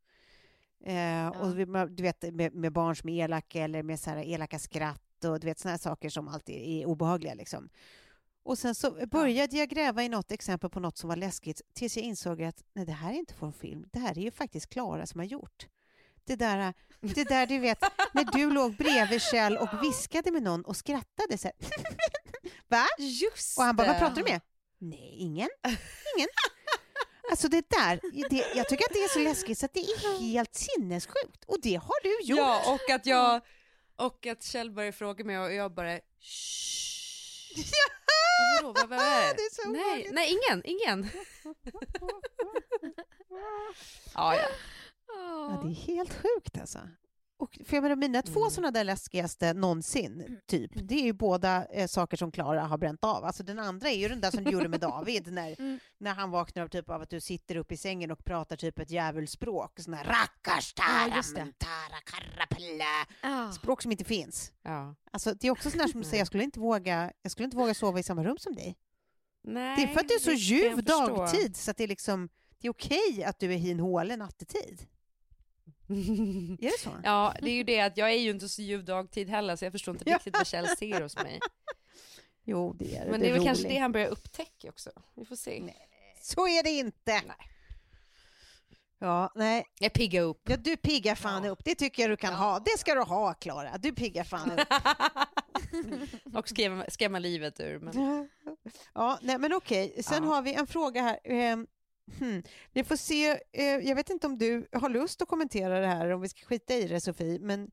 Eh, 0.84 1.28
och 1.28 1.60
vi, 1.60 1.66
du 1.90 2.04
vet 2.04 2.34
med, 2.34 2.54
med 2.54 2.74
barn 2.74 2.96
som 2.96 3.10
är 3.10 3.24
elaka 3.24 3.64
eller 3.64 3.84
med 3.84 4.00
så 4.00 4.10
här 4.10 4.18
elaka 4.18 4.60
skratt 4.60 5.07
skratt 5.18 5.32
och 5.32 5.40
du 5.40 5.48
vet 5.48 5.64
här 5.64 5.78
saker 5.78 6.10
som 6.10 6.28
alltid 6.28 6.56
är 6.56 6.86
obehagliga. 6.86 7.34
Liksom. 7.34 7.70
Och 8.44 8.58
sen 8.58 8.76
så 8.76 8.92
började 9.08 9.58
jag 9.58 9.70
gräva 9.70 10.04
i 10.04 10.10
något 10.10 10.32
exempel 10.32 10.70
på 10.70 10.80
något 10.80 10.98
som 10.98 11.10
var 11.10 11.16
läskigt 11.16 11.62
tills 11.74 11.98
jag 11.98 12.06
insåg 12.06 12.44
att 12.44 12.64
nej, 12.76 12.86
det 12.86 12.94
här 12.94 13.14
är 13.14 13.18
inte 13.18 13.34
från 13.34 13.54
film. 13.54 13.86
Det 13.92 14.00
här 14.00 14.18
är 14.18 14.22
ju 14.22 14.32
faktiskt 14.32 14.70
Klara 14.70 15.06
som 15.06 15.20
har 15.20 15.26
gjort. 15.26 15.68
Det 16.26 16.36
där, 16.36 16.74
det 17.02 17.24
där 17.24 17.48
du 17.48 17.60
vet, 17.60 17.80
när 18.14 18.24
du 18.24 18.52
låg 18.54 18.76
bredvid 18.76 19.22
Kjell 19.22 19.58
och 19.58 19.70
viskade 19.84 20.32
med 20.32 20.44
någon 20.44 20.66
och 20.66 20.78
skrattade 20.78 21.38
så 21.38 21.48
här. 21.48 21.56
Va? 22.70 22.86
Just 22.98 23.58
Och 23.58 23.64
han 23.64 23.76
bara, 23.76 23.88
vad 23.88 24.00
pratar 24.00 24.16
du 24.16 24.24
med? 24.24 24.42
Nej, 24.80 25.16
ingen. 25.18 25.50
Ingen. 26.16 26.30
Alltså 27.32 27.48
det 27.48 27.70
där, 27.70 28.00
det, 28.30 28.44
jag 28.56 28.70
tycker 28.70 28.86
att 28.86 28.94
det 28.94 29.04
är 29.04 29.14
så 29.14 29.20
läskigt 29.20 29.58
så 29.58 29.66
att 29.66 29.74
det 29.74 29.80
är 29.80 30.20
helt 30.20 30.56
sinnessjukt. 30.56 31.44
Och 31.48 31.58
det 31.62 31.76
har 31.76 32.04
du 32.04 32.28
gjort. 32.28 32.40
Ja, 32.40 32.74
och 32.74 32.96
att 32.96 33.06
jag 33.06 33.42
och 33.98 34.28
att 34.28 34.44
Kjell 34.44 34.72
börjar 34.72 34.92
fråga 34.92 35.24
mig 35.26 35.40
och 35.40 35.54
jag 35.54 35.72
bara 35.72 36.00
Shh. 36.20 36.68
Vadå, 38.62 38.74
vad, 38.74 38.90
vad 38.90 39.00
är 39.00 39.28
det? 39.28 39.34
Det 39.34 39.42
är 39.42 39.64
så 39.64 39.70
nej, 39.70 40.10
nej, 40.12 40.30
ingen, 40.32 40.62
ingen. 40.66 41.10
ja, 44.14 44.36
ja. 44.36 44.48
Ja, 45.08 45.62
det 45.64 45.70
är 45.70 45.74
helt 45.74 46.14
sjukt 46.14 46.58
alltså. 46.58 46.80
Och 47.40 47.60
för 47.66 47.76
jag 47.78 47.82
menar, 47.84 47.96
mina 47.96 48.22
två 48.22 48.40
Mm. 48.40 48.52
sådana 48.52 48.72
där 48.72 48.84
läskigaste 48.84 49.54
någonsin, 49.54 50.40
typ, 50.48 50.72
det 50.76 50.96
är 50.96 51.04
ju 51.04 51.14
båda 51.14 51.66
eh, 51.66 51.88
saker 51.88 52.18
som 52.18 52.32
Klara 52.32 52.62
har 52.62 52.78
bränt 52.78 53.04
av. 53.04 53.26
Alltså 53.26 53.44
den 53.44 53.60
andra 53.60 53.90
är 53.90 53.96
ju 53.98 54.08
den 54.10 54.22
där 54.22 54.32
som 54.32 54.44
du 54.44 54.52
gjorde 54.52 54.68
med 54.70 54.80
David, 54.80 55.28
när, 55.34 55.60
Mm. 55.60 55.80
när 55.98 56.14
han 56.14 56.32
vaknar 56.32 56.64
av, 56.64 56.68
typ, 56.68 56.90
av 56.90 57.02
att 57.02 57.10
du 57.10 57.20
sitter 57.22 57.56
upp 57.56 57.72
i 57.72 57.78
sängen 57.78 58.12
och 58.12 58.24
pratar 58.26 58.56
typ 58.56 58.80
ett 58.80 58.92
djävulsspråk. 58.92 59.80
Sån 59.80 59.94
här 59.94 60.06
det. 61.34 61.40
mentara, 61.44 62.00
karrapella. 62.06 63.08
Ah. 63.22 63.52
Språk 63.52 63.82
som 63.82 63.92
inte 63.92 64.04
finns. 64.04 64.52
ja. 64.62 64.96
Alltså, 65.12 65.34
det 65.34 65.48
är 65.48 65.52
också 65.52 65.70
sån 65.70 65.78
där 65.78 65.88
som 65.88 66.04
säger 66.04 66.18
jag 66.18 66.28
skulle 66.28 66.44
inte 66.44 66.60
våga, 66.60 67.12
jag 67.22 67.32
skulle 67.32 67.46
inte 67.46 67.58
våga 67.58 67.74
sova 67.74 68.00
i 68.00 68.04
samma 68.04 68.24
rum 68.24 68.38
som 68.38 68.56
dig. 68.56 68.78
Nej, 69.44 69.76
Det 69.78 69.84
är 69.84 69.94
för 69.94 70.00
att 70.00 70.08
du 70.08 70.14
är 70.16 70.20
så 70.20 70.30
det 70.30 70.36
ljuv 70.36 70.84
dagtid 70.84 71.56
så 71.56 71.72
att 71.72 71.78
det 71.78 71.84
är 71.84 71.88
liksom, 71.88 72.30
det 72.62 72.68
är 72.68 72.72
okej 72.72 73.24
att 73.24 73.40
du 73.40 73.54
är 73.54 73.58
hin 73.58 73.80
håle 73.80 74.16
nattetid. 74.18 74.86
Är 76.62 76.72
det 76.72 76.80
så? 76.80 76.90
Ja, 77.04 77.34
det 77.42 77.50
är 77.50 77.54
ju 77.56 77.64
det 77.64 77.80
att 77.80 77.98
jag 77.98 78.12
är 78.12 78.18
ju 78.20 78.30
inte 78.30 78.50
så 78.50 78.62
ljuv 78.62 78.86
dagtid 78.86 79.30
heller 79.30 79.56
så 79.56 79.66
jag 79.66 79.72
förstår 79.72 79.96
inte 79.96 80.06
riktigt 80.14 80.38
vad 80.38 80.48
Kjell 80.48 80.68
ser 80.78 81.02
hos 81.02 81.16
mig. 81.16 81.40
Jo, 82.44 82.74
det 82.80 82.96
är 82.96 83.12
Men 83.12 83.20
det 83.20 83.30
är 83.30 83.34
väl 83.34 83.44
kanske 83.44 83.68
det 83.68 83.78
han 83.78 83.92
börjar 83.92 84.08
upptäcka 84.08 84.70
också. 84.70 84.90
Vi 85.16 85.26
får 85.26 85.36
se. 85.36 85.74
Så 86.22 86.48
är 86.48 86.64
det 86.64 86.70
inte! 86.70 87.22
Nej. 87.28 87.52
Ja, 89.00 89.32
nej. 89.36 89.66
Jag 89.80 89.94
piggar 89.94 90.22
upp. 90.24 90.42
Ja, 90.50 90.58
du 90.58 90.78
piggar 90.78 91.16
fan 91.16 91.46
upp. 91.46 91.60
Det 91.66 91.76
tycker 91.76 92.04
jag 92.04 92.10
du 92.12 92.18
kan 92.18 92.34
ha. 92.34 92.60
Det 92.60 92.80
ska 92.80 92.94
du 92.96 93.02
ha, 93.02 93.34
Klara. 93.34 93.78
Du 93.78 93.94
piggar 93.94 94.24
fan 94.24 94.52
upp. 94.52 94.68
och 96.36 96.50
skrämma, 96.50 96.86
skrämma 96.90 97.20
livet 97.20 97.60
ur. 97.60 97.80
Men... 97.80 98.30
Ja, 98.94 99.20
nej, 99.22 99.38
men 99.38 99.54
okej. 99.54 100.04
Sen 100.04 100.24
Ja. 100.24 100.30
har 100.30 100.42
vi 100.42 100.54
en 100.54 100.68
fråga 100.68 101.02
här. 101.02 101.20
Hmm. 102.20 102.44
Vi 102.74 102.84
får 102.84 102.96
se. 102.96 103.40
eh, 103.52 103.64
jag 103.66 103.96
vet 103.96 104.10
inte 104.10 104.28
om 104.28 104.38
du 104.38 104.68
har 104.74 104.90
lust 104.90 105.22
att 105.22 105.28
kommentera 105.28 105.80
det 105.80 105.88
här, 105.88 106.10
om 106.10 106.22
vi 106.22 106.30
ska 106.30 106.46
skita 106.46 106.74
i 106.74 106.88
det, 106.88 107.02
Sofie. 107.02 107.40
Men 107.40 107.72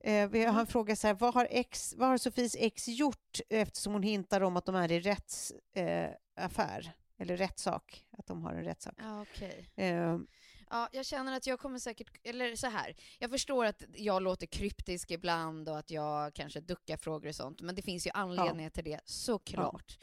eh, 0.00 0.28
vi 0.28 0.44
har 0.44 0.60
en 0.60 0.66
fråga 0.66 0.96
så 0.96 1.06
här. 1.06 1.14
Vad 1.14 1.34
har, 1.34 1.48
ex, 1.50 1.94
vad 1.96 2.08
har 2.08 2.18
Sofies 2.18 2.56
ex 2.58 2.88
gjort 2.88 3.40
eftersom 3.48 3.92
hon 3.92 4.02
hintar 4.02 4.40
om 4.40 4.56
att 4.56 4.66
de 4.66 4.74
är 4.74 4.92
i 4.92 5.00
rättsaffär? 5.00 6.80
Eh, 6.84 6.90
eller 7.18 7.36
rättssak. 7.36 8.04
Att 8.18 8.26
de 8.26 8.42
har 8.42 8.52
en 8.52 8.64
rättssak. 8.64 8.94
Ja, 8.98 9.22
okej. 9.22 9.70
Ehm, 9.76 10.26
Ja, 10.70 10.88
jag 10.92 11.06
känner 11.06 11.36
att 11.36 11.46
jag 11.46 11.60
kommer 11.60 11.78
säkert, 11.78 12.10
eller 12.24 12.56
så 12.56 12.66
här. 12.66 12.96
jag 13.18 13.30
förstår 13.30 13.64
att 13.64 13.82
jag 13.94 14.22
låter 14.22 14.46
kryptisk 14.46 15.10
ibland 15.10 15.68
och 15.68 15.78
att 15.78 15.90
jag 15.90 16.34
kanske 16.34 16.60
duckar 16.60 16.96
frågor 16.96 17.28
och 17.28 17.34
sånt, 17.34 17.60
men 17.60 17.74
det 17.74 17.82
finns 17.82 18.06
ju 18.06 18.10
anledningar 18.14 18.70
till 18.70 18.84
det, 18.84 19.00
såklart. 19.04 19.98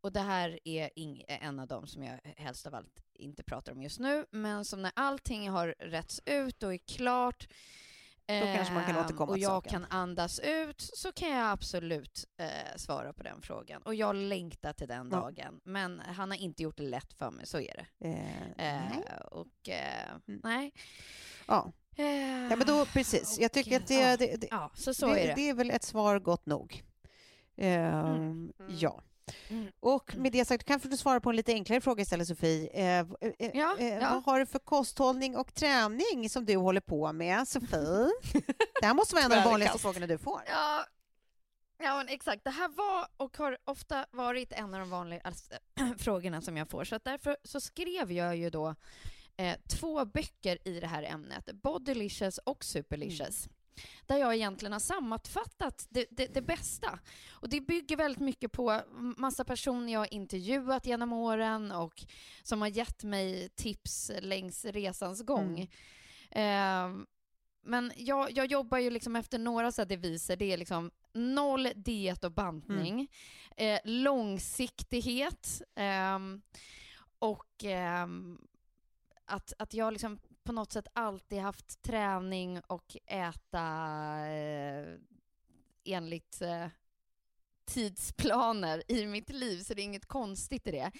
Och 0.00 0.12
det 0.12 0.20
här 0.20 0.58
är 0.64 0.90
en 1.26 1.58
av 1.60 1.66
dem 1.66 1.86
som 1.86 2.02
jag 2.02 2.20
helst 2.36 2.66
av 2.66 2.74
allt 2.74 3.03
inte 3.14 3.42
pratar 3.42 3.72
om 3.72 3.82
just 3.82 4.00
nu, 4.00 4.26
men 4.30 4.64
som 4.64 4.82
när 4.82 4.92
allting 4.96 5.50
har 5.50 5.74
rätts 5.78 6.20
ut 6.26 6.62
och 6.62 6.74
är 6.74 6.78
klart, 6.78 7.48
kanske 8.26 8.74
man 8.74 8.84
kan 8.84 8.96
ehm, 8.96 9.04
återkomma 9.04 9.32
och 9.32 9.38
jag 9.38 9.50
saken. 9.50 9.70
kan 9.72 9.84
andas 9.90 10.38
ut, 10.40 10.80
så 10.80 11.12
kan 11.12 11.28
jag 11.28 11.50
absolut 11.50 12.24
eh, 12.36 12.76
svara 12.76 13.12
på 13.12 13.22
den 13.22 13.42
frågan. 13.42 13.82
Och 13.82 13.94
jag 13.94 14.16
längtar 14.16 14.72
till 14.72 14.88
den 14.88 15.08
Ja. 15.12 15.16
dagen, 15.20 15.60
men 15.64 16.00
han 16.00 16.30
har 16.30 16.38
inte 16.38 16.62
gjort 16.62 16.76
det 16.76 16.82
lätt 16.82 17.12
för 17.12 17.30
mig, 17.30 17.46
så 17.46 17.60
är 17.60 17.74
det. 17.98 18.08
eh, 18.08 18.42
Eh, 18.42 18.82
nej. 18.90 19.04
och 19.30 19.68
eh, 19.68 20.10
Mm. 20.28 20.40
nej. 20.44 20.72
Ja. 21.46 21.72
Eh, 21.96 22.06
ja, 22.50 22.56
men 22.56 22.66
då 22.66 22.84
precis. 22.86 23.38
Jag 23.40 23.52
tycker 23.52 23.76
att 23.76 23.86
det, 23.86 23.94
ja, 23.94 24.16
det, 24.16 24.36
det, 24.40 24.48
Ja, 24.50 24.70
så 24.74 24.94
så 24.94 25.06
det, 25.06 25.20
är 25.20 25.28
det. 25.28 25.34
det 25.34 25.48
är 25.48 25.54
väl 25.54 25.70
ett 25.70 25.82
svar 25.84 26.18
gott 26.18 26.46
nog. 26.46 26.82
Ehm, 27.56 27.94
Mm. 28.16 28.52
Ja. 28.68 29.02
Mm. 29.48 29.72
Och 29.80 30.16
med 30.16 30.32
det 30.32 30.44
sagt, 30.44 30.64
kan 30.64 30.80
du 30.82 30.96
svara 30.96 31.20
på 31.20 31.30
en 31.30 31.36
lite 31.36 31.52
enklare 31.52 31.80
fråga 31.80 32.02
istället, 32.02 32.28
Sofie. 32.28 32.68
Eh, 32.98 33.04
v- 33.06 33.34
eh, 33.38 33.50
Ja, 33.54 33.76
eh, 33.78 33.86
ja. 33.88 34.10
Vad 34.14 34.24
har 34.24 34.38
du 34.40 34.46
för 34.46 34.58
kosthållning 34.58 35.36
och 35.36 35.54
träning 35.54 36.30
som 36.30 36.44
du 36.44 36.56
håller 36.56 36.80
på 36.80 37.12
med, 37.12 37.48
Sofie? 37.48 38.10
det 38.80 38.86
här 38.86 38.94
måste 38.94 39.14
vara 39.14 39.24
en 39.24 39.32
av 39.32 39.38
de 39.44 39.50
vanligaste 39.50 39.78
frågorna 39.78 40.06
du 40.06 40.18
får. 40.18 40.42
Ja, 40.50 40.84
ja 41.82 41.96
men 41.96 42.08
exakt. 42.08 42.44
Det 42.44 42.50
här 42.50 42.68
var 42.68 43.06
och 43.16 43.36
har 43.36 43.58
ofta 43.64 44.06
varit 44.10 44.52
en 44.52 44.74
av 44.74 44.80
de 44.80 44.90
vanligaste 44.90 45.58
frågorna 45.98 46.40
som 46.40 46.56
jag 46.56 46.70
får. 46.70 46.84
Så 46.84 46.98
därför 47.04 47.36
så 47.44 47.60
skrev 47.60 48.12
jag 48.12 48.36
ju 48.36 48.50
då 48.50 48.74
eh, 49.36 49.56
två 49.68 50.04
böcker 50.04 50.58
i 50.68 50.80
det 50.80 50.86
här 50.86 51.02
ämnet, 51.02 51.48
Bodylicious 51.52 52.38
och 52.38 52.64
Superlicious. 52.64 53.48
Där 54.06 54.16
jag 54.16 54.34
egentligen 54.34 54.72
har 54.72 54.80
sammanfattat 54.80 55.86
det, 55.90 56.06
det, 56.10 56.26
det 56.26 56.42
bästa. 56.42 56.98
Och 57.30 57.48
det 57.48 57.60
bygger 57.60 57.96
väldigt 57.96 58.20
mycket 58.22 58.52
på 58.52 58.80
massa 59.16 59.44
personer 59.44 59.92
jag 59.92 60.00
har 60.00 60.14
intervjuat 60.14 60.86
genom 60.86 61.12
åren 61.12 61.72
och 61.72 62.04
som 62.42 62.60
har 62.60 62.68
gett 62.68 63.04
mig 63.04 63.48
tips 63.48 64.10
längs 64.20 64.64
resans 64.64 65.22
gång. 65.22 65.70
Ehm, 66.30 67.06
men 67.62 67.92
jag, 67.96 68.30
jag 68.32 68.46
jobbar 68.46 68.78
ju 68.78 68.90
liksom 68.90 69.16
efter 69.16 69.38
några 69.38 69.72
så 69.72 69.84
deviser. 69.84 70.36
Det 70.36 70.52
är 70.52 70.56
liksom 70.56 70.90
noll 71.12 71.68
diet 71.76 72.24
och 72.24 72.32
bantning, 72.32 73.08
eh, 73.56 73.80
långsiktighet 73.84 75.62
ehm, 75.74 76.42
och 77.18 77.64
ehm, 77.64 78.38
att, 79.26 79.52
att 79.58 79.74
jag 79.74 79.92
liksom 79.92 80.18
på 80.44 80.52
något 80.52 80.72
sätt 80.72 80.86
alltid 80.92 81.38
haft 81.40 81.82
träning 81.82 82.60
och 82.66 82.96
äta 83.06 83.66
eh, 84.28 84.98
enligt 85.84 86.40
eh, 86.42 86.66
tidsplaner 87.64 88.82
i 88.88 89.06
mitt 89.06 89.30
liv, 89.30 89.62
så 89.62 89.74
det 89.74 89.82
är 89.82 89.84
inget 89.84 90.06
konstigt 90.06 90.66
i 90.66 90.70
det. 90.70 90.90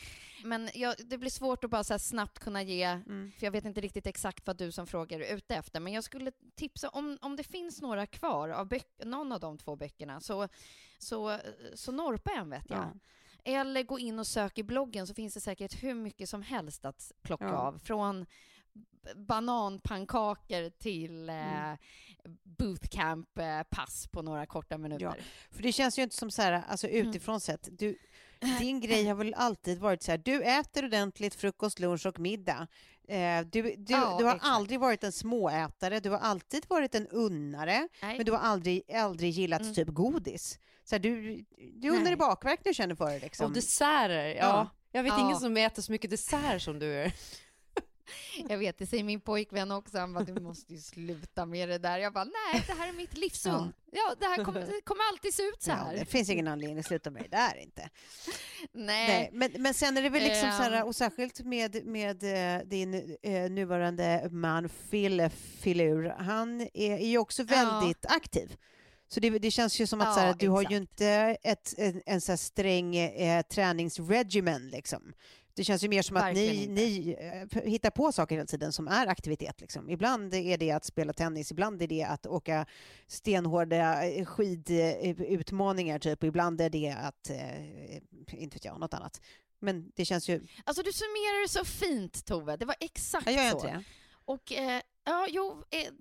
Men 0.44 0.70
jag, 0.74 0.94
det 1.06 1.18
blir 1.18 1.30
svårt 1.30 1.64
att 1.64 1.70
bara 1.70 1.84
så 1.84 1.98
snabbt 1.98 2.38
kunna 2.38 2.62
ge, 2.62 2.84
Mm. 2.84 3.32
för 3.38 3.46
jag 3.46 3.50
vet 3.52 3.64
inte 3.64 3.80
riktigt 3.80 4.06
exakt 4.06 4.46
vad 4.46 4.56
du 4.56 4.72
som 4.72 4.86
frågar 4.86 5.20
är 5.20 5.36
ute 5.36 5.54
efter, 5.56 5.80
men 5.80 5.92
jag 5.92 6.04
skulle 6.04 6.32
tipsa 6.54 6.88
om, 6.88 7.18
om 7.20 7.36
det 7.36 7.42
finns 7.44 7.80
några 7.82 8.06
kvar 8.06 8.48
av 8.48 8.68
böck, 8.68 8.86
någon 9.04 9.32
av 9.32 9.40
de 9.40 9.58
två 9.58 9.76
böckerna, 9.76 10.20
så, 10.20 10.48
så, 10.98 11.38
så 11.74 11.92
norpa 11.92 12.30
en 12.32 12.50
vet 12.50 12.70
jag. 12.70 12.78
Ja. 12.78 12.92
Eller 13.44 13.82
gå 13.82 13.98
in 13.98 14.18
och 14.18 14.26
sök 14.26 14.58
i 14.58 14.62
bloggen 14.62 15.06
så 15.06 15.14
finns 15.14 15.34
det 15.34 15.40
säkert 15.40 15.82
hur 15.82 15.94
mycket 15.94 16.28
som 16.28 16.42
helst 16.42 16.84
att 16.84 17.12
plocka 17.22 17.44
Ja. 17.44 17.56
av. 17.56 17.78
Från 17.78 18.26
bananpannkakor 19.16 20.70
till 20.70 21.28
eh, 21.28 21.34
Mm. 22.26 22.36
bootcamp-pass 22.44 24.06
på 24.12 24.22
några 24.22 24.46
korta 24.46 24.78
minuter. 24.78 25.24
För 25.50 25.62
det 25.62 25.72
känns 25.72 25.98
ju 25.98 26.02
inte 26.02 26.16
som 26.16 26.30
så 26.30 26.42
här, 26.42 26.52
alltså 26.68 26.88
Mm. 26.88 27.08
utifrån 27.08 27.40
sett, 27.40 27.68
du, 27.78 27.96
din 28.58 28.80
grej 28.80 29.06
har 29.06 29.14
väl 29.14 29.34
alltid 29.34 29.78
varit 29.78 30.02
så 30.02 30.10
här, 30.10 30.18
du 30.18 30.42
äter 30.42 30.84
ordentligt 30.84 31.34
frukost, 31.34 31.78
lunch 31.78 32.06
och 32.06 32.18
middag. 32.20 32.66
Eh, 33.08 33.40
du, 33.40 33.62
du, 33.62 33.74
Ja, 33.92 34.16
du 34.18 34.24
har 34.24 34.34
exakt. 34.34 34.44
aldrig 34.54 34.80
varit 34.80 35.04
en 35.04 35.12
småätare, 35.12 36.00
du 36.00 36.10
har 36.10 36.18
alltid 36.18 36.64
varit 36.68 36.94
en 36.94 37.08
unnare, 37.08 37.88
Nej. 38.02 38.16
men 38.16 38.26
du 38.26 38.32
har 38.32 38.38
aldrig, 38.38 38.92
aldrig 38.94 39.30
gillat 39.30 39.60
Mm. 39.60 39.74
typ 39.74 39.88
godis. 39.88 40.58
Så 40.84 40.94
här, 40.94 41.00
du, 41.00 41.44
du 41.74 41.90
undrar 41.90 42.12
i 42.12 42.16
bakverk 42.16 42.60
när 42.64 42.70
du 42.70 42.74
känner 42.74 42.94
för 42.94 43.10
det 43.10 43.18
liksom. 43.20 43.46
Och 43.46 43.52
desserter, 43.52 44.26
ja. 44.26 44.34
Ja. 44.34 44.70
Jag 44.92 45.02
vet 45.02 45.12
Ja. 45.12 45.20
ingen 45.20 45.36
som 45.36 45.56
äter 45.56 45.82
så 45.82 45.92
mycket 45.92 46.10
dessert 46.10 46.62
som 46.62 46.78
du 46.78 46.86
gör. 46.86 47.12
Jag 48.48 48.58
vet, 48.58 48.78
det 48.78 48.86
säger 48.86 49.04
min 49.04 49.20
pojkvän 49.20 49.70
också. 49.70 49.98
Han 49.98 50.12
bara, 50.12 50.24
du 50.24 50.40
måste 50.40 50.72
ju 50.74 50.80
sluta 50.80 51.46
med 51.46 51.68
det 51.68 51.78
där. 51.78 51.98
Jag 51.98 52.12
bara, 52.12 52.24
nej, 52.24 52.64
det 52.66 52.72
här 52.72 52.88
är 52.88 52.92
mitt 52.92 53.16
livsrum. 53.18 53.72
Ja, 53.92 54.14
det 54.20 54.26
här 54.26 54.44
kommer, 54.44 54.80
kommer 54.84 55.04
alltid 55.12 55.34
se 55.34 55.42
ut 55.42 55.62
så 55.62 55.70
Ja, 55.70 55.74
här. 55.74 55.96
det 55.96 56.04
finns 56.04 56.30
ingen 56.30 56.48
anledning 56.48 56.78
att 56.78 56.86
sluta 56.86 57.10
med 57.10 57.22
det 57.22 57.36
där 57.36 57.56
inte. 57.62 57.90
Nej. 58.72 59.08
Nej, 59.08 59.30
men, 59.32 59.62
men 59.62 59.74
sen 59.74 59.96
är 59.96 60.02
det 60.02 60.08
väl 60.08 60.22
liksom 60.22 60.50
så 60.50 60.62
här, 60.62 60.72
Ehm. 60.72 60.86
och 60.86 60.96
särskilt 60.96 61.40
med, 61.40 61.86
med 61.86 62.22
eh, 62.56 62.66
din 62.66 63.16
eh, 63.22 63.50
nuvarande 63.50 64.28
man 64.30 64.68
Phil 64.90 65.28
Filur, 65.60 66.08
han 66.18 66.60
är, 66.60 66.70
är 66.74 67.06
ju 67.06 67.18
också 67.18 67.42
Ja. 67.42 67.46
väldigt 67.80 68.06
aktiv. 68.06 68.56
Så 69.08 69.20
det, 69.20 69.30
det 69.30 69.50
känns 69.50 69.80
ju 69.80 69.86
som 69.86 70.00
att 70.00 70.16
Ja, 70.16 70.22
här, 70.22 70.34
du 70.38 70.48
har 70.48 70.60
ju 70.60 70.64
exakt. 70.64 70.72
inte 71.00 71.06
ett, 71.42 71.74
en, 71.78 72.02
en 72.06 72.20
så 72.20 72.32
här 72.32 72.36
sträng 72.36 72.96
eh, 72.96 73.42
träningsregimen 73.42 74.68
liksom. 74.68 75.12
Det 75.56 75.64
känns 75.64 75.84
ju 75.84 75.88
mer 75.88 76.02
som 76.02 76.16
att 76.16 76.34
ni, 76.34 76.66
ni 76.66 77.16
eh, 77.20 77.62
hittar 77.64 77.90
på 77.90 78.12
saker 78.12 78.34
hela 78.34 78.46
tiden 78.46 78.72
som 78.72 78.88
är 78.88 79.06
aktivitet. 79.06 79.60
Liksom. 79.60 79.90
Ibland 79.90 80.34
är 80.34 80.58
det 80.58 80.70
att 80.70 80.84
spela 80.84 81.12
tennis, 81.12 81.50
ibland 81.50 81.82
är 81.82 81.86
det 81.86 82.02
att 82.02 82.26
åka 82.26 82.66
stenhårda 83.06 84.06
eh, 84.06 84.24
skidutmaningar, 84.24 85.98
typ. 85.98 86.22
och 86.22 86.28
ibland 86.28 86.60
är 86.60 86.70
det 86.70 86.90
att, 86.90 87.30
eh, 87.30 87.96
inte 88.42 88.56
vet 88.56 88.64
jag, 88.64 88.80
något 88.80 88.94
annat. 88.94 89.20
Men 89.58 89.92
det 89.94 90.04
känns 90.04 90.28
ju... 90.28 90.46
Alltså 90.64 90.82
du 90.82 90.92
summerar 90.92 91.42
det 91.42 91.48
så 91.48 91.64
fint 91.64 92.24
Tove, 92.24 92.56
det 92.56 92.64
var 92.64 92.76
exakt 92.80 93.26
Jag 93.26 93.50
så. 93.50 93.56
inte 93.56 93.66
det. 93.68 93.84
Och 94.24 94.52
eh, 94.52 94.80
ja, 95.04 95.26
jo, 95.30 95.62
eh, 95.70 95.92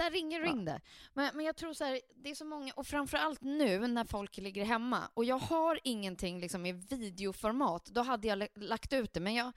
där 0.00 0.10
ringer 0.10 0.40
Ja. 0.40 0.46
ringde. 0.46 0.80
Men, 1.14 1.30
men 1.36 1.44
jag 1.44 1.56
tror 1.56 1.72
så 1.72 1.84
här, 1.84 2.00
det 2.16 2.30
är 2.30 2.34
så 2.34 2.44
många, 2.44 2.72
och 2.72 2.86
framförallt 2.86 3.42
nu 3.42 3.86
när 3.86 4.04
folk 4.04 4.36
ligger 4.38 4.64
hemma, 4.64 5.08
och 5.14 5.24
jag 5.24 5.38
har 5.38 5.80
ingenting 5.84 6.40
liksom 6.40 6.66
i 6.66 6.72
videoformat, 6.72 7.86
då 7.86 8.02
hade 8.02 8.28
jag 8.28 8.46
lagt 8.54 8.92
ut 8.92 9.12
det. 9.12 9.20
Men 9.20 9.34
jag, 9.34 9.52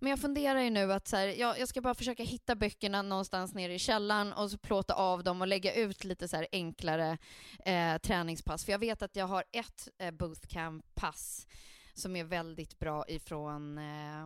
men 0.00 0.10
jag 0.10 0.18
funderar 0.20 0.60
ju 0.60 0.70
nu 0.70 0.92
att 0.92 1.08
så 1.08 1.16
här, 1.16 1.26
jag, 1.26 1.58
jag 1.58 1.68
ska 1.68 1.80
bara 1.80 1.94
försöka 1.94 2.22
hitta 2.22 2.54
böckerna 2.54 3.02
någonstans 3.02 3.54
nere 3.54 3.74
i 3.74 3.78
källaren 3.78 4.32
och 4.32 4.50
så 4.50 4.58
plåta 4.58 4.94
av 4.94 5.24
dem 5.24 5.40
och 5.40 5.46
lägga 5.46 5.74
ut 5.74 6.04
lite 6.04 6.28
så 6.28 6.44
enklare 6.52 7.18
eh, 7.64 7.98
träningspass. 7.98 8.64
För 8.64 8.72
jag 8.72 8.78
vet 8.78 9.02
att 9.02 9.16
jag 9.16 9.26
har 9.26 9.44
ett 9.52 9.88
eh, 9.98 10.10
bootcamp-pass 10.10 11.46
som 11.94 12.16
är 12.16 12.24
väldigt 12.24 12.78
bra 12.78 13.04
ifrån 13.08 13.78
eh, 13.78 14.22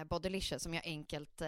eh, 0.00 0.04
Bodylicious 0.04 0.62
som 0.62 0.74
jag 0.74 0.86
enkelt... 0.86 1.40
Eh, 1.40 1.46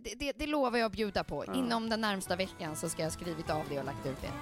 det, 0.00 0.14
det, 0.18 0.32
det 0.32 0.46
lovar 0.46 0.78
jag 0.78 0.86
att 0.86 0.92
bjuda 0.92 1.24
på. 1.24 1.44
Ja. 1.46 1.54
Inom 1.54 1.88
den 1.90 2.00
närmsta 2.00 2.36
veckan 2.36 2.76
så 2.76 2.88
ska 2.88 3.02
jag 3.02 3.06
ha 3.10 3.12
skrivit 3.16 3.50
av 3.50 3.62
det 3.68 3.78
och 3.78 3.84
lagt 3.84 4.06
ut 4.06 4.20
det. 4.22 4.32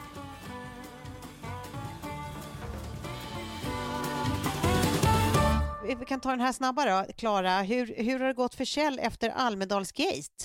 Vi 5.99 6.05
kan 6.05 6.21
ta 6.21 6.31
den 6.31 6.41
här 6.41 6.53
snabbare 6.53 6.91
då. 7.07 7.13
Klara, 7.13 7.63
hur, 7.63 7.95
hur 7.97 8.21
har 8.21 8.27
det 8.27 8.33
gått 8.35 8.55
för 8.55 8.65
Kjell 8.65 8.99
efter 8.99 9.31
Almedalsgate? 9.31 10.45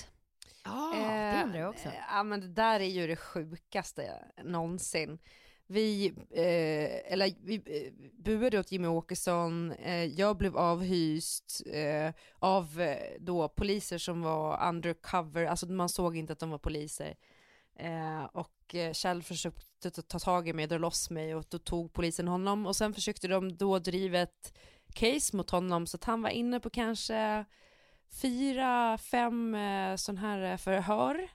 Ja, 0.63 0.93
Eh, 0.95 1.37
det 1.37 1.43
undrar 1.43 1.59
jag 1.59 1.69
också. 1.69 1.87
eh, 1.87 1.93
Ja, 2.09 2.23
men 2.23 2.41
det 2.41 2.47
där 2.47 2.79
är 2.79 2.85
ju 2.85 3.07
det 3.07 3.15
sjukaste 3.15 4.23
någonsin. 4.43 5.19
Vi, 5.69 6.07
eh, 6.31 7.13
eller 7.13 7.33
vi 7.43 7.55
eh, 7.55 7.93
buade 8.23 8.59
åt 8.59 8.71
Jimmy 8.71 8.87
Åkesson, 8.87 9.71
eh, 9.71 10.05
jag 10.05 10.37
blev 10.37 10.57
avhyst 10.57 11.61
eh, 11.65 12.13
av 12.39 12.81
eh, 12.81 12.97
då 13.19 13.49
poliser 13.49 13.97
som 13.97 14.21
var 14.21 14.69
undercover, 14.69 15.45
alltså 15.45 15.67
man 15.67 15.89
såg 15.89 16.17
inte 16.17 16.33
att 16.33 16.39
de 16.39 16.49
var 16.49 16.57
poliser. 16.57 17.15
Eh, 17.79 18.23
och 18.23 18.75
eh, 18.75 18.93
Kjell 18.93 19.23
försökte 19.23 19.91
ta- 19.91 20.19
tag 20.19 20.47
i 20.47 20.53
mig, 20.53 20.67
dra 20.67 20.77
loss 20.77 21.09
mig 21.09 21.35
och 21.35 21.45
då 21.49 21.57
tog 21.59 21.93
polisen 21.93 22.27
honom 22.27 22.65
och 22.65 22.75
sen 22.75 22.93
försökte 22.93 23.27
de 23.27 23.57
då 23.57 23.79
driva 23.79 24.19
ett 24.19 24.53
case 24.93 25.35
mot 25.37 25.49
honom 25.49 25.87
så 25.87 25.97
att 25.97 26.03
han 26.03 26.21
var 26.21 26.29
inne 26.29 26.59
på 26.59 26.69
kanske 26.69 27.45
fyra, 28.21 28.97
fem 28.97 29.55
eh, 29.55 29.95
sån 29.95 30.17
här 30.17 30.51
eh, 30.51 30.57
förhör. 30.57 31.27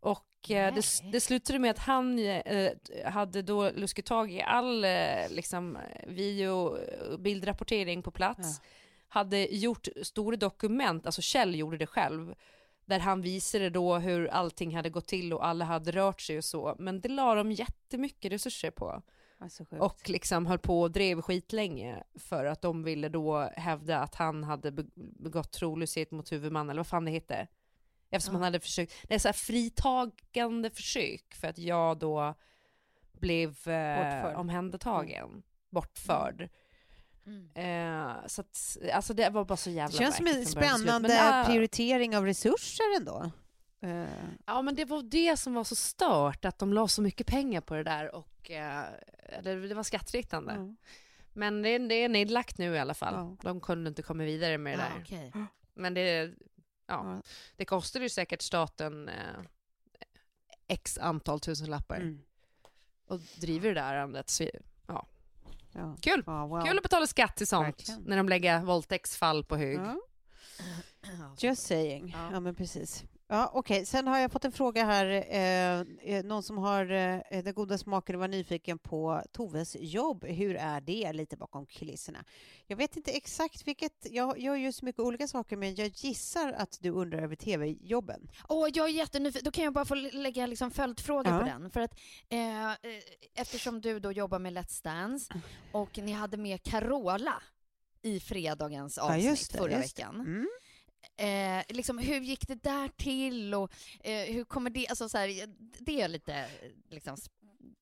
Och 0.00 0.26
det, 0.48 1.02
Nej. 1.02 1.12
det 1.12 1.20
slutade 1.20 1.58
med 1.58 1.70
att 1.70 1.78
han 1.78 2.18
eh, 2.18 2.72
hade 3.04 3.42
då 3.42 3.70
luskat 3.70 4.04
tag 4.04 4.32
i 4.32 4.42
all 4.42 4.84
eh, 4.84 4.90
liksom, 5.30 5.78
video 6.06 6.78
och 7.12 7.20
bildrapportering 7.20 8.02
på 8.02 8.10
plats. 8.10 8.60
Hade 9.08 9.38
gjort 9.56 9.88
stora 10.02 10.36
dokument, 10.36 11.06
alltså 11.06 11.22
Kjell 11.22 11.54
gjorde 11.54 11.76
det 11.76 11.86
själv, 11.86 12.34
där 12.84 12.98
han 12.98 13.22
visade 13.22 13.70
då 13.70 13.98
hur 13.98 14.26
allting 14.28 14.76
hade 14.76 14.90
gått 14.90 15.06
till 15.06 15.32
och 15.32 15.46
alla 15.46 15.64
hade 15.64 15.90
rört 15.90 16.20
sig 16.20 16.38
och 16.38 16.44
så. 16.44 16.76
Men 16.78 17.00
det 17.00 17.08
la 17.08 17.34
de 17.34 17.52
jättemycket 17.52 18.32
resurser 18.32 18.70
på. 18.70 19.02
Alltså. 19.38 19.64
Och 19.78 20.08
liksom 20.08 20.46
höll 20.46 20.58
på 20.58 20.80
och 20.80 20.90
drev 20.90 21.22
skitlänge 21.22 22.02
för 22.18 22.44
att 22.44 22.62
de 22.62 22.82
ville 22.82 23.08
då 23.08 23.38
hävda 23.56 23.98
att 23.98 24.14
han 24.14 24.44
hade 24.44 24.70
be- 24.72 24.84
begått 24.94 25.52
trolöshet 25.52 26.10
mot 26.10 26.32
huvudmannen, 26.32 26.70
eller 26.70 26.78
vad 26.78 26.86
fan 26.86 27.04
det 27.04 27.10
hette. 27.10 27.46
Eftersom 28.12 28.34
han 28.34 28.44
hade 28.44 28.60
försökt, 28.60 28.92
det 29.08 29.14
är 29.14 29.18
så 29.18 29.28
här 29.28 29.32
fritagande 29.32 30.70
försök 30.70 31.34
för 31.34 31.48
att 31.48 31.58
jag 31.58 31.98
då 31.98 32.34
blev 33.12 33.68
eh, 33.68 34.38
omhändertagen, 34.40 35.42
bortförd. 35.70 36.48
Mm. 37.26 37.50
Eh, 37.54 38.26
så 38.26 38.40
att, 38.40 38.76
alltså 38.92 39.14
det 39.14 39.30
var 39.30 39.44
bara 39.44 39.56
så 39.56 39.70
jävla 39.70 39.98
det 39.98 40.04
känns 40.04 40.16
som 40.16 40.26
en 40.26 40.46
spännande 40.46 41.08
Men, 41.08 41.40
ah, 41.40 41.44
prioritering 41.44 42.16
av 42.16 42.24
resurser 42.26 42.84
ändå. 42.98 43.30
Eh, 43.82 44.06
Ja 44.46 44.62
men 44.62 44.74
det 44.74 44.84
var 44.84 45.02
det 45.02 45.36
som 45.36 45.54
var 45.54 45.64
så 45.64 45.76
stört, 45.76 46.44
att 46.44 46.58
de 46.58 46.72
la 46.72 46.88
så 46.88 47.02
mycket 47.02 47.26
pengar 47.26 47.60
på 47.60 47.74
det 47.74 47.82
där 47.82 48.14
och 48.14 48.50
eh, 48.50 48.84
det, 49.42 49.68
det 49.68 49.74
var 49.74 49.82
skattriktande. 49.82 50.54
ja. 50.54 50.74
Men 51.34 51.62
det, 51.62 51.78
det 51.78 51.94
är 51.94 52.08
nedlagt 52.08 52.58
nu 52.58 52.74
i 52.74 52.78
alla 52.78 52.94
fall. 52.94 53.14
Ja. 53.14 53.36
De 53.42 53.60
kunde 53.60 53.88
inte 53.88 54.02
komma 54.02 54.24
vidare 54.24 54.58
med 54.58 54.78
det 54.78 54.82
Ja, 54.82 54.94
där. 54.94 55.02
okej. 55.02 55.32
Men 55.74 55.94
det, 55.94 56.30
ja, 56.92 57.22
det 57.56 57.64
kostade 57.64 58.04
ju 58.04 58.08
säkert 58.08 58.42
staten 58.42 59.08
eh, 59.08 59.14
x 60.68 60.98
antal 60.98 61.40
tusenlappar 61.40 61.96
Mm. 61.96 62.18
och 63.06 63.20
driver 63.40 63.68
det 63.68 63.74
där 63.80 63.94
ärendet. 63.94 64.30
Så, 64.30 64.48
ja. 64.86 65.06
Ja. 65.72 65.96
Kul! 66.00 66.22
Ja, 66.26 66.46
wow. 66.46 66.64
Kul 66.66 66.76
att 66.76 66.82
betala 66.82 67.06
skatt 67.06 67.36
till 67.36 67.46
sånt 67.46 67.66
Verkligen. 67.66 68.02
när 68.02 68.16
de 68.16 68.28
lägger 68.28 68.60
våldtäktsfall 68.60 69.44
på 69.44 69.56
hög. 69.56 69.80
Just 71.38 71.66
saying. 71.66 72.16
Ja, 72.32 72.40
men 72.40 72.54
precis. 72.54 73.04
Ja, 73.32 73.50
Okej, 73.54 73.86
sen 73.86 74.06
har 74.06 74.18
jag 74.18 74.32
fått 74.32 74.44
en 74.44 74.52
fråga 74.52 74.84
här. 74.84 75.06
Eh, 75.06 76.14
eh, 76.14 76.24
någon 76.24 76.42
som 76.42 76.58
har 76.58 76.90
eh, 76.90 77.42
den 77.44 77.54
goda 77.54 77.78
smaken 77.78 78.18
var 78.18 78.28
nyfiken 78.28 78.78
på 78.78 79.22
Toves 79.32 79.76
jobb. 79.80 80.24
Hur 80.24 80.56
är 80.56 80.80
det 80.80 81.12
lite 81.12 81.36
bakom 81.36 81.66
kulisserna? 81.66 82.24
Jag 82.66 82.76
vet 82.76 82.96
inte 82.96 83.10
exakt 83.10 83.66
vilket... 83.66 84.06
Jag 84.10 84.38
gör 84.38 84.56
ju 84.56 84.72
så 84.72 84.84
mycket 84.84 85.00
olika 85.00 85.28
saker, 85.28 85.56
men 85.56 85.74
jag 85.74 85.88
gissar 85.88 86.52
att 86.52 86.78
du 86.80 86.90
undrar 86.90 87.22
över 87.22 87.36
tv-jobben. 87.36 88.28
Åh, 88.48 88.68
jag 88.74 88.88
är 88.88 88.92
jättenyfiken. 88.92 89.44
Då 89.44 89.50
kan 89.50 89.64
jag 89.64 89.72
bara 89.72 89.84
få 89.84 89.94
lägga 89.94 90.46
liksom 90.46 90.70
följdfrågor 90.70 91.32
Ja. 91.32 91.38
på 91.38 91.44
den. 91.44 91.70
För 91.70 91.80
att, 91.80 91.98
eh, 92.28 92.66
eh, 92.70 92.76
eftersom 93.34 93.80
du 93.80 94.00
då 94.00 94.12
jobbar 94.12 94.38
med 94.38 94.52
Let's 94.52 94.84
Dance 94.84 95.34
och 95.72 95.98
ni 95.98 96.12
hade 96.12 96.36
med 96.36 96.62
Carola 96.62 97.42
i 98.02 98.20
fredagens 98.20 98.96
Ja, 98.96 99.02
avsnitt 99.02 99.24
just 99.24 99.52
det, 99.52 99.58
förra 99.58 99.78
veckan. 99.78 100.14
Mm. 100.14 100.48
Eh, 101.16 101.62
liksom, 101.68 101.98
hur 101.98 102.20
gick 102.20 102.48
det 102.48 102.62
där 102.62 102.88
till 102.88 103.54
och 103.54 103.72
eh, 104.00 104.34
hur 104.34 104.44
kommer 104.44 104.70
det, 104.70 104.88
alltså 104.88 105.08
så 105.08 105.18
här, 105.18 105.54
det 105.78 106.00
är 106.00 106.08
lite, 106.08 106.46
liksom, 106.90 107.16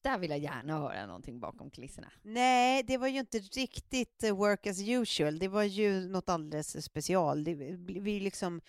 där 0.02 0.18
vill 0.18 0.30
jag 0.30 0.38
gärna 0.38 0.78
höra 0.78 1.06
någonting 1.06 1.40
bakom 1.40 1.70
kulisserna. 1.70 2.12
Nej, 2.22 2.82
det 2.82 2.98
var 2.98 3.08
ju 3.08 3.18
inte 3.18 3.38
riktigt 3.38 4.22
eh, 4.22 4.36
work 4.36 4.66
as 4.66 4.80
usual. 4.80 5.38
Det 5.38 5.48
var 5.48 5.62
ju 5.62 6.08
något 6.08 6.28
alldeles 6.28 6.84
special. 6.84 7.44
Det, 7.44 7.50
eh, 7.50 7.76
vi 7.78 8.20
liksom, 8.20 8.60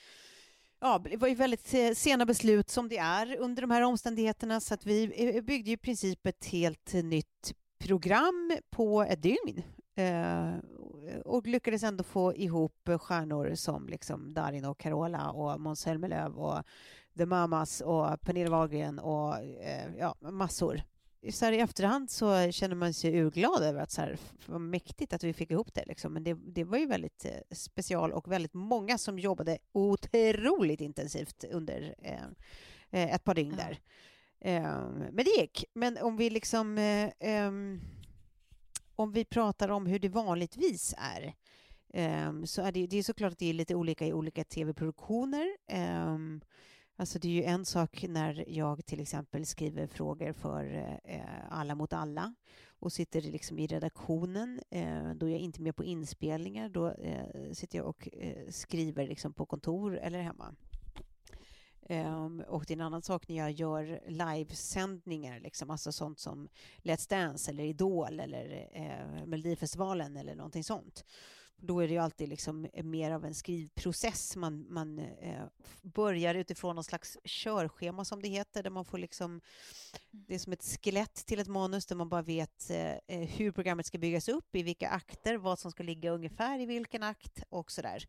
ja, 0.80 1.01
det 1.09 1.18
var 1.18 1.28
ju 1.28 1.36
väldigt 1.36 1.74
eh, 1.74 1.91
sena 1.91 2.26
beslut 2.26 2.70
som 2.70 2.89
det 2.89 2.97
är 2.97 3.38
under 3.38 3.62
de 3.62 3.72
här 3.72 3.82
omständigheterna 3.82 4.59
så 4.59 4.74
att 4.74 4.86
vi 4.86 5.07
byggde 5.41 5.70
ju 5.70 5.74
i 5.74 5.78
princip 5.78 6.26
ett 6.26 6.45
helt 6.45 6.93
nytt 6.93 7.53
program 7.80 8.57
på 8.70 9.01
ett 9.01 9.22
dygn. 9.22 9.64
Eh, 10.01 10.53
och 11.25 11.47
lyckades 11.47 11.83
ändå 11.83 12.03
få 12.03 12.35
ihop 12.35 12.89
stjärnor 12.99 13.55
som 13.55 13.87
liksom 13.87 14.33
Darin 14.33 14.65
och 14.65 14.77
Carola 14.77 15.31
och 15.31 15.61
Måns 15.61 15.79
Zelmerlöw 15.79 16.35
och 16.35 16.63
The 17.17 17.25
Mamas 17.25 17.81
och 17.81 18.21
Pernilla 18.21 18.49
Wahlgren 18.49 18.99
och 18.99 19.37
eh, 19.37 19.95
ja, 19.97 20.15
massor 20.19 20.81
så 21.29 21.45
här 21.45 21.51
i 21.51 21.59
efterhand 21.59 22.11
så 22.11 22.51
känner 22.51 22.75
man 22.75 22.93
sig 22.93 23.21
urglad 23.21 23.63
över 23.63 23.81
att 23.81 23.91
så 23.91 24.01
här, 24.01 24.17
vad 24.45 24.61
mäktigt 24.61 25.13
att 25.13 25.23
vi 25.23 25.33
fick 25.33 25.51
ihop 25.51 25.73
det. 25.73 25.85
Liksom. 25.85 26.13
Men 26.13 26.23
det, 26.23 26.33
det 26.33 26.63
var 26.63 26.77
ju 26.77 26.85
väldigt 26.85 27.25
eh, 27.25 27.55
special 27.55 28.11
och 28.11 28.31
väldigt 28.31 28.53
många 28.53 28.97
som 28.97 29.19
jobbade 29.19 29.57
otroligt 29.71 30.81
intensivt 30.81 31.43
under 31.51 31.95
eh, 32.01 32.23
eh, 32.91 33.13
ett 33.15 33.23
par 33.23 33.35
dygn 33.35 33.55
där. 33.57 33.79
Eh, 34.39 34.87
men 35.11 35.25
det 35.25 35.41
gick. 35.41 35.65
Men 35.73 35.97
om 35.97 36.17
vi 36.17 36.29
liksom 36.29 36.77
eh, 36.77 37.11
ehm, 37.19 37.81
om 39.01 39.11
vi 39.11 39.25
pratar 39.25 39.69
om 39.69 39.85
hur 39.85 39.99
det 39.99 40.09
vanligtvis 40.09 40.93
är 40.97 41.33
ehm, 41.93 42.47
så 42.47 42.61
är 42.61 42.71
det, 42.71 42.87
det 42.87 42.97
är 42.97 43.03
såklart 43.03 43.31
att 43.31 43.39
det 43.39 43.49
är 43.49 43.53
lite 43.53 43.75
olika 43.75 44.05
i 44.07 44.13
olika 44.13 44.43
tv-produktioner. 44.43 45.57
Ehm, 45.67 46.41
alltså 46.95 47.19
det 47.19 47.27
är 47.27 47.31
ju 47.31 47.43
en 47.43 47.65
sak 47.65 48.05
när 48.09 48.45
jag 48.47 48.85
till 48.85 48.99
exempel 48.99 49.45
skriver 49.45 49.87
frågor 49.87 50.33
för 50.33 50.97
eh, 51.03 51.21
Alla 51.49 51.75
mot 51.75 51.93
alla 51.93 52.33
och 52.79 52.93
sitter 52.93 53.21
liksom 53.21 53.59
i 53.59 53.67
redaktionen. 53.67 54.61
Eh, 54.69 55.11
då 55.15 55.25
är 55.25 55.31
jag 55.31 55.39
inte 55.39 55.61
med 55.61 55.75
på 55.75 55.83
inspelningar. 55.83 56.69
Då 56.69 56.87
eh, 56.87 57.51
sitter 57.53 57.77
jag 57.77 57.87
och 57.87 58.07
skriver 58.49 59.07
liksom 59.07 59.33
på 59.33 59.45
kontor 59.45 59.97
eller 59.97 60.21
hemma. 60.21 60.55
Um, 61.91 62.43
och 62.47 62.63
det 62.67 62.73
är 62.73 62.75
en 62.75 62.81
annan 62.81 63.01
sak 63.01 63.27
när 63.27 63.37
jag 63.37 63.51
gör 63.51 64.01
livesändningar, 64.07 65.39
liksom, 65.39 65.69
alltså 65.69 65.91
sånt 65.91 66.19
som 66.19 66.49
Let's 66.83 67.09
Dance 67.09 67.51
eller 67.51 67.63
Idol 67.63 68.19
eller 68.19 68.69
eh, 68.73 69.25
Melodifestivalen 69.25 70.17
eller 70.17 70.35
någonting 70.35 70.63
sånt. 70.63 71.05
Då 71.64 71.80
är 71.80 71.88
det 71.88 71.93
ju 71.93 71.99
alltid 71.99 72.30
liksom 72.30 72.68
mer 72.84 73.12
av 73.12 73.26
en 73.26 73.34
skrivprocess. 73.34 74.36
Man, 74.36 74.66
man 74.74 74.99
eh, 74.99 75.43
börjar 75.82 76.36
utifrån 76.36 76.76
någon 76.76 76.84
slags 76.84 77.18
körschema 77.24 78.05
som 78.05 78.22
det 78.22 78.28
heter, 78.28 78.64
där 78.64 78.70
man 78.70 78.86
får 78.86 78.97
liksom, 78.97 79.41
det 80.12 80.36
är 80.36 80.39
som 80.39 80.53
ett 80.53 80.80
skelett 80.82 81.26
till 81.26 81.39
ett 81.39 81.47
manus 81.47 81.86
där 81.86 81.95
man 81.95 82.09
bara 82.09 82.22
vet 82.22 82.70
eh, 82.70 83.20
hur 83.20 83.51
programmet 83.51 83.86
ska 83.86 83.97
byggas 83.97 84.30
upp, 84.30 84.55
i 84.55 84.64
vilka 84.64 84.89
akter, 84.89 85.38
vad 85.38 85.59
som 85.59 85.72
ska 85.72 85.84
ligga 85.84 86.12
ungefär 86.12 86.59
i 86.59 86.66
vilken 86.66 87.03
akt 87.03 87.43
och 87.49 87.72
sådär. 87.72 88.07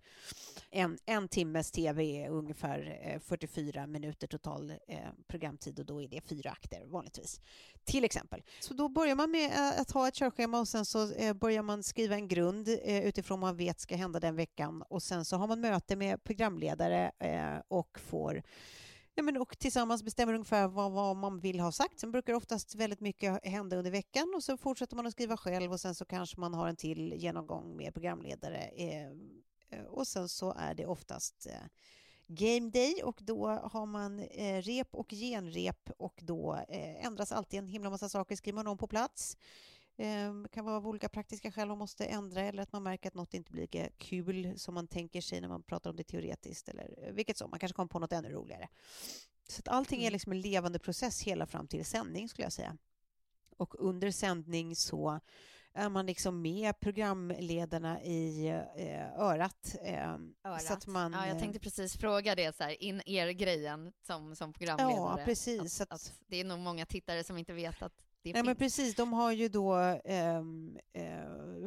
En, 0.71 0.99
en 1.07 1.29
timmes 1.29 1.71
tv 1.71 2.25
är 2.25 2.31
ungefär 2.31 3.01
eh, 3.03 3.21
44 3.21 3.87
minuter 3.87 4.27
total 4.27 4.71
eh, 4.71 4.99
programtid 5.29 5.79
och 5.79 5.87
då 5.87 6.03
är 6.03 6.09
det 6.09 6.21
fyra 6.21 6.51
akter 6.51 6.87
vanligtvis. 6.87 7.41
Till 7.85 8.05
exempel. 8.05 8.43
Så 8.61 8.75
då 8.75 8.89
börjar 8.89 9.15
man 9.15 9.31
med 9.31 9.51
eh, 9.51 9.81
att 9.81 9.91
ha 9.91 10.09
ett 10.09 10.15
körschema 10.15 10.61
och 10.61 10.69
sen 10.69 10.85
så 10.85 11.13
eh, 11.13 11.35
börjar 11.35 11.63
man 11.63 11.83
skriva 11.83 12.15
en 12.15 12.29
grund 12.29 12.69
eh, 12.69 13.05
utifrån 13.07 13.41
man 13.43 13.57
vet 13.57 13.81
ska 13.81 13.97
hända 13.97 14.21
den 14.21 14.37
veckan 14.37 14.83
och 14.89 15.03
sen 15.03 15.25
så 15.25 15.37
har 15.37 15.47
man 15.47 15.61
möte 15.61 15.97
med 15.97 16.25
programledare 16.25 17.13
eh, 17.19 17.63
och 17.69 17.99
får 18.01 18.43
Ja, 19.15 19.23
men 19.23 19.37
och 19.37 19.59
tillsammans 19.59 20.03
bestämmer 20.03 20.35
ungefär 20.35 20.69
vad, 20.69 20.93
vad, 20.93 21.17
man 21.17 21.41
vill 21.41 21.61
ha 21.61 21.73
sagt. 21.73 22.01
Sen 22.01 22.11
brukar 22.11 22.35
oftast 22.35 22.75
väldigt 22.75 23.01
mycket 23.01 23.47
hända 23.47 23.77
under 23.77 23.91
veckan 23.91 24.33
och 24.37 24.45
så 24.45 24.57
fortsätter 24.57 24.97
man 24.97 25.07
att 25.07 25.13
skriva 25.13 25.37
själv 25.37 25.73
och 25.73 25.81
sen 25.81 25.95
så 25.95 26.05
kanske 26.05 26.41
man 26.41 26.55
har 26.55 26.69
en 26.69 26.77
till 26.77 27.13
genomgång 27.13 27.77
med 27.77 27.95
programledare. 27.95 28.59
Eh, 28.59 29.07
eh, 29.71 29.85
och 29.89 30.07
sen 30.07 30.29
så 30.29 30.55
är 30.59 30.75
det 30.75 30.87
oftast 30.87 31.47
eh, 31.47 31.67
game 32.27 32.71
day 32.71 33.03
och 33.05 33.19
då 33.23 33.49
har 33.49 33.87
man 33.87 34.19
eh, 34.19 34.63
rep 34.63 34.95
och 34.95 35.11
genrep 35.11 35.91
och 35.97 36.21
då 36.23 36.55
eh, 36.69 37.07
ändras 37.07 37.33
alltid 37.33 37.59
en 37.59 37.69
himla 37.69 37.91
massa 37.91 38.09
saker, 38.09 38.37
skriver 38.37 38.57
man 38.57 38.67
om 38.67 38.79
på 38.79 38.87
plats. 38.87 39.37
Det 39.97 40.49
kan 40.53 40.65
vara 40.65 40.77
av 40.77 40.89
olika 40.89 41.09
praktiska 41.09 41.53
skäl 41.53 41.69
man 41.69 41.79
måste 41.79 42.05
ändra 42.05 42.41
eller 42.41 42.63
att 42.63 42.73
man 42.73 42.83
märker 42.83 43.09
att 43.09 43.15
något 43.15 43.35
inte 43.35 43.53
blir 43.53 43.63
lika 43.63 43.89
kul 43.99 44.59
som 44.59 44.75
man 44.75 44.87
tänker 44.87 45.21
sig 45.21 45.41
när 45.41 45.49
man 45.49 45.63
pratar 45.63 45.91
om 45.91 45.97
det 45.97 46.05
teoretiskt 46.05 46.69
eller 46.69 47.13
vilket 47.13 47.37
som, 47.37 47.51
man 47.51 47.59
kanske 47.59 47.77
kommer 47.77 47.89
på 47.89 47.99
något 47.99 48.13
ännu 48.13 48.29
roligare. 48.29 48.69
Så 49.49 49.61
att 49.61 49.69
allting 49.69 49.99
är 49.99 50.05
mm. 50.05 50.13
liksom 50.13 50.33
en 50.33 50.41
levande 50.41 50.79
process 50.79 51.23
hela 51.23 51.47
fram 51.47 51.69
till 51.69 51.85
sändning 51.85 52.29
skulle 52.29 52.45
jag 52.45 52.53
säga. 52.53 52.77
Och 53.57 53.75
under 53.79 54.11
sändning 54.11 54.77
så 54.77 55.21
är 55.75 55.89
man 55.89 56.07
liksom 56.07 56.43
med 56.43 56.81
programledarna 56.81 58.03
i 58.03 58.49
eh, 58.77 59.21
örat. 59.21 59.77
Eh, 59.83 60.11
örat. 60.45 60.63
Så 60.63 60.73
att 60.73 60.87
man, 60.87 61.13
ja, 61.13 61.27
jag 61.27 61.39
tänkte 61.39 61.61
precis 61.61 61.97
fråga 61.97 62.35
det, 62.35 62.57
så 62.57 62.65
här, 62.65 62.83
in 62.83 63.03
er 63.07 63.31
grejen 63.31 63.93
som, 64.07 64.37
som 64.37 64.53
programledare. 64.53 65.19
Ja, 65.19 65.25
precis. 65.25 65.81
Att, 65.81 65.93
att, 65.93 66.13
det 66.27 66.37
är 66.37 66.45
nog 66.45 66.59
många 66.59 66.87
tittare 66.87 67.25
som 67.25 67.39
inte 67.39 67.53
vet 67.53 67.83
att 67.83 67.93
det 68.23 68.33
Nej, 68.33 68.43
men 68.43 68.57
precis. 68.57 68.95
De 68.95 69.13
har 69.13 69.33
ju 69.33 69.49
då... 69.49 69.79
Eh, 70.05 70.37
eh, 70.93 71.23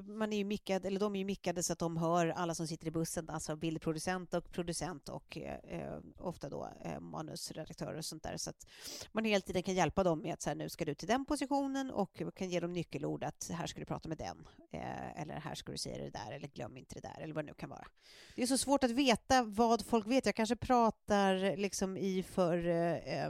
man 0.07 0.33
är 0.33 0.37
ju 0.37 0.43
mickad, 0.43 0.85
eller 0.85 0.99
de 0.99 1.15
är 1.15 1.19
ju 1.19 1.25
mickade 1.25 1.63
så 1.63 1.73
att 1.73 1.79
de 1.79 1.97
hör 1.97 2.27
alla 2.27 2.55
som 2.55 2.67
sitter 2.67 2.87
i 2.87 2.91
bussen, 2.91 3.29
alltså 3.29 3.55
bildproducent 3.55 4.33
och 4.33 4.51
producent 4.51 5.09
och 5.09 5.37
eh, 5.37 5.99
ofta 6.17 6.49
då 6.49 6.69
eh, 6.85 6.99
manusredaktörer 6.99 7.97
och 7.97 8.05
sånt 8.05 8.23
där. 8.23 8.37
Så 8.37 8.49
att 8.49 8.67
man 9.11 9.25
hela 9.25 9.41
tiden 9.41 9.63
kan 9.63 9.75
hjälpa 9.75 10.03
dem 10.03 10.21
med 10.21 10.33
att 10.33 10.41
så 10.41 10.49
här, 10.49 10.55
nu 10.55 10.69
ska 10.69 10.85
du 10.85 10.95
till 10.95 11.07
den 11.07 11.25
positionen 11.25 11.91
och 11.91 12.21
kan 12.35 12.49
ge 12.49 12.59
dem 12.59 12.73
nyckelord 12.73 13.23
att 13.23 13.49
här 13.53 13.67
ska 13.67 13.79
du 13.79 13.85
prata 13.85 14.09
med 14.09 14.17
den. 14.17 14.47
Eh, 14.71 15.21
eller 15.21 15.33
här 15.39 15.55
ska 15.55 15.71
du 15.71 15.77
säga 15.77 15.97
det 15.97 16.09
där 16.09 16.31
eller 16.31 16.47
glöm 16.47 16.77
inte 16.77 16.95
det 16.95 17.07
där 17.07 17.21
eller 17.21 17.33
vad 17.33 17.43
det 17.43 17.47
nu 17.47 17.53
kan 17.53 17.69
vara. 17.69 17.87
Det 18.35 18.41
är 18.41 18.47
så 18.47 18.57
svårt 18.57 18.83
att 18.83 18.91
veta 18.91 19.43
vad 19.43 19.85
folk 19.85 20.07
vet. 20.07 20.25
Jag 20.25 20.35
kanske 20.35 20.55
pratar 20.55 21.57
liksom 21.57 21.97
i 21.97 22.23
för 22.23 22.67
eh, 22.67 23.29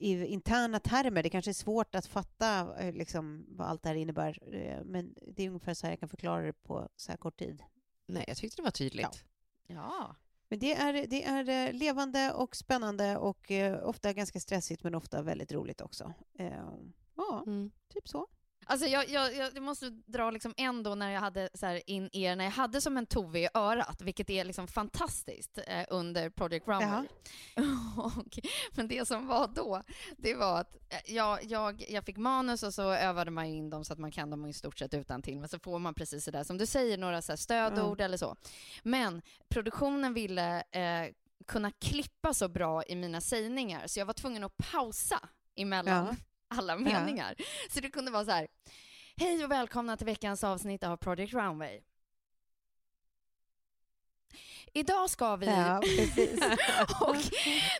i 0.00 0.26
interna 0.26 0.80
termer. 0.80 1.22
Det 1.22 1.30
kanske 1.30 1.50
är 1.50 1.52
svårt 1.52 1.94
att 1.94 2.06
fatta 2.06 2.78
eh, 2.80 2.94
liksom, 2.94 3.46
vad 3.48 3.68
allt 3.68 3.82
det 3.82 3.88
här 3.88 3.96
innebär, 3.96 4.54
eh, 4.54 4.84
men 4.84 5.14
det 5.26 5.42
är 5.42 5.48
ungefär 5.48 5.74
så 5.74 5.86
här 5.86 5.92
jag 5.92 6.00
kan 6.00 6.08
förklara 6.08 6.42
det 6.42 6.52
på 6.52 6.88
så 6.96 7.12
här 7.12 7.16
kort 7.16 7.38
tid. 7.38 7.62
Nej, 8.06 8.24
jag 8.28 8.36
tyckte 8.36 8.56
det 8.56 8.62
var 8.62 8.70
tydligt. 8.70 9.24
Ja. 9.66 9.74
ja. 9.74 10.16
Men 10.48 10.58
det 10.58 10.74
är, 10.74 11.06
det 11.06 11.24
är 11.24 11.68
eh, 11.68 11.72
levande 11.72 12.32
och 12.32 12.56
spännande 12.56 13.16
och 13.16 13.52
ofta 13.82 14.12
ganska 14.12 14.40
stressigt 14.40 14.82
men 14.82 14.94
ofta 14.94 15.22
väldigt 15.22 15.52
roligt 15.52 15.80
också. 15.80 16.12
Ja, 17.16 17.42
mm. 17.46 17.70
typ 17.88 18.08
så. 18.08 18.26
Alltså 18.70 18.86
jag, 18.86 19.08
jag, 19.08 19.34
jag 19.36 19.62
måste 19.62 19.90
dra 19.90 20.30
liksom 20.30 20.54
en 20.56 20.82
då 20.82 20.94
när 20.94 21.10
jag 21.10 21.20
hade 21.20 21.48
så 21.54 21.66
här 21.66 21.90
in 21.90 22.10
er, 22.12 22.36
när 22.36 22.44
jag 22.44 22.52
hade 22.52 22.80
som 22.80 22.96
en 22.96 23.06
Tove 23.06 23.38
i 23.40 23.48
örat, 23.54 24.02
vilket 24.02 24.30
är 24.30 24.44
liksom 24.44 24.68
fantastiskt 24.68 25.58
eh, 25.66 25.84
under 25.88 26.30
Project 26.30 26.68
Runway. 26.68 27.06
men 28.70 28.88
det 28.88 29.08
som 29.08 29.26
var 29.26 29.48
då, 29.48 29.82
det 30.16 30.34
var 30.34 30.60
att 30.60 30.76
eh, 30.76 31.14
jag, 31.14 31.44
jag, 31.44 31.84
jag 31.88 32.04
fick 32.04 32.16
manus 32.16 32.62
och 32.62 32.74
så 32.74 32.90
övade 32.90 33.30
man 33.30 33.44
in 33.44 33.70
dem 33.70 33.84
så 33.84 33.92
att 33.92 33.98
man 33.98 34.10
kan 34.10 34.30
dem 34.30 34.46
i 34.46 34.52
stort 34.52 34.78
sett 34.78 34.94
utan 34.94 35.22
till 35.22 35.38
men 35.38 35.48
så 35.48 35.58
får 35.58 35.78
man 35.78 35.94
precis 35.94 36.24
det 36.24 36.30
där 36.30 36.44
som 36.44 36.58
du 36.58 36.66
säger, 36.66 36.98
några 36.98 37.22
så 37.22 37.36
stödord 37.36 38.00
mm. 38.00 38.04
eller 38.04 38.16
så. 38.16 38.36
Men 38.82 39.22
produktionen 39.48 40.14
ville 40.14 40.56
eh, 40.60 41.12
kunna 41.46 41.70
klippa 41.70 42.34
så 42.34 42.48
bra 42.48 42.82
i 42.84 42.96
mina 42.96 43.20
sägningar 43.20 43.86
så 43.86 44.00
jag 44.00 44.06
var 44.06 44.14
tvungen 44.14 44.44
att 44.44 44.56
pausa 44.56 45.28
emellan. 45.56 46.06
Ja 46.06 46.16
alla 46.50 46.76
meningar. 46.76 47.34
Ja. 47.38 47.44
Så 47.70 47.80
det 47.80 47.90
kunde 47.90 48.10
vara 48.10 48.24
så 48.24 48.30
här, 48.30 48.48
hej 49.16 49.44
och 49.44 49.50
välkomna 49.50 49.96
till 49.96 50.06
veckans 50.06 50.44
avsnitt 50.44 50.84
av 50.84 50.96
Project 50.96 51.34
Runway. 51.34 51.80
Idag 54.72 55.10
ska 55.10 55.36
vi... 55.36 55.46
Ja, 55.46 55.78
och 57.00 57.16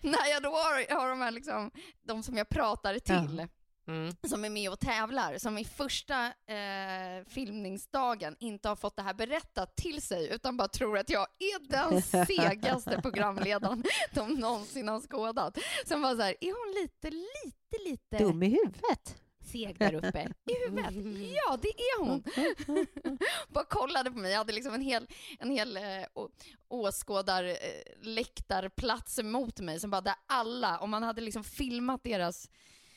när 0.02 0.30
jag 0.30 0.42
då 0.42 0.50
har, 0.50 0.94
har 0.94 1.08
de 1.08 1.20
här 1.20 1.30
liksom, 1.30 1.70
de 2.02 2.22
som 2.22 2.36
jag 2.36 2.48
pratar 2.48 2.98
till, 2.98 3.38
ja. 3.38 3.48
Mm. 3.90 4.14
som 4.28 4.44
är 4.44 4.50
med 4.50 4.70
och 4.70 4.80
tävlar, 4.80 5.38
som 5.38 5.58
i 5.58 5.64
första 5.64 6.26
eh, 6.26 7.24
filmningsdagen 7.28 8.36
inte 8.40 8.68
har 8.68 8.76
fått 8.76 8.96
det 8.96 9.02
här 9.02 9.14
berättat 9.14 9.76
till 9.76 10.02
sig, 10.02 10.34
utan 10.34 10.56
bara 10.56 10.68
tror 10.68 10.98
att 10.98 11.10
jag 11.10 11.26
är 11.38 11.68
den 11.68 12.02
segaste 12.26 13.00
programledaren 13.02 13.84
de 14.14 14.34
någonsin 14.34 14.88
har 14.88 15.00
skådat. 15.00 15.58
Som 15.86 16.02
var 16.02 16.16
så 16.16 16.22
här, 16.22 16.34
är 16.40 16.52
hon 16.52 16.74
lite, 16.82 17.10
lite, 17.10 17.90
lite... 17.90 18.18
Dum 18.24 18.42
i 18.42 18.48
huvudet? 18.48 19.16
seg 19.52 19.78
där 19.78 19.94
uppe 19.94 20.32
i 20.50 20.54
huvudet. 20.64 20.94
Ja, 21.34 21.58
det 21.62 21.68
är 21.68 22.00
hon. 22.00 22.24
Bara 23.48 23.64
kollade 23.64 24.10
på 24.10 24.18
mig. 24.18 24.30
Jag 24.30 24.38
hade 24.38 24.52
liksom 24.52 24.74
en 24.74 24.80
hel, 24.80 25.06
en 25.38 25.50
hel 25.50 25.76
äh, 25.76 25.82
åskådarläktarplats 26.68 29.18
äh, 29.18 29.24
mot 29.24 29.60
mig 29.60 29.80
som 29.80 29.90
bara 29.90 30.00
där 30.00 30.14
alla, 30.26 30.78
om 30.78 30.90
man 30.90 31.02
hade 31.02 31.20
liksom 31.20 31.44
filmat 31.44 32.04
deras 32.04 32.50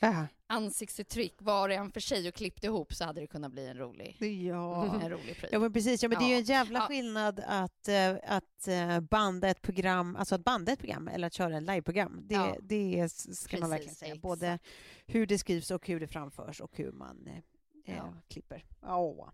Äh. 0.04 0.24
ansiktsuttryck 0.48 1.36
var 1.42 1.70
och 1.70 1.76
en 1.76 1.92
för 1.92 2.00
sig 2.00 2.28
och 2.28 2.34
klippt 2.34 2.64
ihop 2.64 2.94
så 2.94 3.06
hade 3.06 3.22
det 3.22 3.28
kunnat 3.28 3.52
bli 3.52 3.68
en 3.68 3.78
rolig, 3.78 4.18
ja. 4.20 5.00
en 5.02 5.10
rolig 5.10 5.38
pryl. 5.38 5.50
Ja, 5.52 5.60
men 5.60 5.74
precis. 5.74 6.04
Ja, 6.04 6.10
men 6.10 6.20
det 6.20 6.26
är 6.26 6.30
ju 6.30 6.36
en 6.36 6.44
jävla 6.44 6.80
ja. 6.80 6.86
skillnad 6.86 7.44
att, 7.48 7.90
uh, 7.90 8.20
att 8.24 8.68
uh, 8.68 9.00
banda 9.00 9.48
ett 9.48 9.62
program, 9.62 10.16
alltså 10.16 10.36
att 10.36 10.44
banda 10.44 10.72
ett 10.72 10.80
program 10.80 11.08
eller 11.08 11.28
att 11.28 11.34
köra 11.34 11.58
ett 11.58 11.64
liveprogram. 11.64 12.22
Det, 12.24 12.36
ja. 12.36 12.56
det 12.62 13.10
ska 13.10 13.30
precis, 13.30 13.60
man 13.60 13.70
verkligen 13.70 13.96
säga. 13.96 14.16
Både 14.16 14.60
hur 15.06 15.28
det 15.28 15.38
skrivs 15.38 15.72
och 15.72 15.88
hur 15.88 16.00
det 16.00 16.08
framförs 16.08 16.62
och 16.62 16.78
hur 16.78 16.92
man 16.92 17.28
uh, 17.28 17.96
ja. 17.96 18.14
klipper. 18.28 18.66
Oh. 18.82 19.30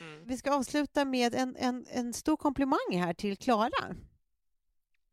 Mm. 0.00 0.24
Vi 0.24 0.36
ska 0.36 0.54
avsluta 0.54 1.04
med 1.04 1.34
en, 1.34 1.56
en, 1.56 1.86
en 1.90 2.12
stor 2.12 2.36
komplimang 2.36 2.90
här 2.90 3.14
till 3.14 3.36
Klara. 3.36 3.94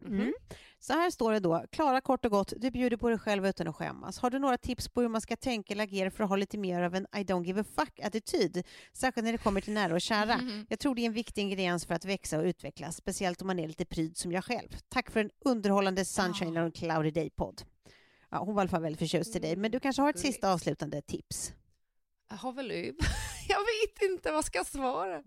Mm. 0.05 0.19
Mm. 0.19 0.33
Så 0.79 0.93
här 0.93 1.09
står 1.09 1.31
det 1.31 1.39
då. 1.39 1.65
Klara 1.71 2.01
kort 2.01 2.25
och 2.25 2.31
gott, 2.31 2.53
du 2.57 2.71
bjuder 2.71 2.97
på 2.97 3.09
dig 3.09 3.19
själv 3.19 3.47
utan 3.47 3.67
att 3.67 3.75
skämmas. 3.75 4.19
Har 4.19 4.29
du 4.29 4.39
några 4.39 4.57
tips 4.57 4.89
på 4.89 5.01
hur 5.01 5.09
man 5.09 5.21
ska 5.21 5.35
tänka 5.35 5.73
eller 5.73 5.83
agera 5.83 6.11
för 6.11 6.23
att 6.23 6.29
ha 6.29 6.35
lite 6.35 6.57
mer 6.57 6.81
av 6.81 6.95
en 6.95 7.07
I 7.15 7.23
don't 7.23 7.43
give 7.43 7.61
a 7.61 7.65
fuck-attityd? 7.75 8.63
Särskilt 8.93 9.25
när 9.25 9.31
det 9.31 9.37
kommer 9.37 9.61
till 9.61 9.73
nära 9.73 9.93
och 9.93 10.01
kära. 10.01 10.33
Mm. 10.33 10.65
Jag 10.69 10.79
tror 10.79 10.95
det 10.95 11.01
är 11.01 11.05
en 11.05 11.13
viktig 11.13 11.41
ingrediens 11.41 11.85
för 11.85 11.93
att 11.93 12.05
växa 12.05 12.39
och 12.39 12.43
utvecklas, 12.43 12.95
speciellt 12.95 13.41
om 13.41 13.47
man 13.47 13.59
är 13.59 13.67
lite 13.67 13.85
pryd 13.85 14.17
som 14.17 14.31
jag 14.31 14.43
själv. 14.43 14.77
Tack 14.89 15.11
för 15.11 15.19
en 15.19 15.29
underhållande 15.45 16.05
Sunshine 16.05 16.57
on 16.57 16.71
Cloudy 16.71 17.11
Day-podd. 17.11 17.61
Ja, 18.31 18.37
hon 18.37 18.55
var 18.55 18.61
i 18.61 18.63
alla 18.63 18.69
fall 18.69 18.81
väldigt 18.81 18.99
förtjust 18.99 19.35
i 19.35 19.39
dig, 19.39 19.55
men 19.55 19.71
du 19.71 19.79
kanske 19.79 20.01
har 20.01 20.09
ett 20.09 20.19
sista 20.19 20.53
avslutande 20.53 21.01
tips? 21.01 21.53
Jag 22.29 22.37
har 22.37 22.53
väl 22.53 22.71
Jag 23.47 23.59
vet 23.59 24.11
inte 24.11 24.31
vad 24.31 24.45
ska 24.45 24.57
jag 24.57 24.67
svara. 24.67 25.23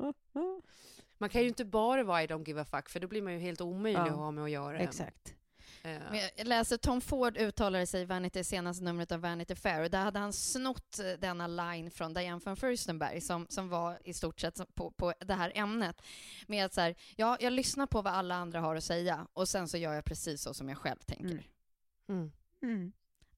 Man 1.22 1.28
kan 1.28 1.42
ju 1.42 1.48
inte 1.48 1.64
bara 1.64 2.04
vara 2.04 2.22
I 2.22 2.26
don't 2.26 2.46
give 2.46 2.60
a 2.60 2.64
fuck, 2.64 2.88
för 2.88 3.00
då 3.00 3.08
blir 3.08 3.22
man 3.22 3.32
ju 3.32 3.38
helt 3.38 3.60
omöjlig 3.60 4.00
ja. 4.00 4.06
att 4.06 4.16
ha 4.16 4.30
med 4.30 4.44
att 4.44 4.50
göra. 4.50 4.78
Exakt. 4.78 5.34
Men 5.82 6.20
jag 6.36 6.46
läser 6.46 6.76
Tom 6.76 7.00
Ford 7.00 7.36
uttalade 7.36 7.86
sig 7.86 8.02
i 8.02 8.04
Vanity, 8.04 8.44
senaste 8.44 8.84
numret 8.84 9.12
av 9.12 9.20
Vanity 9.20 9.54
Fair 9.54 9.82
och 9.82 9.90
där 9.90 10.02
hade 10.02 10.18
han 10.18 10.32
snott 10.32 10.98
eh, 10.98 11.12
denna 11.20 11.46
line 11.46 11.90
från 11.90 12.14
Diane 12.14 12.40
von 12.44 12.56
Furstenberg 12.56 13.20
som, 13.20 13.46
som 13.48 13.68
var 13.68 13.98
i 14.04 14.14
stort 14.14 14.40
sett 14.40 14.74
på, 14.74 14.90
på 14.90 15.12
det 15.18 15.34
här 15.34 15.52
ämnet. 15.54 16.02
Med 16.46 16.64
att 16.64 16.74
så 16.74 16.80
här, 16.80 16.94
ja, 17.16 17.36
jag 17.40 17.52
lyssnar 17.52 17.86
på 17.86 18.02
vad 18.02 18.12
alla 18.12 18.34
andra 18.34 18.60
har 18.60 18.76
att 18.76 18.84
säga 18.84 19.26
och 19.32 19.48
sen 19.48 19.68
så 19.68 19.78
gör 19.78 19.94
jag 19.94 20.04
precis 20.04 20.42
så 20.42 20.54
som 20.54 20.68
jag 20.68 20.78
själv 20.78 20.98
tänker. 20.98 21.24
Mm. 21.26 21.42
Mm. 22.08 22.32
Mm. 22.62 22.92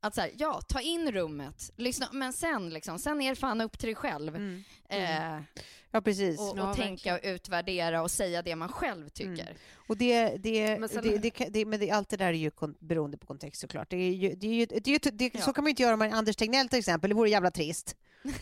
Att 0.05 0.15
så 0.15 0.21
här, 0.21 0.31
ja, 0.39 0.61
ta 0.69 0.81
in 0.81 1.13
rummet, 1.13 1.71
lyssna, 1.77 2.09
men 2.13 2.33
sen 2.33 2.71
liksom, 2.71 2.99
sen 2.99 3.21
är 3.21 3.31
det 3.31 3.37
fan 3.37 3.61
upp 3.61 3.79
till 3.79 3.87
dig 3.87 3.95
själv. 3.95 4.37
Mm. 4.37 4.65
Eh, 4.89 5.43
ja, 5.91 6.01
precis. 6.01 6.41
Och, 6.41 6.51
och 6.51 6.59
ja, 6.59 6.75
tänka 6.75 7.15
och 7.15 7.21
utvärdera 7.23 8.03
och 8.03 8.11
säga 8.11 8.43
det 8.43 8.57
man 8.57 8.69
själv 8.69 9.09
tycker. 9.09 9.43
Mm. 9.43 9.57
Och 9.89 9.97
det, 9.97 10.37
det, 10.37 10.79
men, 10.81 10.89
sen, 10.89 11.03
det, 11.03 11.19
det, 11.19 11.47
det, 11.49 11.65
men 11.65 11.81
det, 11.81 11.91
allt 11.91 12.09
det 12.09 12.17
där 12.17 12.27
är 12.27 12.33
ju 12.33 12.51
beroende 12.79 13.19
på 13.19 13.27
kontext 13.27 13.61
såklart. 13.61 13.91
Det 13.91 13.97
är 13.97 14.11
ju, 14.11 14.35
det 14.35 14.47
är 14.47 14.55
ju, 14.55 14.67
det 14.67 14.91
är 14.91 14.93
ju, 14.93 15.11
det, 15.13 15.43
så 15.43 15.53
kan 15.53 15.65
man 15.65 15.69
ju 15.69 15.71
inte 15.71 15.83
göra 15.83 15.97
med 15.97 16.15
Anders 16.15 16.37
Tegnell 16.37 16.69
till 16.69 16.79
exempel, 16.79 17.11
det 17.11 17.15
vore 17.15 17.31
jävla 17.31 17.51
trist. 17.51 17.97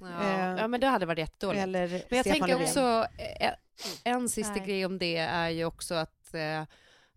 Ja, 0.00 0.22
Eh, 0.22 0.56
ja 0.58 0.68
men 0.68 0.80
det 0.80 0.86
hade 0.86 1.06
varit 1.06 1.18
jättedåligt. 1.18 1.62
Eller 1.62 1.88
Men 1.88 1.90
jag 1.90 2.04
Stefan 2.06 2.22
tänker 2.24 2.48
Löfven. 2.48 2.66
också, 2.66 3.06
eh, 3.40 3.52
en 4.04 4.28
sista 4.28 4.54
Nej. 4.54 4.66
grej 4.66 4.86
om 4.86 4.98
det 4.98 5.16
är 5.16 5.48
ju 5.48 5.64
också 5.64 5.94
att 5.94 6.34
eh, 6.34 6.64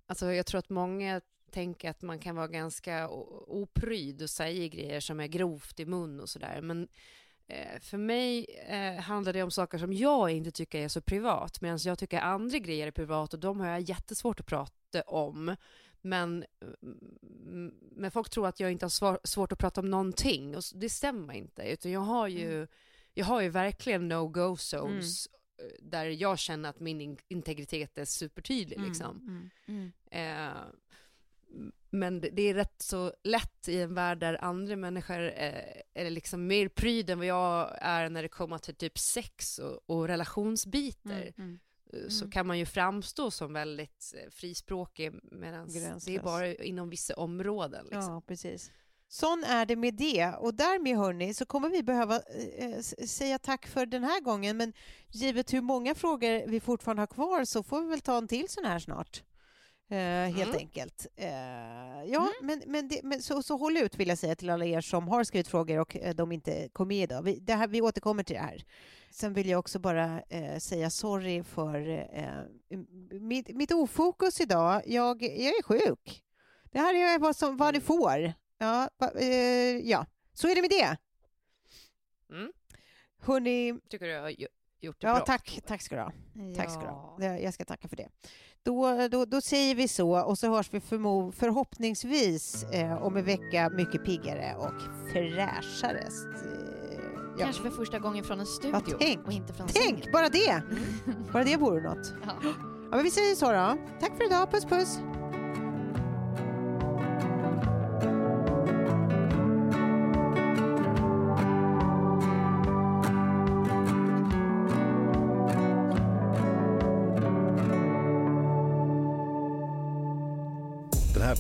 alltså 0.08 0.34
jag 0.34 0.46
tror 0.46 0.60
att 0.60 0.70
många 0.70 1.22
tänker 1.52 1.90
att 1.90 2.02
man 2.02 2.20
kan 2.20 2.36
vara 2.36 2.48
ganska 2.48 3.10
opryd 3.48 4.22
och 4.22 4.30
säga 4.30 4.68
grejer 4.68 5.00
som 5.00 5.20
är 5.20 5.28
grovt 5.28 5.80
i 5.80 5.86
mun 5.86 6.20
och 6.20 6.30
sådär. 6.30 6.62
Men 6.62 6.88
eh, 7.48 7.80
för 7.82 7.98
mig 7.98 8.46
eh, 8.68 9.02
handlar 9.02 9.34
det 9.34 9.44
om 9.44 9.52
saker 9.52 9.78
som 9.78 9.94
jag 9.94 10.32
inte 10.32 10.52
tycker 10.52 10.80
är 10.82 10.88
så 10.88 11.02
privat, 11.02 11.62
medan 11.62 11.80
jag 11.84 12.00
tycker 12.00 12.20
andra 12.20 12.58
grejer 12.58 12.88
är 12.88 12.92
privat 12.92 13.34
och 13.34 13.40
de 13.40 13.60
har 13.60 13.68
jag 13.68 13.82
jättesvårt 13.82 14.40
att 14.40 14.46
prata 14.46 15.02
om. 15.08 15.56
Men, 16.02 16.46
mm, 17.48 17.74
men 17.92 18.12
folk 18.12 18.30
tror 18.30 18.48
att 18.48 18.60
jag 18.60 18.72
inte 18.72 18.86
har 18.86 18.90
svar, 18.90 19.20
svårt 19.24 19.52
att 19.52 19.60
prata 19.60 19.82
om 19.82 19.90
någonting 19.90 20.56
och 20.58 20.64
det 20.76 20.90
stämmer 20.90 21.34
inte. 21.34 21.62
Utan 21.64 21.92
jag 21.92 22.00
har 22.00 22.28
ju, 22.28 22.68
jag 23.14 23.26
har 23.26 23.42
ju 23.42 23.50
verkligen 23.50 24.12
no-go 24.12 24.56
zones 24.58 25.28
eh, 25.28 25.66
där 25.82 26.06
jag 26.06 26.40
känner 26.40 26.70
att 26.70 26.80
min 26.80 27.02
in- 27.02 27.18
integritet 27.28 27.98
är 27.98 28.06
supertydlig. 28.06 28.80
Liksom. 28.82 29.50
Mm. 29.68 29.92
Eh, 30.12 30.52
m- 30.52 30.62
men 31.90 32.22
det 32.22 32.42
är 32.42 32.54
rätt 32.54 32.82
så 32.82 33.14
lätt 33.24 33.68
i 33.68 33.82
en 33.82 33.94
värld 33.94 34.20
där 34.20 34.44
andra 34.44 34.76
människor 34.76 35.20
eh, 35.20 35.82
är 35.94 36.10
liksom 36.10 36.48
mer 36.48 36.68
pryd 36.68 37.10
än 37.10 37.18
vad 37.18 37.28
jag 37.28 37.78
är 37.82 38.10
när 38.10 38.22
det 38.22 38.30
kommer 38.30 38.58
till 38.58 38.76
typ 38.76 38.98
sex 38.98 39.60
och, 39.60 39.80
och 39.86 40.08
relationsbitar. 40.08 41.32
Mm. 41.38 41.60
Eh, 41.94 42.10
Så 42.10 42.30
kan 42.30 42.48
man 42.48 42.60
ju 42.60 42.66
framstå 42.66 43.32
som 43.32 43.54
väldigt 43.54 44.14
eh, 44.18 44.30
frispråkig 44.32 45.12
medan 45.32 45.68
det 46.06 46.16
är 46.16 46.22
bara 46.24 46.54
inom 46.54 46.90
vissa 46.90 47.14
områden. 47.14 47.86
Liksom. 47.86 48.14
Ja, 48.14 48.22
precis. 48.28 48.72
Sån 49.10 49.44
är 49.44 49.66
det 49.66 49.76
med 49.76 49.94
det. 49.94 50.34
Och 50.40 50.54
därmed 50.54 50.98
hörni 50.98 51.34
så 51.34 51.46
kommer 51.46 51.70
vi 51.70 51.84
behöva 51.84 52.16
eh, 52.58 52.80
säga 53.08 53.40
tack 53.40 53.68
för 53.68 53.86
den 53.86 54.04
här 54.04 54.22
gången. 54.22 54.58
Men 54.58 54.74
givet 55.10 55.54
hur 55.54 55.62
många 55.62 55.96
frågor 55.96 56.48
vi 56.48 56.60
fortfarande 56.60 57.02
har 57.02 57.08
kvar 57.08 57.46
så 57.46 57.64
får 57.64 57.82
vi 57.82 57.88
väl 57.88 58.02
ta 58.02 58.18
en 58.18 58.28
till 58.28 58.50
sån 58.50 58.66
här 58.66 58.80
snart. 58.80 59.24
Eh, 59.90 59.98
helt 59.98 60.42
Mm. 60.50 60.56
enkelt. 60.58 61.08
Eh, 61.16 61.30
ja, 62.06 62.30
men, 62.42 62.64
men, 62.68 62.88
det, 62.88 63.00
men 63.04 63.22
så, 63.22 63.44
så 63.44 63.58
håll 63.58 63.78
ut 63.78 63.96
vill 63.96 64.08
jag 64.08 64.18
säga 64.18 64.36
till 64.36 64.50
alla 64.50 64.66
er 64.66 64.82
som 64.82 65.08
har 65.08 65.24
skrivit 65.24 65.48
frågor 65.48 65.80
och 65.80 65.96
eh, 65.96 66.16
de 66.16 66.32
inte 66.32 66.70
kom 66.74 66.88
med 66.88 67.04
idag. 67.04 67.22
Vi, 67.22 67.40
det 67.40 67.54
här, 67.54 67.68
vi 67.68 67.82
återkommer 67.82 68.24
till 68.24 68.36
det 68.36 68.42
här. 68.42 68.64
Sen 69.12 69.34
vill 69.34 69.50
jag 69.50 69.60
också 69.60 69.80
bara 69.80 70.22
eh, 70.30 70.58
säga 70.60 70.90
sorry 70.90 71.44
för 71.44 71.88
eh, 72.14 72.78
mitt, 73.20 73.56
mitt 73.56 73.72
ofokus 73.72 74.42
idag. 74.42 74.82
Jag, 74.86 75.22
jag 75.24 75.32
är 75.58 75.64
sjuk. 75.64 76.24
Det 76.72 76.80
här 76.80 76.94
är 76.96 77.20
vad, 77.20 77.36
som, 77.36 77.58
vad 77.58 77.74
ni 77.74 77.80
får. 77.82 78.34
Ja, 78.58 78.90
va, 78.98 79.12
eh, 79.20 79.78
ja, 79.78 80.06
så 80.34 80.48
är 80.48 80.56
det 80.56 80.62
med 80.62 80.70
det. 80.70 80.98
Mm. 82.36 82.52
Hörni, 83.20 83.80
Tycker 83.90 84.08
du 84.08 84.20
har 84.20 84.30
gj- 84.30 84.48
gjort 84.80 85.02
det 85.02 85.08
ja, 85.08 85.16
bra? 85.16 85.26
tack, 85.26 85.60
tack 85.68 85.82
ska 85.82 85.96
du 85.96 86.02
ha. 86.02 86.12
Tack 86.56 86.72
ska 86.72 86.80
du 86.82 86.88
ha. 86.88 87.38
Jag 87.38 87.54
ska 87.54 87.66
tacka 87.66 87.88
för 87.88 87.96
det. 87.96 88.10
Då, 88.68 89.08
då, 89.12 89.26
då 89.26 89.42
säger 89.42 89.76
vi 89.76 89.88
så 89.88 90.20
och 90.20 90.38
så 90.38 90.48
hörs 90.56 90.68
vi 90.74 90.80
förmo- 90.80 91.32
förhoppningsvis 91.32 92.64
eh, 92.64 93.04
om 93.04 93.18
en 93.18 93.24
vecka 93.26 93.70
mycket 93.70 94.06
piggare 94.06 94.56
och 94.60 94.74
fräschare. 95.12 96.00
Eh, 96.00 97.00
ja. 97.38 97.44
Kanske 97.46 97.62
för 97.64 97.70
första 97.70 98.00
gången 98.00 98.24
från 98.24 98.40
en 98.40 98.46
studio 98.46 98.82
Ja, 98.90 98.96
tänk. 99.00 99.28
och 99.28 99.34
inte 99.34 99.54
från 99.54 99.68
Tänk, 99.68 99.98
sängen. 100.04 100.12
bara 100.14 100.30
det! 100.30 100.62
Bara 101.34 101.44
det 101.44 101.58
vore 101.58 101.82
något. 101.82 102.14
Ja. 102.26 102.32
Ja, 102.92 102.96
men 102.96 103.04
vi 103.04 103.12
säger 103.12 103.36
så 103.36 103.46
då. 103.52 103.78
Tack 104.00 104.18
för 104.18 104.26
idag, 104.26 104.52
puss 104.52 104.66
puss! 104.66 105.00